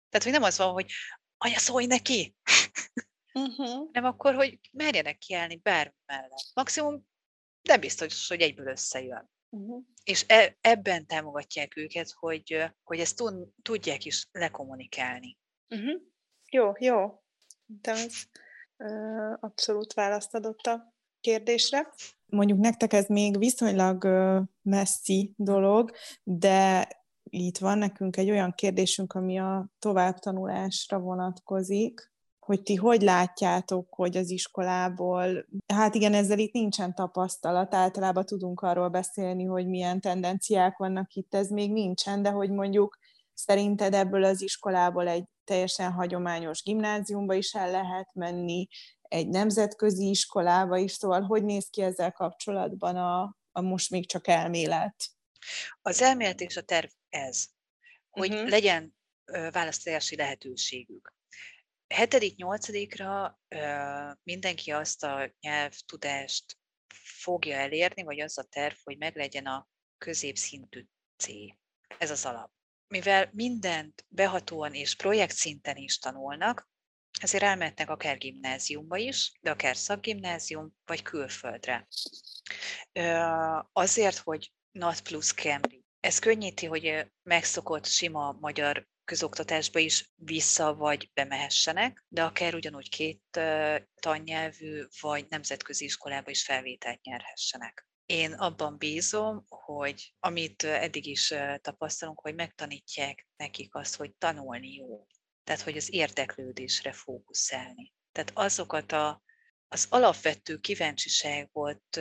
Tehát, 0.08 0.22
hogy 0.22 0.32
nem 0.32 0.42
az 0.42 0.58
van, 0.58 0.72
hogy 0.72 0.92
anya, 1.36 1.58
szólj 1.58 1.86
neki! 1.86 2.36
Uh-huh. 3.32 3.90
nem 3.92 4.04
akkor, 4.04 4.34
hogy 4.34 4.58
merjenek 4.72 5.18
kiállni 5.18 5.56
bármi 5.56 5.94
mellett. 6.06 6.50
Maximum 6.54 7.06
nem 7.62 7.80
biztos, 7.80 8.28
hogy 8.28 8.40
egyből 8.40 8.66
összejön. 8.66 9.30
Uh-huh. 9.48 9.84
És 10.04 10.24
e, 10.28 10.56
ebben 10.60 11.06
támogatják 11.06 11.76
őket, 11.76 12.10
hogy, 12.10 12.72
hogy 12.82 13.00
ezt 13.00 13.22
tudják 13.62 14.04
is 14.04 14.28
lekommunikálni. 14.32 15.38
Uh-huh. 15.68 16.02
Jó, 16.50 16.72
jó. 16.78 17.22
De 17.66 17.90
ez 17.90 18.14
uh, 18.76 19.36
abszolút 19.40 19.92
választ 19.92 20.34
adott 20.34 20.66
a 20.66 20.96
kérdésre. 21.20 21.88
Mondjuk 22.26 22.58
nektek 22.58 22.92
ez 22.92 23.06
még 23.06 23.38
viszonylag 23.38 24.08
messzi 24.62 25.32
dolog, 25.36 25.90
de 26.22 26.88
itt 27.30 27.58
van 27.58 27.78
nekünk 27.78 28.16
egy 28.16 28.30
olyan 28.30 28.52
kérdésünk, 28.54 29.12
ami 29.12 29.38
a 29.38 29.66
továbbtanulásra 29.78 30.98
vonatkozik, 30.98 32.10
hogy 32.38 32.62
ti 32.62 32.74
hogy 32.74 33.02
látjátok, 33.02 33.86
hogy 33.94 34.16
az 34.16 34.30
iskolából, 34.30 35.46
hát 35.66 35.94
igen, 35.94 36.14
ezzel 36.14 36.38
itt 36.38 36.52
nincsen 36.52 36.94
tapasztalat, 36.94 37.74
általában 37.74 38.24
tudunk 38.24 38.60
arról 38.60 38.88
beszélni, 38.88 39.44
hogy 39.44 39.66
milyen 39.66 40.00
tendenciák 40.00 40.76
vannak 40.76 41.14
itt, 41.14 41.34
ez 41.34 41.48
még 41.48 41.72
nincsen, 41.72 42.22
de 42.22 42.30
hogy 42.30 42.50
mondjuk 42.50 42.98
szerinted 43.34 43.94
ebből 43.94 44.24
az 44.24 44.42
iskolából 44.42 45.08
egy 45.08 45.24
teljesen 45.44 45.92
hagyományos 45.92 46.62
gimnáziumba 46.62 47.34
is 47.34 47.54
el 47.54 47.70
lehet 47.70 48.14
menni, 48.14 48.68
egy 49.08 49.28
nemzetközi 49.28 50.08
iskolába 50.08 50.76
is, 50.76 50.92
szóval 50.92 51.22
hogy 51.22 51.44
néz 51.44 51.68
ki 51.70 51.82
ezzel 51.82 52.12
kapcsolatban 52.12 52.96
a, 52.96 53.36
a 53.52 53.60
most 53.60 53.90
még 53.90 54.08
csak 54.08 54.28
elmélet? 54.28 54.94
Az 55.82 56.02
elmélet 56.02 56.40
és 56.40 56.56
a 56.56 56.62
terv 56.62 56.88
ez, 57.08 57.46
hogy 58.10 58.32
uh-huh. 58.32 58.48
legyen 58.48 58.96
választási 59.50 60.16
lehetőségük. 60.16 61.14
Hetedik, 61.86 62.36
nyolcadikra 62.36 63.40
mindenki 64.22 64.70
azt 64.70 65.04
a 65.04 65.32
nyelvtudást 65.40 66.58
fogja 66.94 67.56
elérni, 67.56 68.02
vagy 68.02 68.20
az 68.20 68.38
a 68.38 68.42
terv, 68.42 68.74
hogy 68.84 68.98
meglegyen 68.98 69.46
a 69.46 69.68
középszintű 69.98 70.84
C. 71.16 71.28
Ez 71.98 72.10
az 72.10 72.24
alap. 72.24 72.50
Mivel 72.86 73.30
mindent 73.32 74.04
behatóan 74.08 74.74
és 74.74 74.96
projekt 74.96 75.34
szinten 75.34 75.76
is 75.76 75.98
tanulnak, 75.98 76.68
ezért 77.20 77.42
elmehetnek 77.42 77.90
akár 77.90 78.18
gimnáziumba 78.18 78.96
is, 78.96 79.32
de 79.40 79.50
akár 79.50 79.76
szakgimnázium, 79.76 80.74
vagy 80.84 81.02
külföldre. 81.02 81.88
Azért, 83.72 84.16
hogy 84.16 84.52
NAT 84.70 85.00
plusz 85.00 85.32
Cambridge. 85.32 85.86
Ez 86.00 86.18
könnyíti, 86.18 86.66
hogy 86.66 87.12
megszokott 87.22 87.86
sima 87.86 88.36
magyar 88.40 88.86
közoktatásba 89.04 89.78
is 89.78 90.12
vissza 90.14 90.74
vagy 90.74 91.10
bemehessenek, 91.14 92.04
de 92.08 92.24
akár 92.24 92.54
ugyanúgy 92.54 92.88
két 92.88 93.22
tannyelvű 94.00 94.84
vagy 95.00 95.26
nemzetközi 95.28 95.84
iskolába 95.84 96.30
is 96.30 96.44
felvételt 96.44 97.02
nyerhessenek. 97.02 97.88
Én 98.06 98.32
abban 98.32 98.78
bízom, 98.78 99.44
hogy 99.48 100.14
amit 100.20 100.62
eddig 100.62 101.06
is 101.06 101.34
tapasztalunk, 101.60 102.20
hogy 102.20 102.34
megtanítják 102.34 103.26
nekik 103.36 103.74
azt, 103.74 103.96
hogy 103.96 104.14
tanulni 104.14 104.74
jó. 104.74 105.06
Tehát, 105.48 105.62
hogy 105.62 105.76
az 105.76 105.92
érdeklődésre 105.92 106.92
fókuszálni. 106.92 107.92
Tehát 108.12 108.30
azokat 108.34 108.92
a, 108.92 109.22
az 109.68 109.86
alapvető 109.90 110.56
kíváncsiságot 110.56 112.00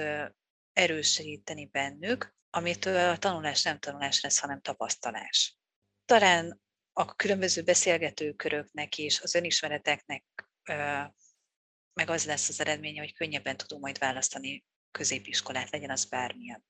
erősíteni 0.74 1.66
bennük, 1.66 2.36
amitől 2.50 3.10
a 3.10 3.18
tanulás 3.18 3.64
nem 3.64 3.80
tanulás 3.80 4.22
lesz, 4.22 4.40
hanem 4.40 4.62
tapasztalás. 4.62 5.58
Talán 6.06 6.62
a 6.94 7.16
különböző 7.16 7.62
beszélgetőköröknek 7.62 8.98
és 8.98 9.22
az 9.22 9.36
önismereteknek 9.36 10.26
meg 11.94 12.10
az 12.10 12.26
lesz 12.26 12.50
az 12.50 12.60
eredménye, 12.60 13.00
hogy 13.00 13.14
könnyebben 13.14 13.58
tudom 13.58 13.80
majd 13.80 13.98
választani 13.98 14.66
középiskolát, 14.92 15.70
legyen 15.70 15.90
az 15.92 16.06
bármilyen. 16.06 16.66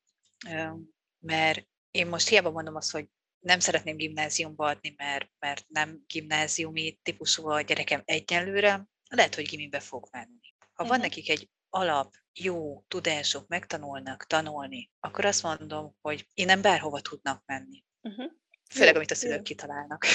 Mert 1.19 1.67
én 1.91 2.07
most 2.07 2.27
hiába 2.27 2.51
mondom 2.51 2.75
azt, 2.75 2.91
hogy 2.91 3.07
nem 3.47 3.59
szeretném 3.59 3.95
gimnáziumba 3.95 4.65
adni, 4.65 4.93
mert, 4.97 5.29
mert 5.39 5.65
nem 5.67 6.03
gimnáziumi 6.07 6.99
típusú 7.03 7.47
a 7.47 7.61
gyerekem 7.61 8.01
egyenlőre, 8.05 8.87
lehet, 9.09 9.35
hogy 9.35 9.47
gimibe 9.47 9.79
fog 9.79 10.07
menni. 10.11 10.55
Ha 10.73 10.85
van 10.85 10.99
nekik 10.99 11.29
egy 11.29 11.49
alap, 11.69 12.13
jó 12.33 12.83
tudások, 12.87 13.47
megtanulnak 13.47 14.25
tanulni, 14.25 14.91
akkor 14.99 15.25
azt 15.25 15.43
mondom, 15.43 15.95
hogy 16.01 16.27
innen 16.33 16.61
bárhova 16.61 17.01
tudnak 17.01 17.43
menni. 17.45 17.83
Uh-huh. 18.01 18.31
Főleg, 18.69 18.95
amit 18.95 19.11
a 19.11 19.15
szülők 19.15 19.37
jó. 19.37 19.43
kitalálnak. 19.43 20.05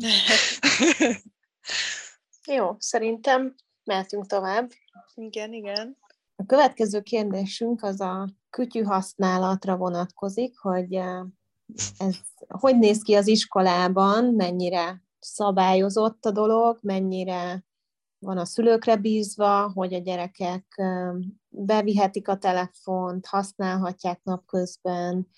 jó, 2.56 2.76
szerintem 2.78 3.54
mehetünk 3.84 4.26
tovább. 4.26 4.70
Igen, 5.14 5.52
igen. 5.52 5.98
A 6.36 6.46
következő 6.46 7.00
kérdésünk 7.00 7.82
az 7.82 8.00
a 8.00 8.28
kütyű 8.50 8.82
használatra 8.82 9.76
vonatkozik, 9.76 10.58
hogy 10.58 10.94
eh, 10.94 11.20
ez 11.98 12.16
hogy 12.48 12.78
néz 12.78 13.02
ki 13.02 13.14
az 13.14 13.26
iskolában, 13.26 14.24
mennyire 14.24 15.02
szabályozott 15.18 16.24
a 16.24 16.30
dolog, 16.30 16.78
mennyire 16.82 17.64
van 18.18 18.38
a 18.38 18.44
szülőkre 18.44 18.96
bízva, 18.96 19.70
hogy 19.74 19.94
a 19.94 19.98
gyerekek 19.98 20.82
bevihetik 21.48 22.28
a 22.28 22.36
telefont, 22.36 23.26
használhatják 23.26 24.22
napközben, 24.22 25.28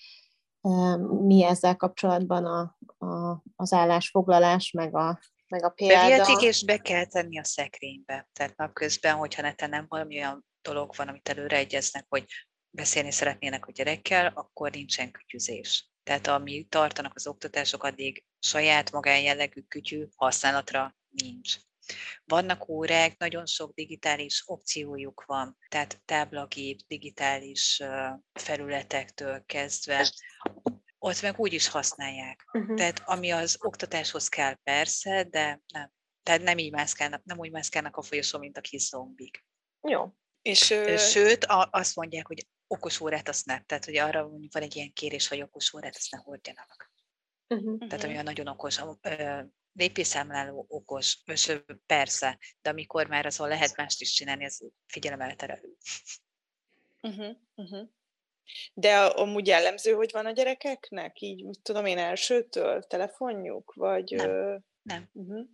mi 1.25 1.45
ezzel 1.45 1.77
kapcsolatban 1.77 2.45
a, 2.45 2.79
a, 3.07 3.43
az 3.57 3.73
állásfoglalás, 3.73 4.71
meg 4.71 4.97
a, 4.97 5.21
meg 5.49 5.65
a 5.65 5.69
példa. 5.69 5.95
Bevihetik, 5.95 6.43
és 6.43 6.65
be 6.65 6.77
kell 6.79 7.05
tenni 7.05 7.39
a 7.39 7.45
szekrénybe. 7.45 8.29
Tehát 8.33 8.57
napközben, 8.57 9.15
hogyha 9.15 9.43
neten 9.43 9.69
nem 9.69 9.87
valami 9.89 10.17
olyan 10.17 10.47
dolog 10.63 10.93
van, 10.97 11.09
amit 11.09 11.29
előre 11.29 11.57
egyeznek, 11.57 12.07
hogy 12.09 12.25
beszélni 12.71 13.11
szeretnének 13.11 13.67
a 13.67 13.73
gyerekkel, 13.73 14.33
akkor 14.35 14.71
nincsen 14.71 15.11
kütyüzés. 15.11 15.92
Tehát 16.03 16.27
ami 16.27 16.67
tartanak 16.69 17.15
az 17.15 17.27
oktatások, 17.27 17.83
addig 17.83 18.25
saját 18.39 18.91
magánjellegű 18.91 19.61
kütyű 19.61 20.07
használatra 20.17 20.97
nincs. 21.09 21.57
Vannak 22.25 22.69
órák, 22.69 23.19
nagyon 23.19 23.47
sok 23.47 23.75
digitális 23.75 24.43
opciójuk 24.47 25.25
van, 25.27 25.57
tehát 25.69 26.03
táblagép, 26.05 26.81
digitális 26.87 27.83
felületektől 28.33 29.43
kezdve, 29.47 30.13
ott 30.99 31.23
meg 31.23 31.39
úgy 31.39 31.53
is 31.53 31.69
használják. 31.69 32.45
Uh-huh. 32.53 32.77
Tehát 32.77 33.03
ami 33.05 33.31
az 33.31 33.57
oktatáshoz 33.61 34.29
kell 34.29 34.55
persze, 34.55 35.25
de 35.25 35.61
nem. 35.73 35.91
Tehát 36.23 36.43
nem 36.43 36.59
így 36.59 36.73
mászkálnak, 36.73 37.25
nem 37.25 37.39
úgy 37.39 37.51
mászkálnak 37.51 37.97
a 37.97 38.03
folyosó, 38.03 38.39
mint 38.39 38.57
a 38.57 38.61
kis 38.61 38.83
zombik. 38.83 39.45
Jó. 39.89 40.15
És. 40.43 40.75
Sőt, 40.97 41.45
a, 41.45 41.69
azt 41.73 41.97
mondják, 41.97 42.27
hogy 42.27 42.47
okos 42.73 43.01
órát 43.01 43.29
azt 43.29 43.47
nem. 43.47 43.65
Tehát, 43.67 43.85
hogy 43.85 43.97
arra 43.97 44.29
van 44.29 44.63
egy 44.63 44.77
ilyen 44.77 44.93
kérés, 44.93 45.29
hogy 45.29 45.43
okos 45.43 45.75
órát 45.75 45.97
azt 45.97 46.11
ne 46.11 46.19
hordjanak. 46.19 46.93
Uh-huh. 47.49 47.87
Tehát, 47.89 48.05
ami 48.05 48.17
a 48.17 48.23
nagyon 48.23 48.47
okos, 48.47 48.81
lépészámláló 49.73 50.67
okos, 50.69 51.23
és 51.25 51.63
persze, 51.87 52.39
de 52.63 52.71
amikor 52.71 53.07
már 53.07 53.27
azon 53.27 53.49
lehet 53.49 53.77
mást 53.77 54.01
is 54.01 54.13
csinálni, 54.13 54.45
az 54.45 54.65
figyelemelterelő. 54.87 55.77
Uh-huh, 57.01 57.37
uh-huh. 57.55 57.89
De 58.75 58.99
amúgy 59.05 59.47
jellemző, 59.47 59.93
hogy 59.93 60.11
van 60.13 60.27
a 60.27 60.31
gyerekeknek? 60.31 61.21
Így, 61.21 61.45
mit 61.45 61.63
tudom 61.63 61.87
én, 61.87 61.99
elsőtől 61.99 62.83
telefonjuk? 62.83 63.73
Vagy, 63.75 64.11
nem. 64.11 64.65
nem. 64.83 65.09
Uh-huh. 65.13 65.49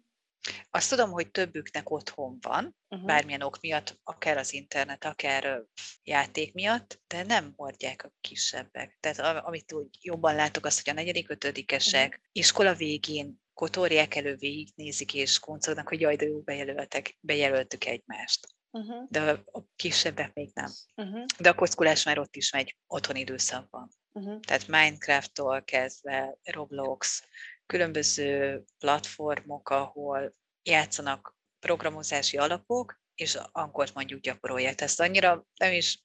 Azt 0.70 0.90
tudom, 0.90 1.10
hogy 1.10 1.30
többüknek 1.30 1.90
otthon 1.90 2.38
van, 2.40 2.76
uh-huh. 2.88 3.06
bármilyen 3.06 3.42
ok 3.42 3.60
miatt, 3.60 3.98
akár 4.02 4.36
az 4.36 4.52
internet, 4.52 5.04
akár 5.04 5.62
játék 6.02 6.52
miatt, 6.52 7.00
de 7.06 7.22
nem 7.22 7.52
hordják 7.56 8.04
a 8.04 8.12
kisebbek. 8.20 8.96
Tehát 9.00 9.44
amit 9.44 9.72
úgy 9.72 9.98
jobban 10.00 10.34
látok, 10.34 10.64
az, 10.64 10.82
hogy 10.82 10.92
a 10.92 10.96
negyedik, 10.96 11.30
ötödikesek 11.30 12.08
uh-huh. 12.08 12.24
iskola 12.32 12.74
végén 12.74 13.40
kotorják 13.54 14.14
elő, 14.14 14.36
végignézik 14.36 15.14
és 15.14 15.38
koncognak, 15.38 15.88
hogy 15.88 16.00
jaj, 16.00 16.16
de 16.16 16.26
jó, 16.26 16.40
bejelöltek, 16.40 17.16
bejelöltük 17.20 17.84
egymást. 17.84 18.46
Uh-huh. 18.70 19.08
De 19.08 19.30
a 19.30 19.64
kisebbek 19.76 20.34
még 20.34 20.50
nem. 20.54 20.70
Uh-huh. 20.94 21.24
De 21.38 21.48
a 21.48 21.54
kockulás 21.54 22.04
már 22.04 22.18
ott 22.18 22.36
is 22.36 22.52
megy 22.52 22.76
otthon 22.86 23.16
időszakban. 23.16 23.88
Uh-huh. 24.12 24.40
Tehát 24.40 24.66
Minecraft-tól 24.66 25.62
kezdve 25.62 26.38
Roblox, 26.42 27.24
különböző 27.68 28.62
platformok, 28.78 29.68
ahol 29.68 30.34
játszanak 30.62 31.36
programozási 31.58 32.36
alapok, 32.36 33.00
és 33.14 33.38
angolt 33.52 33.94
mondjuk 33.94 34.20
gyakorolják. 34.20 34.80
Ezt 34.80 35.00
annyira 35.00 35.46
nem 35.56 35.72
is, 35.72 36.04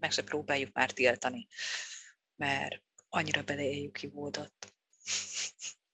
meg 0.00 0.10
se 0.10 0.22
próbáljuk 0.22 0.72
már 0.72 0.90
tiltani, 0.90 1.46
mert 2.36 2.82
annyira 3.08 3.42
beleéljük 3.42 3.92
kivódott. 3.92 4.72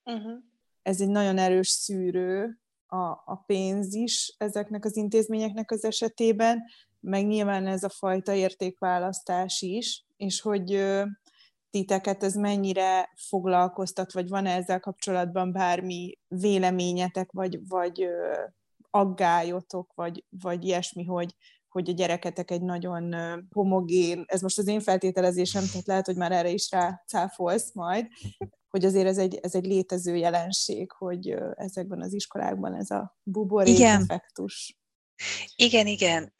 Uh-huh. 0.03 0.39
Ez 0.81 1.01
egy 1.01 1.09
nagyon 1.09 1.37
erős 1.37 1.67
szűrő, 1.67 2.57
a, 2.93 3.21
a 3.25 3.43
pénz 3.45 3.93
is 3.93 4.35
ezeknek 4.37 4.85
az 4.85 4.97
intézményeknek 4.97 5.71
az 5.71 5.83
esetében, 5.83 6.63
meg 6.99 7.27
nyilván 7.27 7.67
ez 7.67 7.83
a 7.83 7.89
fajta 7.89 8.33
értékválasztás 8.33 9.61
is, 9.61 10.05
és 10.17 10.41
hogy 10.41 10.71
titeket 11.73 12.23
ez 12.23 12.33
mennyire 12.33 13.09
foglalkoztat, 13.15 14.13
vagy 14.13 14.29
van-e 14.29 14.55
ezzel 14.55 14.79
kapcsolatban 14.79 15.51
bármi 15.51 16.17
véleményetek, 16.27 17.31
vagy, 17.31 17.67
vagy 17.67 18.07
aggályotok, 18.89 19.91
vagy, 19.95 20.23
vagy 20.29 20.65
ilyesmi, 20.65 21.03
hogy, 21.03 21.35
hogy 21.69 21.89
a 21.89 21.93
gyereketek 21.93 22.51
egy 22.51 22.61
nagyon 22.61 23.15
homogén, 23.51 24.23
ez 24.25 24.41
most 24.41 24.57
az 24.57 24.67
én 24.67 24.79
feltételezésem, 24.79 25.63
tehát 25.71 25.87
lehet, 25.87 26.05
hogy 26.05 26.15
már 26.15 26.31
erre 26.31 26.49
is 26.49 26.71
rácáfolsz 26.71 27.73
majd, 27.73 28.07
hogy 28.69 28.85
azért 28.85 29.07
ez 29.07 29.17
egy, 29.17 29.35
ez 29.35 29.55
egy 29.55 29.65
létező 29.65 30.15
jelenség, 30.15 30.91
hogy 30.91 31.35
ezekben 31.55 32.01
az 32.01 32.13
iskolákban 32.13 32.75
ez 32.75 32.91
a 32.91 33.17
buborék 33.23 33.75
igen. 33.75 34.01
effektus. 34.01 34.77
Igen, 35.55 35.87
igen. 35.87 36.33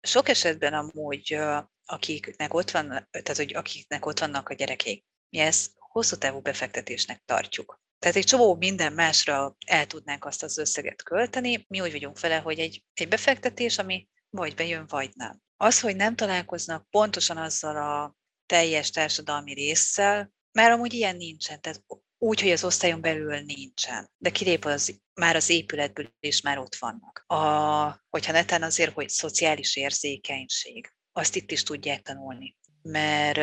Sok 0.00 0.28
esetben 0.28 0.74
amúgy 0.74 1.38
akiknek 1.86 2.54
ott 2.54 2.70
van, 2.70 2.88
tehát 2.88 3.36
hogy 3.36 3.54
akiknek 3.54 4.06
ott 4.06 4.18
vannak 4.18 4.48
a 4.48 4.54
gyerekeik, 4.54 5.04
mi 5.28 5.38
ezt 5.38 5.70
hosszú 5.78 6.16
távú 6.16 6.40
befektetésnek 6.40 7.22
tartjuk. 7.24 7.80
Tehát 7.98 8.16
egy 8.16 8.24
csomó 8.24 8.54
minden 8.54 8.92
másra 8.92 9.56
el 9.66 9.86
tudnánk 9.86 10.24
azt 10.24 10.42
az 10.42 10.58
összeget 10.58 11.02
költeni, 11.02 11.64
mi 11.68 11.80
úgy 11.80 11.92
vagyunk 11.92 12.20
vele, 12.20 12.36
hogy 12.36 12.58
egy, 12.58 12.82
egy 12.94 13.08
befektetés, 13.08 13.78
ami 13.78 14.08
vagy 14.30 14.54
bejön, 14.54 14.86
vagy 14.86 15.10
nem. 15.14 15.40
Az, 15.56 15.80
hogy 15.80 15.96
nem 15.96 16.16
találkoznak 16.16 16.90
pontosan 16.90 17.36
azzal 17.36 17.76
a 17.76 18.16
teljes 18.46 18.90
társadalmi 18.90 19.52
résszel, 19.54 20.32
már 20.52 20.70
amúgy 20.70 20.92
ilyen 20.92 21.16
nincsen, 21.16 21.60
tehát 21.60 21.84
úgy, 22.18 22.40
hogy 22.40 22.50
az 22.50 22.64
osztályon 22.64 23.00
belül 23.00 23.40
nincsen, 23.40 24.10
de 24.16 24.30
kilép 24.30 24.64
az, 24.64 25.00
már 25.14 25.36
az 25.36 25.48
épületből 25.48 26.12
is 26.20 26.40
már 26.40 26.58
ott 26.58 26.74
vannak. 26.74 27.24
A, 27.26 28.04
hogyha 28.08 28.32
netán 28.32 28.62
azért, 28.62 28.94
hogy 28.94 29.08
szociális 29.08 29.76
érzékenység, 29.76 30.92
azt 31.16 31.36
itt 31.36 31.50
is 31.50 31.62
tudják 31.62 32.02
tanulni. 32.02 32.56
Mert, 32.82 33.34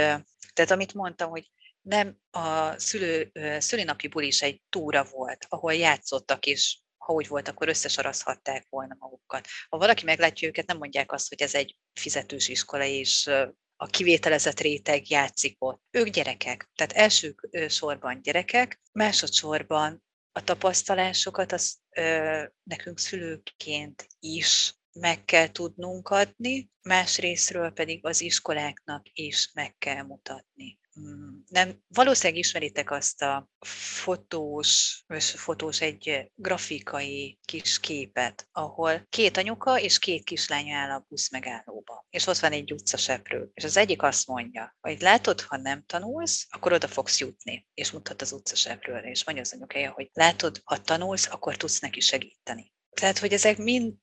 tehát 0.54 0.72
amit 0.72 0.94
mondtam, 0.94 1.30
hogy 1.30 1.52
nem 1.82 2.18
a 2.32 2.80
szülő, 2.80 3.32
szülinapi 3.60 4.08
buli 4.08 4.28
is 4.28 4.42
egy 4.42 4.62
túra 4.70 5.04
volt, 5.04 5.46
ahol 5.50 5.74
játszottak, 5.74 6.46
és 6.46 6.80
ha 6.98 7.14
úgy 7.14 7.28
volt, 7.28 7.48
akkor 7.48 7.68
összesarazhatták 7.68 8.66
volna 8.70 8.96
magukat. 9.00 9.48
Ha 9.70 9.78
valaki 9.78 10.06
meglátja 10.06 10.48
őket, 10.48 10.66
nem 10.66 10.78
mondják 10.78 11.12
azt, 11.12 11.30
hogy 11.30 11.42
ez 11.42 11.56
egy 11.56 11.78
fizetős 12.00 12.48
iskola, 12.48 12.84
és 12.84 13.28
a 13.76 13.86
kivételezett 13.86 14.60
réteg 14.60 15.10
játszik 15.10 15.56
ott. 15.60 15.82
Ők 15.92 16.08
gyerekek, 16.08 16.70
tehát 16.76 16.94
első 16.94 17.36
sorban 17.68 18.22
gyerekek, 18.22 18.82
másodszorban 18.92 20.04
a 20.32 20.44
tapasztalásokat 20.44 21.52
az 21.52 21.78
ö, 21.90 22.44
nekünk 22.64 23.00
szülőként 23.00 24.08
is 24.20 24.74
meg 24.94 25.26
kell 25.26 25.48
tudnunk 25.48 26.10
adni, 26.10 26.70
másrésztről 26.82 27.72
pedig 27.72 28.06
az 28.06 28.22
iskoláknak 28.22 29.06
is 29.14 29.52
meg 29.54 29.76
kell 29.78 30.04
mutatni. 30.04 30.80
Hmm, 30.94 31.44
nem, 31.50 31.84
valószínűleg 31.88 32.40
ismeritek 32.40 32.92
azt 32.92 33.22
a 33.22 33.50
fotós, 33.66 35.04
fotós 35.18 35.82
egy 35.82 36.32
grafikai 36.36 37.40
kis 37.46 37.80
képet, 37.80 38.48
ahol 38.52 39.06
két 39.10 39.38
anyuka 39.38 39.80
és 39.80 40.00
két 40.00 40.24
kislány 40.24 40.70
áll 40.70 40.92
a 40.92 41.06
busz 41.10 41.32
megállóba, 41.32 42.06
és 42.10 42.28
ott 42.28 42.38
van 42.38 42.52
egy 42.52 42.74
utcaseprő, 42.74 43.50
és 43.54 43.64
az 43.64 43.78
egyik 43.78 44.02
azt 44.02 44.28
mondja, 44.28 44.76
hogy 44.82 45.02
látod, 45.02 45.42
ha 45.42 45.58
nem 45.58 45.84
tanulsz, 45.86 46.48
akkor 46.50 46.74
oda 46.74 46.88
fogsz 46.88 47.20
jutni, 47.20 47.68
és 47.74 47.92
mutat 47.92 48.22
az 48.22 48.32
utcaseprőre, 48.32 49.10
és 49.10 49.26
mondja 49.26 49.44
az 49.44 49.54
anyukája, 49.54 49.92
hogy 49.92 50.10
látod, 50.14 50.62
ha 50.64 50.82
tanulsz, 50.82 51.28
akkor 51.32 51.58
tudsz 51.58 51.80
neki 51.80 52.00
segíteni. 52.00 52.74
Tehát, 52.90 53.18
hogy 53.18 53.34
ezek 53.34 53.58
mind 53.58 53.96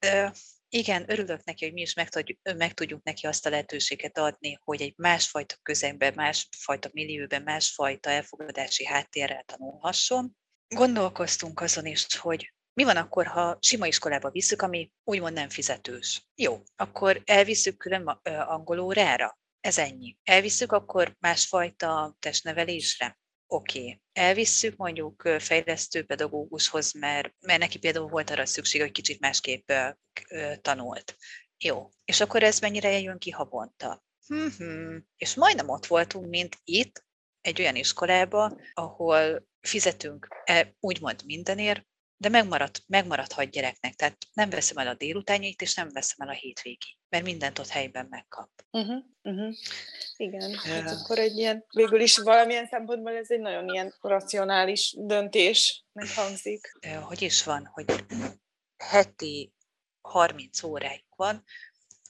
igen, 0.73 1.11
örülök 1.11 1.45
neki, 1.45 1.65
hogy 1.65 1.73
mi 1.73 1.81
is 1.81 1.95
meg, 1.95 2.09
meg 2.57 2.75
tudjuk 2.75 3.03
neki 3.03 3.27
azt 3.27 3.47
a 3.47 3.51
lehetőséget 3.51 4.19
adni, 4.19 4.59
hogy 4.65 4.81
egy 4.81 4.95
másfajta 4.97 5.55
közegben, 5.63 6.13
másfajta 6.15 6.91
millióben, 6.93 7.43
másfajta 7.43 8.11
elfogadási 8.11 8.87
háttérrel 8.87 9.43
tanulhasson. 9.43 10.37
Gondolkoztunk 10.69 11.61
azon 11.61 11.87
is, 11.87 12.17
hogy 12.17 12.55
mi 12.73 12.85
van 12.85 12.97
akkor, 12.97 13.27
ha 13.27 13.59
sima 13.61 13.87
iskolába 13.87 14.31
visszük, 14.31 14.63
ami 14.63 14.93
úgymond 15.05 15.35
nem 15.35 15.49
fizetős? 15.49 16.27
Jó, 16.35 16.63
akkor 16.77 17.23
elviszük 17.25 17.77
külön 17.77 18.07
angolórára? 18.23 19.39
Ez 19.61 19.79
ennyi. 19.79 20.17
Elviszük 20.23 20.73
akkor 20.73 21.17
másfajta 21.19 22.17
testnevelésre? 22.19 23.20
Oké, 23.53 23.81
okay. 23.81 24.01
elvisszük 24.13 24.77
mondjuk 24.77 25.29
fejlesztő 25.39 26.05
pedagógushoz, 26.05 26.93
mert, 26.93 27.35
mert 27.41 27.61
neki 27.61 27.79
például 27.79 28.09
volt 28.09 28.31
arra 28.31 28.47
szükség, 28.47 28.81
hogy 28.81 28.93
kicsit 28.93 29.21
másképp 29.21 29.73
tanult. 30.61 31.17
Jó, 31.59 31.91
és 32.05 32.21
akkor 32.21 32.43
ez 32.43 32.59
mennyire 32.59 33.01
jön 33.01 33.19
ki 33.19 33.31
havonta? 33.31 34.05
Hmm, 34.27 35.07
és 35.17 35.35
majdnem 35.35 35.69
ott 35.69 35.87
voltunk, 35.87 36.27
mint 36.27 36.57
itt, 36.65 37.05
egy 37.41 37.61
olyan 37.61 37.77
iskolába, 37.77 38.61
ahol 38.73 39.49
fizetünk 39.61 40.29
e, 40.45 40.75
úgymond 40.81 41.25
mindenért, 41.25 41.87
de 42.21 42.29
megmarad, 42.29 42.71
megmaradhat 42.87 43.51
gyereknek. 43.51 43.95
Tehát 43.95 44.27
nem 44.33 44.51
veszem 44.51 44.77
el 44.77 44.87
a 44.87 44.95
délutánjait, 44.95 45.63
és 45.63 45.75
nem 45.75 45.89
veszem 45.93 46.29
el 46.29 46.35
a 46.35 46.37
hétvégét, 46.37 46.99
mert 47.09 47.25
mindent 47.25 47.59
ott 47.59 47.69
helyben 47.69 48.07
megkap. 48.11 48.51
Uh-huh, 48.71 49.05
uh-huh. 49.23 49.55
Igen, 50.17 50.51
uh, 50.51 50.57
hát 50.57 50.91
akkor 50.91 51.19
egy 51.19 51.39
ilyen, 51.39 51.65
végül 51.75 52.01
is 52.01 52.19
valamilyen 52.19 52.67
szempontból 52.67 53.17
ez 53.17 53.31
egy 53.31 53.41
nagyon 53.41 53.69
ilyen 53.69 53.95
racionális 54.01 54.95
döntésnek 54.99 56.15
hangzik. 56.15 56.79
Uh, 56.87 56.95
hogy 56.95 57.23
is 57.23 57.45
van, 57.45 57.67
hogy 57.67 58.05
heti 58.77 59.53
30 60.01 60.63
óráig 60.63 61.05
van, 61.17 61.45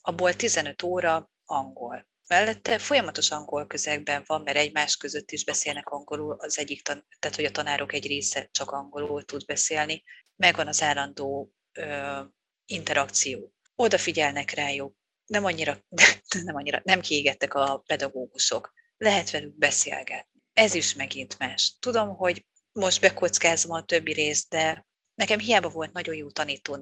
abból 0.00 0.34
15 0.34 0.82
óra 0.82 1.30
angol 1.44 2.08
mellette 2.30 2.78
folyamatos 2.78 3.30
angol 3.30 3.66
közegben 3.66 4.22
van, 4.26 4.42
mert 4.42 4.56
egymás 4.56 4.96
között 4.96 5.30
is 5.30 5.44
beszélnek 5.44 5.88
angolul, 5.88 6.36
az 6.38 6.58
egyik, 6.58 6.82
tan- 6.82 7.06
tehát 7.18 7.36
hogy 7.36 7.44
a 7.44 7.50
tanárok 7.50 7.92
egy 7.92 8.06
része 8.06 8.48
csak 8.50 8.70
angolul 8.70 9.24
tud 9.24 9.44
beszélni, 9.44 10.02
megvan 10.36 10.66
az 10.66 10.82
állandó 10.82 11.52
ö, 11.72 12.20
interakció. 12.66 13.52
Odafigyelnek 13.74 14.50
rájuk, 14.50 14.96
nem 15.26 15.44
annyira, 15.44 15.78
nem 16.44 16.54
annyira, 16.54 16.80
nem 16.84 17.00
kiégettek 17.00 17.54
a 17.54 17.82
pedagógusok, 17.86 18.72
lehet 18.96 19.30
velük 19.30 19.58
beszélgetni. 19.58 20.40
Ez 20.52 20.74
is 20.74 20.94
megint 20.94 21.38
más. 21.38 21.76
Tudom, 21.78 22.16
hogy 22.16 22.46
most 22.72 23.00
bekockázom 23.00 23.72
a 23.72 23.84
többi 23.84 24.12
részt, 24.12 24.48
de 24.48 24.86
nekem 25.14 25.38
hiába 25.38 25.68
volt 25.68 25.92
nagyon 25.92 26.14
jó 26.14 26.30
tanító 26.30 26.78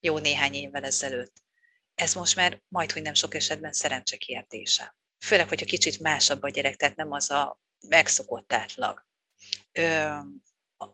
jó 0.00 0.18
néhány 0.18 0.54
évvel 0.54 0.84
ezelőtt 0.84 1.43
ez 1.94 2.14
most 2.14 2.36
már 2.36 2.62
majd, 2.68 2.92
hogy 2.92 3.02
nem 3.02 3.14
sok 3.14 3.34
esetben 3.34 3.72
szerencse 3.72 4.16
kérdése. 4.16 4.96
Főleg, 5.24 5.48
hogyha 5.48 5.66
kicsit 5.66 6.00
másabb 6.00 6.42
a 6.42 6.48
gyerek, 6.48 6.76
tehát 6.76 6.96
nem 6.96 7.12
az 7.12 7.30
a 7.30 7.60
megszokott 7.88 8.52
átlag. 8.52 9.06
Ö, 9.72 10.08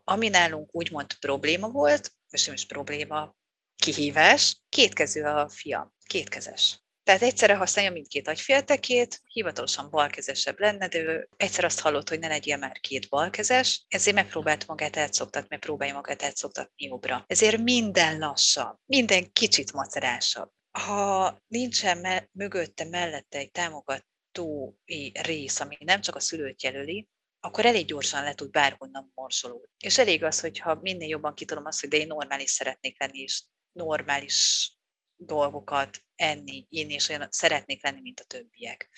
ami 0.03 0.29
nálunk 0.29 0.75
úgymond 0.75 1.13
probléma 1.13 1.69
volt, 1.69 2.13
és 2.29 2.45
nem 2.45 2.55
is 2.55 2.65
probléma, 2.65 3.35
kihívás, 3.75 4.61
kétkező 4.69 5.23
a 5.23 5.49
fiam, 5.49 5.93
kétkezes. 6.05 6.79
Tehát 7.03 7.21
egyszerre 7.21 7.55
használja 7.55 7.91
mindkét 7.91 8.27
agyféltekét, 8.27 9.21
hivatalosan 9.25 9.89
balkezesebb 9.89 10.59
lenne, 10.59 10.87
de 10.87 10.99
ő 10.99 11.29
egyszer 11.37 11.63
azt 11.63 11.79
hallott, 11.79 12.09
hogy 12.09 12.19
ne 12.19 12.27
legyen 12.27 12.59
már 12.59 12.79
két 12.79 13.09
balkezes, 13.09 13.85
ezért 13.87 14.15
megpróbált 14.15 14.67
magát 14.67 14.95
elszoktatni, 14.95 15.47
meg 15.49 15.59
próbálja 15.59 15.93
magát 15.93 16.21
elszoktatni 16.21 16.85
jobbra. 16.85 17.23
Ezért 17.27 17.57
minden 17.57 18.17
lassabb, 18.17 18.77
minden 18.85 19.31
kicsit 19.31 19.73
macerásabb 19.73 20.51
ha 20.71 21.41
nincsen 21.47 21.97
me- 21.97 22.29
mögötte, 22.31 22.83
mellette 22.83 23.37
egy 23.37 23.51
támogatói 23.51 25.11
rész, 25.21 25.59
ami 25.59 25.77
nem 25.79 26.01
csak 26.01 26.15
a 26.15 26.19
szülőt 26.19 26.63
jelöli, 26.63 27.07
akkor 27.39 27.65
elég 27.65 27.85
gyorsan 27.85 28.23
le 28.23 28.33
tud 28.33 28.49
bárhonnan 28.49 29.11
morsolódni. 29.15 29.75
És 29.77 29.97
elég 29.97 30.23
az, 30.23 30.39
hogyha 30.39 30.79
minél 30.81 31.07
jobban 31.07 31.33
kitolom 31.33 31.65
azt, 31.65 31.79
hogy 31.79 31.89
de 31.89 31.97
én 31.97 32.07
normális 32.07 32.49
szeretnék 32.49 32.99
lenni, 32.99 33.19
és 33.19 33.43
normális 33.71 34.71
dolgokat 35.15 36.03
enni, 36.15 36.65
inni, 36.69 36.93
és 36.93 37.09
olyan 37.09 37.27
szeretnék 37.29 37.83
lenni, 37.83 38.01
mint 38.01 38.19
a 38.19 38.23
többiek. 38.23 38.89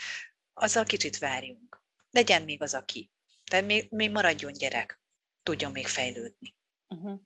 Azzal 0.54 0.84
kicsit 0.84 1.18
várjunk. 1.18 1.82
Legyen 2.10 2.42
még 2.44 2.62
az, 2.62 2.74
aki. 2.74 3.12
Tehát 3.44 3.66
még, 3.66 3.92
még 3.92 4.12
maradjon 4.12 4.54
gyerek, 4.54 5.02
tudjon 5.44 5.72
még 5.72 5.88
fejlődni. 5.88 6.56
Uh-huh. 6.88 7.22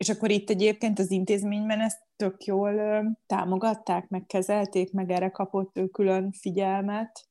És 0.00 0.08
akkor 0.08 0.30
itt 0.30 0.50
egyébként 0.50 0.98
az 0.98 1.10
intézményben 1.10 1.80
ezt 1.80 2.00
tök 2.16 2.44
jól 2.44 3.02
támogatták, 3.26 4.08
meg 4.08 4.26
kezelték, 4.26 4.92
meg 4.92 5.10
erre 5.10 5.30
kapott 5.30 5.76
ő 5.78 5.86
külön 5.88 6.32
figyelmet, 6.32 7.28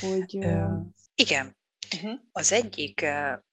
hogy... 0.00 0.34
Igen. 1.14 1.56
Uh-huh. 1.94 2.20
Az 2.32 2.52
egyik 2.52 3.06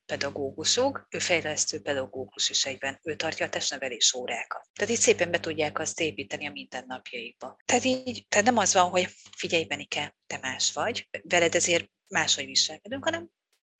pedagógusok, 0.05 1.07
ő 1.09 1.19
fejlesztő 1.19 1.81
pedagógus 1.81 2.49
is 2.49 2.65
egyben, 2.65 2.99
ő 3.03 3.15
tartja 3.15 3.45
a 3.45 3.49
testnevelés 3.49 4.13
órákat. 4.13 4.69
Tehát 4.73 4.91
így 4.91 4.99
szépen 4.99 5.31
be 5.31 5.39
tudják 5.39 5.79
azt 5.79 5.99
építeni 5.99 6.47
a 6.47 6.51
mindennapjaikba. 6.51 7.57
Tehát 7.65 7.83
így, 7.83 8.25
tehát 8.29 8.45
nem 8.45 8.57
az 8.57 8.73
van, 8.73 8.89
hogy 8.89 9.07
figyelj, 9.37 9.65
Benike, 9.65 10.15
te 10.27 10.39
más 10.41 10.73
vagy, 10.73 11.09
veled 11.23 11.55
ezért 11.55 11.89
máshogy 12.07 12.45
viselkedünk, 12.45 13.03
hanem 13.03 13.29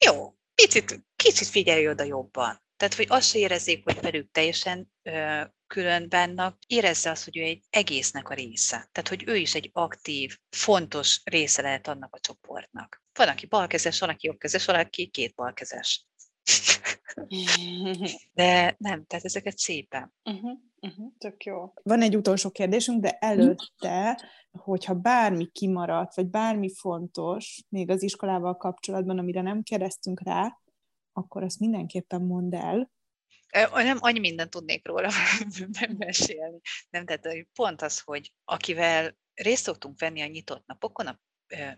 jó, 0.06 0.36
picit, 0.56 1.06
kicsit 1.16 1.48
figyelj 1.48 1.90
oda 1.90 2.04
jobban. 2.04 2.63
Tehát, 2.84 2.98
hogy 2.98 3.08
azt 3.10 3.28
se 3.28 3.40
érezzék, 3.40 3.84
hogy 3.84 4.00
velük 4.02 4.32
teljesen 4.32 4.92
ö, 5.02 5.42
külön 5.68 6.10
bennak, 6.10 6.58
érezze 6.68 7.10
azt, 7.10 7.24
hogy 7.24 7.38
ő 7.38 7.42
egy 7.42 7.64
egésznek 7.70 8.30
a 8.30 8.34
része. 8.34 8.90
Tehát, 8.92 9.10
hogy 9.10 9.24
ő 9.28 9.36
is 9.36 9.56
egy 9.56 9.70
aktív, 9.74 10.38
fontos 10.50 11.22
része 11.24 11.62
lehet 11.62 11.88
annak 11.88 12.16
a 12.16 12.20
csoportnak. 12.20 13.04
Van, 13.14 13.28
aki 13.28 13.46
balkezes, 13.46 14.00
van, 14.00 14.10
aki 14.10 14.28
jobbkezes, 14.28 14.66
van, 14.66 14.76
aki 14.76 15.08
két 15.08 15.36
balkezes. 15.36 16.08
De 18.34 18.76
nem, 18.78 19.06
tehát 19.06 19.26
ezeket 19.26 19.58
szépen. 19.58 20.14
Uh-huh, 20.24 20.60
uh-huh, 20.82 21.12
tök 21.18 21.44
jó. 21.44 21.74
Van 21.84 22.02
egy 22.02 22.16
utolsó 22.16 22.50
kérdésünk, 22.50 23.02
de 23.02 23.18
előtte, 23.20 24.22
hogyha 24.52 24.94
bármi 24.94 25.52
kimaradt, 25.52 26.16
vagy 26.16 26.28
bármi 26.28 26.74
fontos, 26.74 27.64
még 27.70 27.90
az 27.90 28.04
iskolával 28.04 28.58
kapcsolatban, 28.58 29.18
amire 29.18 29.42
nem 29.42 29.62
kérdeztünk 29.62 30.22
rá, 30.24 30.58
akkor 31.14 31.44
azt 31.44 31.60
mindenképpen 31.60 32.22
mondd 32.22 32.56
el. 32.56 32.92
Nem, 33.74 33.98
annyi 34.00 34.20
mindent 34.20 34.50
tudnék 34.50 34.88
róla 34.88 35.10
mesélni. 35.98 36.60
Nem, 36.90 37.06
tehát 37.06 37.48
pont 37.54 37.82
az, 37.82 38.00
hogy 38.00 38.34
akivel 38.44 39.18
részt 39.34 39.64
szoktunk 39.64 40.00
venni 40.00 40.22
a 40.22 40.26
nyitott 40.26 40.66
napokon, 40.66 41.08
a 41.08 41.20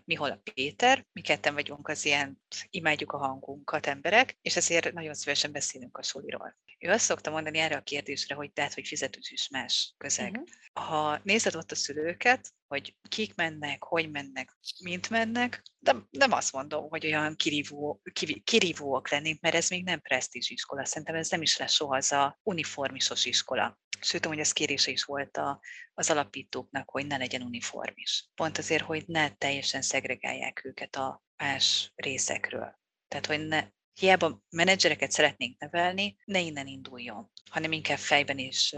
Mihol 0.04 0.30
a 0.30 0.40
Péter, 0.54 1.06
mi 1.12 1.20
ketten 1.20 1.54
vagyunk 1.54 1.88
az 1.88 2.04
ilyen, 2.04 2.42
imádjuk 2.70 3.12
a 3.12 3.18
hangunkat 3.18 3.86
emberek, 3.86 4.38
és 4.42 4.56
ezért 4.56 4.92
nagyon 4.92 5.14
szívesen 5.14 5.52
beszélünk 5.52 5.98
a 5.98 6.02
soliról. 6.02 6.56
Ő 6.78 6.90
azt 6.90 7.04
szokta 7.04 7.30
mondani 7.30 7.58
erre 7.58 7.76
a 7.76 7.82
kérdésre, 7.82 8.34
hogy 8.34 8.52
tehát, 8.52 8.74
hogy 8.74 8.86
fizetős 8.86 9.30
is 9.30 9.48
más 9.48 9.94
közeg. 9.96 10.30
Uh-huh. 10.30 10.46
Ha 10.72 11.20
nézed 11.22 11.54
ott 11.54 11.70
a 11.70 11.74
szülőket, 11.74 12.52
hogy 12.66 12.96
kik 13.08 13.34
mennek, 13.34 13.82
hogy 13.82 14.10
mennek, 14.10 14.56
mint 14.82 15.10
mennek, 15.10 15.62
de 15.78 15.94
nem 16.10 16.32
azt 16.32 16.52
mondom, 16.52 16.88
hogy 16.88 17.06
olyan 17.06 17.36
kirívó, 17.36 18.02
kirívóak 18.44 19.10
lennénk, 19.10 19.40
mert 19.40 19.54
ez 19.54 19.68
még 19.68 19.84
nem 19.84 20.00
presztízs 20.00 20.50
iskola. 20.50 20.84
Szerintem 20.84 21.14
ez 21.14 21.28
nem 21.28 21.42
is 21.42 21.56
lesz 21.56 21.72
soha 21.72 21.96
az 21.96 22.12
a 22.12 22.38
uniformisos 22.42 23.24
iskola. 23.24 23.78
Sőt, 24.00 24.26
hogy 24.26 24.38
ez 24.38 24.52
kérése 24.52 24.90
is 24.90 25.04
volt 25.04 25.36
a, 25.36 25.60
az 25.94 26.10
alapítóknak, 26.10 26.90
hogy 26.90 27.06
ne 27.06 27.16
legyen 27.16 27.42
uniformis. 27.42 28.28
Pont 28.34 28.58
azért, 28.58 28.84
hogy 28.84 29.04
ne 29.06 29.34
teljesen 29.34 29.82
szegregálják 29.82 30.64
őket 30.64 30.96
a 30.96 31.22
más 31.36 31.92
részekről. 31.94 32.78
Tehát, 33.08 33.26
hogy 33.26 33.46
ne, 33.46 33.68
hiába 34.00 34.42
menedzsereket 34.50 35.10
szeretnénk 35.10 35.58
nevelni, 35.58 36.16
ne 36.24 36.40
innen 36.40 36.66
induljon, 36.66 37.30
hanem 37.50 37.72
inkább 37.72 37.98
fejben 37.98 38.38
is 38.38 38.74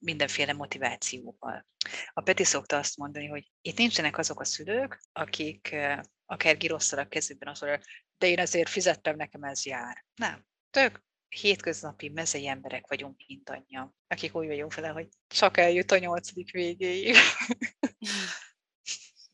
mindenféle 0.00 0.52
motivációval. 0.52 1.66
A 2.12 2.20
Peti 2.20 2.44
szokta 2.44 2.76
azt 2.78 2.96
mondani, 2.96 3.26
hogy 3.26 3.50
itt 3.60 3.78
nincsenek 3.78 4.18
azok 4.18 4.40
a 4.40 4.44
szülők, 4.44 5.00
akik 5.12 5.76
akár 6.26 6.56
girosszal 6.56 6.98
a 6.98 7.08
kezükben 7.08 7.48
azt 7.48 7.60
mondják, 7.60 7.84
de 8.18 8.26
én 8.26 8.38
azért 8.38 8.68
fizettem, 8.68 9.16
nekem 9.16 9.42
ez 9.42 9.64
jár. 9.64 10.04
Nem. 10.14 10.44
Tök 10.70 11.02
hétköznapi 11.28 12.08
mezei 12.08 12.48
emberek 12.48 12.86
vagyunk 12.88 13.20
mindannyian, 13.26 13.96
akik 14.06 14.36
úgy 14.36 14.46
vagyunk 14.46 14.74
vele, 14.74 14.88
hogy 14.88 15.08
csak 15.26 15.56
eljut 15.56 15.90
a 15.90 15.98
nyolcadik 15.98 16.50
végéig. 16.50 17.16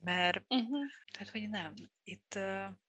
Mert, 0.01 0.45
uh-huh. 0.49 0.79
tehát, 1.13 1.29
hogy 1.33 1.49
nem, 1.49 1.73
itt, 2.03 2.39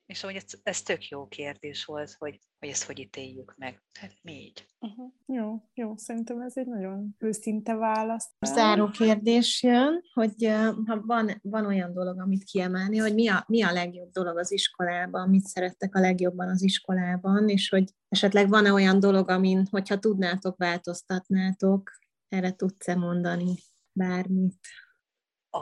és 0.05 0.23
ahogy 0.23 0.35
ez, 0.35 0.43
ez 0.63 0.81
tök 0.81 1.07
jó 1.07 1.27
kérdés 1.27 1.85
volt, 1.85 2.15
hogy, 2.17 2.39
hogy 2.59 2.69
ezt 2.69 2.83
hogy 2.83 2.99
ítéljük 2.99 3.55
meg. 3.57 3.83
Hát 3.99 4.13
mi 4.21 4.33
így. 4.33 4.67
Uh-huh. 4.79 5.11
Jó, 5.25 5.69
jó, 5.73 5.97
szerintem 5.97 6.41
ez 6.41 6.57
egy 6.57 6.67
nagyon 6.67 7.15
őszinte 7.17 7.75
válasz. 7.75 8.29
Záró 8.47 8.87
kérdés 8.87 9.63
jön, 9.63 10.01
hogy 10.13 10.47
ha 10.85 11.01
van, 11.01 11.39
van 11.41 11.65
olyan 11.65 11.93
dolog, 11.93 12.19
amit 12.19 12.43
kiemelni, 12.43 12.97
hogy 12.97 13.13
mi 13.13 13.27
a, 13.27 13.43
mi 13.47 13.63
a 13.63 13.71
legjobb 13.71 14.11
dolog 14.11 14.37
az 14.37 14.51
iskolában, 14.51 15.29
mit 15.29 15.45
szerettek 15.45 15.95
a 15.95 15.99
legjobban 15.99 16.49
az 16.49 16.63
iskolában, 16.63 17.49
és 17.49 17.69
hogy 17.69 17.93
esetleg 18.07 18.49
van-e 18.49 18.73
olyan 18.73 18.99
dolog, 18.99 19.29
amin, 19.29 19.67
hogyha 19.71 19.99
tudnátok, 19.99 20.57
változtatnátok, 20.57 21.91
erre 22.27 22.51
tudsz-e 22.51 22.95
mondani 22.95 23.55
bármit? 23.91 24.59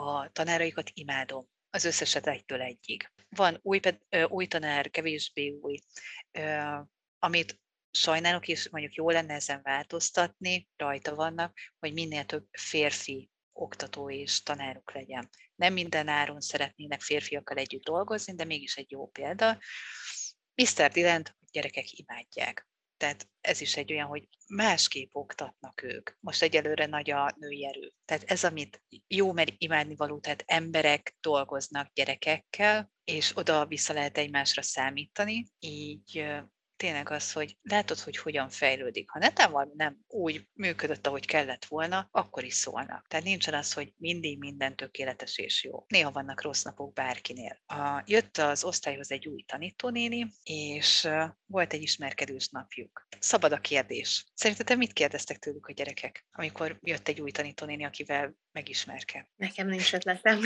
A 0.00 0.30
tanáraikat 0.32 0.90
imádom 0.94 1.46
az 1.70 1.84
összeset 1.84 2.26
egytől 2.26 2.60
egyig. 2.62 3.12
Van 3.28 3.58
új, 3.62 3.80
új 4.28 4.46
tanár, 4.46 4.90
kevésbé 4.90 5.50
új, 5.50 5.78
amit 7.18 7.60
sajnálok, 7.90 8.48
és 8.48 8.68
mondjuk 8.68 8.94
jó 8.94 9.10
lenne 9.10 9.34
ezen 9.34 9.60
változtatni, 9.62 10.68
rajta 10.76 11.14
vannak, 11.14 11.58
hogy 11.78 11.92
minél 11.92 12.24
több 12.24 12.46
férfi 12.50 13.30
oktató 13.52 14.10
és 14.10 14.42
tanáruk 14.42 14.92
legyen. 14.92 15.28
Nem 15.54 15.72
minden 15.72 16.08
áron 16.08 16.40
szeretnének 16.40 17.00
férfiakkal 17.00 17.56
együtt 17.56 17.84
dolgozni, 17.84 18.34
de 18.34 18.44
mégis 18.44 18.76
egy 18.76 18.90
jó 18.90 19.06
példa. 19.06 19.58
Mr. 20.54 20.90
Dylan 20.90 21.22
gyerekek 21.50 21.98
imádják. 21.98 22.68
Tehát 22.98 23.28
ez 23.40 23.60
is 23.60 23.76
egy 23.76 23.92
olyan, 23.92 24.06
hogy 24.06 24.28
másképp 24.48 25.14
oktatnak 25.14 25.82
ők. 25.82 26.10
Most 26.20 26.42
egyelőre 26.42 26.86
nagy 26.86 27.10
a 27.10 27.34
női 27.36 27.66
erő. 27.66 27.92
Tehát 28.04 28.22
ez, 28.22 28.44
amit 28.44 28.82
jó 29.06 29.32
mert 29.32 29.54
imádni 29.56 29.94
való, 29.96 30.18
tehát 30.18 30.42
emberek 30.46 31.16
dolgoznak 31.20 31.92
gyerekekkel, 31.92 32.90
és 33.04 33.36
oda 33.36 33.66
vissza 33.66 33.92
lehet 33.92 34.18
egymásra 34.18 34.62
számítani, 34.62 35.46
így 35.58 36.26
tényleg 36.78 37.10
az, 37.10 37.32
hogy 37.32 37.56
látod, 37.62 37.98
hogy 37.98 38.16
hogyan 38.16 38.48
fejlődik. 38.48 39.10
Ha 39.10 39.18
netán 39.18 39.50
valami 39.50 39.72
nem 39.74 39.98
úgy 40.06 40.48
működött, 40.52 41.06
ahogy 41.06 41.26
kellett 41.26 41.64
volna, 41.64 42.08
akkor 42.10 42.44
is 42.44 42.54
szólnak. 42.54 43.06
Tehát 43.08 43.24
nincsen 43.24 43.54
az, 43.54 43.72
hogy 43.72 43.92
mindig 43.96 44.38
minden 44.38 44.76
tökéletes 44.76 45.38
és 45.38 45.64
jó. 45.64 45.84
Néha 45.88 46.10
vannak 46.10 46.42
rossz 46.42 46.62
napok 46.62 46.92
bárkinél. 46.92 47.62
A, 47.66 48.02
jött 48.06 48.36
az 48.36 48.64
osztályhoz 48.64 49.10
egy 49.10 49.28
új 49.28 49.42
tanítónéni, 49.42 50.26
és 50.42 51.08
volt 51.46 51.72
egy 51.72 51.82
ismerkedős 51.82 52.48
napjuk. 52.48 53.06
Szabad 53.18 53.52
a 53.52 53.60
kérdés. 53.60 54.26
Szerinted 54.34 54.76
mit 54.76 54.92
kérdeztek 54.92 55.38
tőlük 55.38 55.66
a 55.66 55.72
gyerekek, 55.72 56.26
amikor 56.32 56.78
jött 56.80 57.08
egy 57.08 57.20
új 57.20 57.30
tanítónéni, 57.30 57.84
akivel 57.84 58.34
megismerke? 58.52 59.30
Nekem 59.36 59.68
nincs 59.68 59.94
ötletem. 59.94 60.40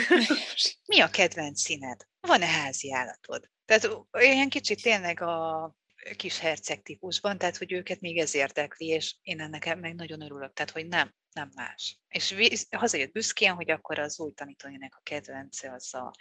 Mi 0.87 1.01
a 1.01 1.09
kedvenc 1.09 1.61
színed? 1.61 2.07
Van-e 2.21 2.47
házi 2.47 2.93
állatod? 2.93 3.51
Tehát 3.65 3.89
olyan 4.13 4.49
kicsit 4.49 4.83
tényleg 4.83 5.21
a 5.21 5.75
kis 6.17 6.39
herceg 6.39 6.83
típusban, 6.83 7.39
tehát 7.39 7.57
hogy 7.57 7.73
őket 7.73 8.01
még 8.01 8.19
ez 8.19 8.35
érdekli, 8.35 8.87
és 8.87 9.17
én 9.23 9.41
ennek 9.41 9.77
meg 9.81 9.95
nagyon 9.95 10.23
örülök, 10.23 10.53
tehát 10.53 10.71
hogy 10.71 10.89
nem, 10.89 11.15
nem 11.33 11.51
más. 11.55 12.01
És 12.09 12.35
hazajött 12.71 13.13
büszkén, 13.13 13.53
hogy 13.53 13.71
akkor 13.71 13.99
az 13.99 14.21
új 14.21 14.33
tanítójának 14.33 14.95
a 14.95 15.01
kedvence 15.03 15.73
az 15.73 15.95
a 15.95 16.13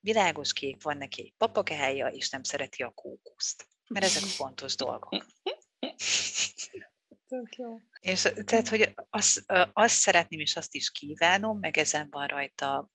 világos 0.00 0.52
kék, 0.52 0.82
van 0.82 0.96
neki 0.96 1.20
egy 1.22 1.34
papagája, 1.36 2.06
és 2.06 2.30
nem 2.30 2.42
szereti 2.42 2.82
a 2.82 2.90
kókuszt. 2.90 3.66
Mert 3.88 4.04
ezek 4.04 4.22
fontos 4.40 4.74
dolgok. 4.76 5.16
És 8.00 8.28
tehát, 8.44 8.68
hogy 8.68 8.94
azt, 9.10 9.44
azt 9.72 9.94
szeretném, 9.94 10.40
és 10.40 10.56
azt 10.56 10.74
is 10.74 10.90
kívánom, 10.90 11.58
meg 11.58 11.76
ezen 11.76 12.08
van 12.10 12.26
rajta 12.26 12.90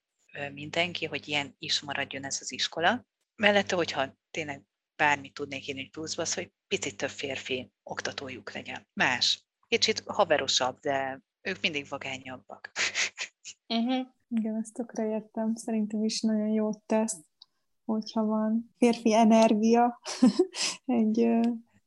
mindenki, 0.53 1.05
hogy 1.05 1.27
ilyen 1.27 1.55
is 1.59 1.79
maradjon 1.79 2.25
ez 2.25 2.37
az 2.41 2.51
iskola. 2.51 3.05
Mellette, 3.35 3.75
hogyha 3.75 4.17
tényleg 4.31 4.63
bármit 5.03 5.33
tudnék 5.33 5.67
én 5.67 5.77
egy 5.77 5.89
pluszba, 5.89 6.21
az, 6.21 6.33
hogy 6.33 6.51
picit 6.67 6.97
több 6.97 7.09
férfi 7.09 7.71
oktatójuk 7.83 8.53
legyen. 8.53 8.87
Más. 8.93 9.45
Kicsit 9.67 10.03
haverosabb, 10.05 10.79
de 10.79 11.21
ők 11.41 11.61
mindig 11.61 11.87
vagányabbak. 11.87 12.71
Uh-huh. 13.67 14.07
Igen, 14.37 14.55
ezt 14.55 14.73
tökre 14.73 15.05
értem. 15.07 15.55
Szerintem 15.55 16.03
is 16.03 16.21
nagyon 16.21 16.47
jót 16.47 16.81
tesz, 16.85 17.17
hogyha 17.85 18.25
van 18.25 18.73
férfi 18.77 19.13
energia 19.13 19.99
egy 20.85 21.27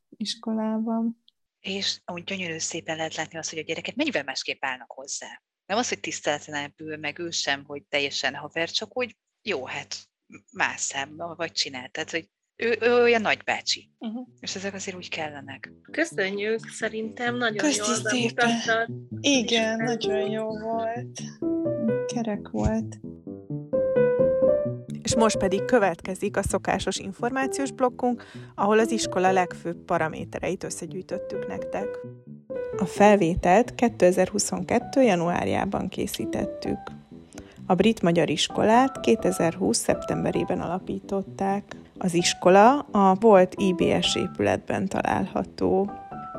iskolában. 0.09 1.25
És 1.61 2.01
úgy 2.07 2.25
gyönyörű 2.25 2.59
szépen 2.59 2.97
lehet 2.97 3.14
látni 3.14 3.39
azt, 3.39 3.51
hogy 3.51 3.59
a 3.59 3.62
gyerekek 3.62 3.95
mennyivel 3.95 4.25
másképp 4.25 4.64
állnak 4.64 4.93
hozzá. 4.93 5.43
Nem 5.67 5.79
az, 5.79 5.89
hogy 5.89 6.01
tiszteletlenül, 6.01 6.97
meg 6.97 7.19
ő 7.19 7.31
sem, 7.31 7.64
hogy 7.64 7.85
teljesen 7.89 8.35
haver, 8.35 8.71
csak 8.71 8.99
úgy 8.99 9.17
jó, 9.43 9.67
hát 9.67 10.09
más 10.53 10.81
szám, 10.81 11.17
vagy 11.17 11.53
csinál. 11.53 11.89
Tehát, 11.89 12.11
hogy 12.11 12.31
ő, 12.57 12.76
ő 12.80 13.02
olyan 13.02 13.20
nagybácsi. 13.20 13.90
Uh-huh. 13.98 14.26
És 14.40 14.54
ezek 14.54 14.74
azért 14.74 14.96
úgy 14.96 15.09
kellenek. 15.09 15.72
Köszönjük, 15.90 16.68
szerintem 16.68 17.36
nagyon 17.36 17.57
Köszi 17.57 17.78
jól 17.78 17.96
bemutattad. 18.02 18.88
Igen, 19.20 19.76
nagyon 19.76 20.30
jó 20.30 20.46
volt. 20.59 21.20
Kerek 22.14 22.48
volt. 22.48 22.98
És 25.02 25.16
most 25.16 25.38
pedig 25.38 25.64
következik 25.64 26.36
a 26.36 26.42
szokásos 26.42 26.98
információs 26.98 27.72
blokkunk, 27.72 28.24
ahol 28.54 28.78
az 28.78 28.90
iskola 28.90 29.32
legfőbb 29.32 29.84
paramétereit 29.84 30.64
összegyűjtöttük 30.64 31.46
nektek. 31.46 31.88
A 32.78 32.84
felvételt 32.84 33.74
2022. 33.74 35.02
januárjában 35.02 35.88
készítettük. 35.88 36.78
A 37.66 37.74
brit-magyar 37.74 38.30
iskolát 38.30 39.00
2020. 39.00 39.78
szeptemberében 39.78 40.61
alapították. 40.61 41.76
Az 41.99 42.14
iskola 42.14 42.78
a 42.78 43.14
volt 43.14 43.55
IBS 43.57 44.16
épületben 44.16 44.88
található. 44.88 45.90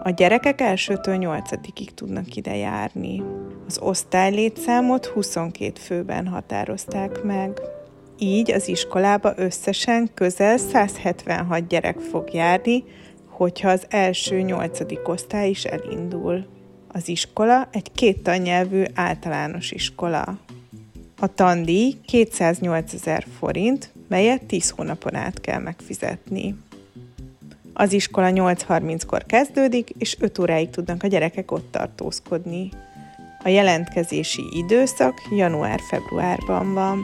A 0.04 0.10
gyerekek 0.10 0.62
elsőtől 0.62 1.16
8 1.16 1.50
tudnak 1.94 2.36
ide 2.36 2.56
járni. 2.56 3.24
Az 3.68 3.80
osztálylétszámot 3.82 5.06
22 5.06 5.80
főben 5.80 6.28
határozták 6.28 7.24
meg. 7.24 7.62
Így 8.20 8.52
az 8.52 8.68
iskolába 8.68 9.34
összesen 9.36 10.10
közel 10.14 10.58
176 10.58 11.68
gyerek 11.68 12.00
fog 12.00 12.34
járni, 12.34 12.84
hogyha 13.30 13.70
az 13.70 13.86
első 13.90 14.42
nyolcadik 14.42 15.08
osztály 15.08 15.50
is 15.50 15.64
elindul. 15.64 16.46
Az 16.88 17.08
iskola 17.08 17.68
egy 17.72 17.92
két 17.92 18.24
tannyelvű 18.24 18.84
általános 18.94 19.72
iskola. 19.72 20.38
A 21.20 21.34
tandíj 21.34 21.96
208 22.06 22.94
ezer 22.94 23.26
forint, 23.40 23.92
melyet 24.08 24.44
10 24.44 24.70
hónapon 24.70 25.16
át 25.16 25.42
kell 25.42 25.60
megfizetni. 25.60 26.56
Az 27.74 27.94
iskola 27.94 28.30
8.30-kor 28.30 29.26
kezdődik, 29.26 29.90
és 29.98 30.18
5 30.20 30.40
óráig 30.40 30.70
tudnak 30.70 31.04
a 31.04 31.08
gyerekek 31.08 31.52
ott 31.52 31.72
tartózkodni. 31.72 32.70
A 33.44 33.50
jelentkezési 33.50 34.44
időszak 34.52 35.14
január-februárban 35.36 36.74
van. 36.74 37.00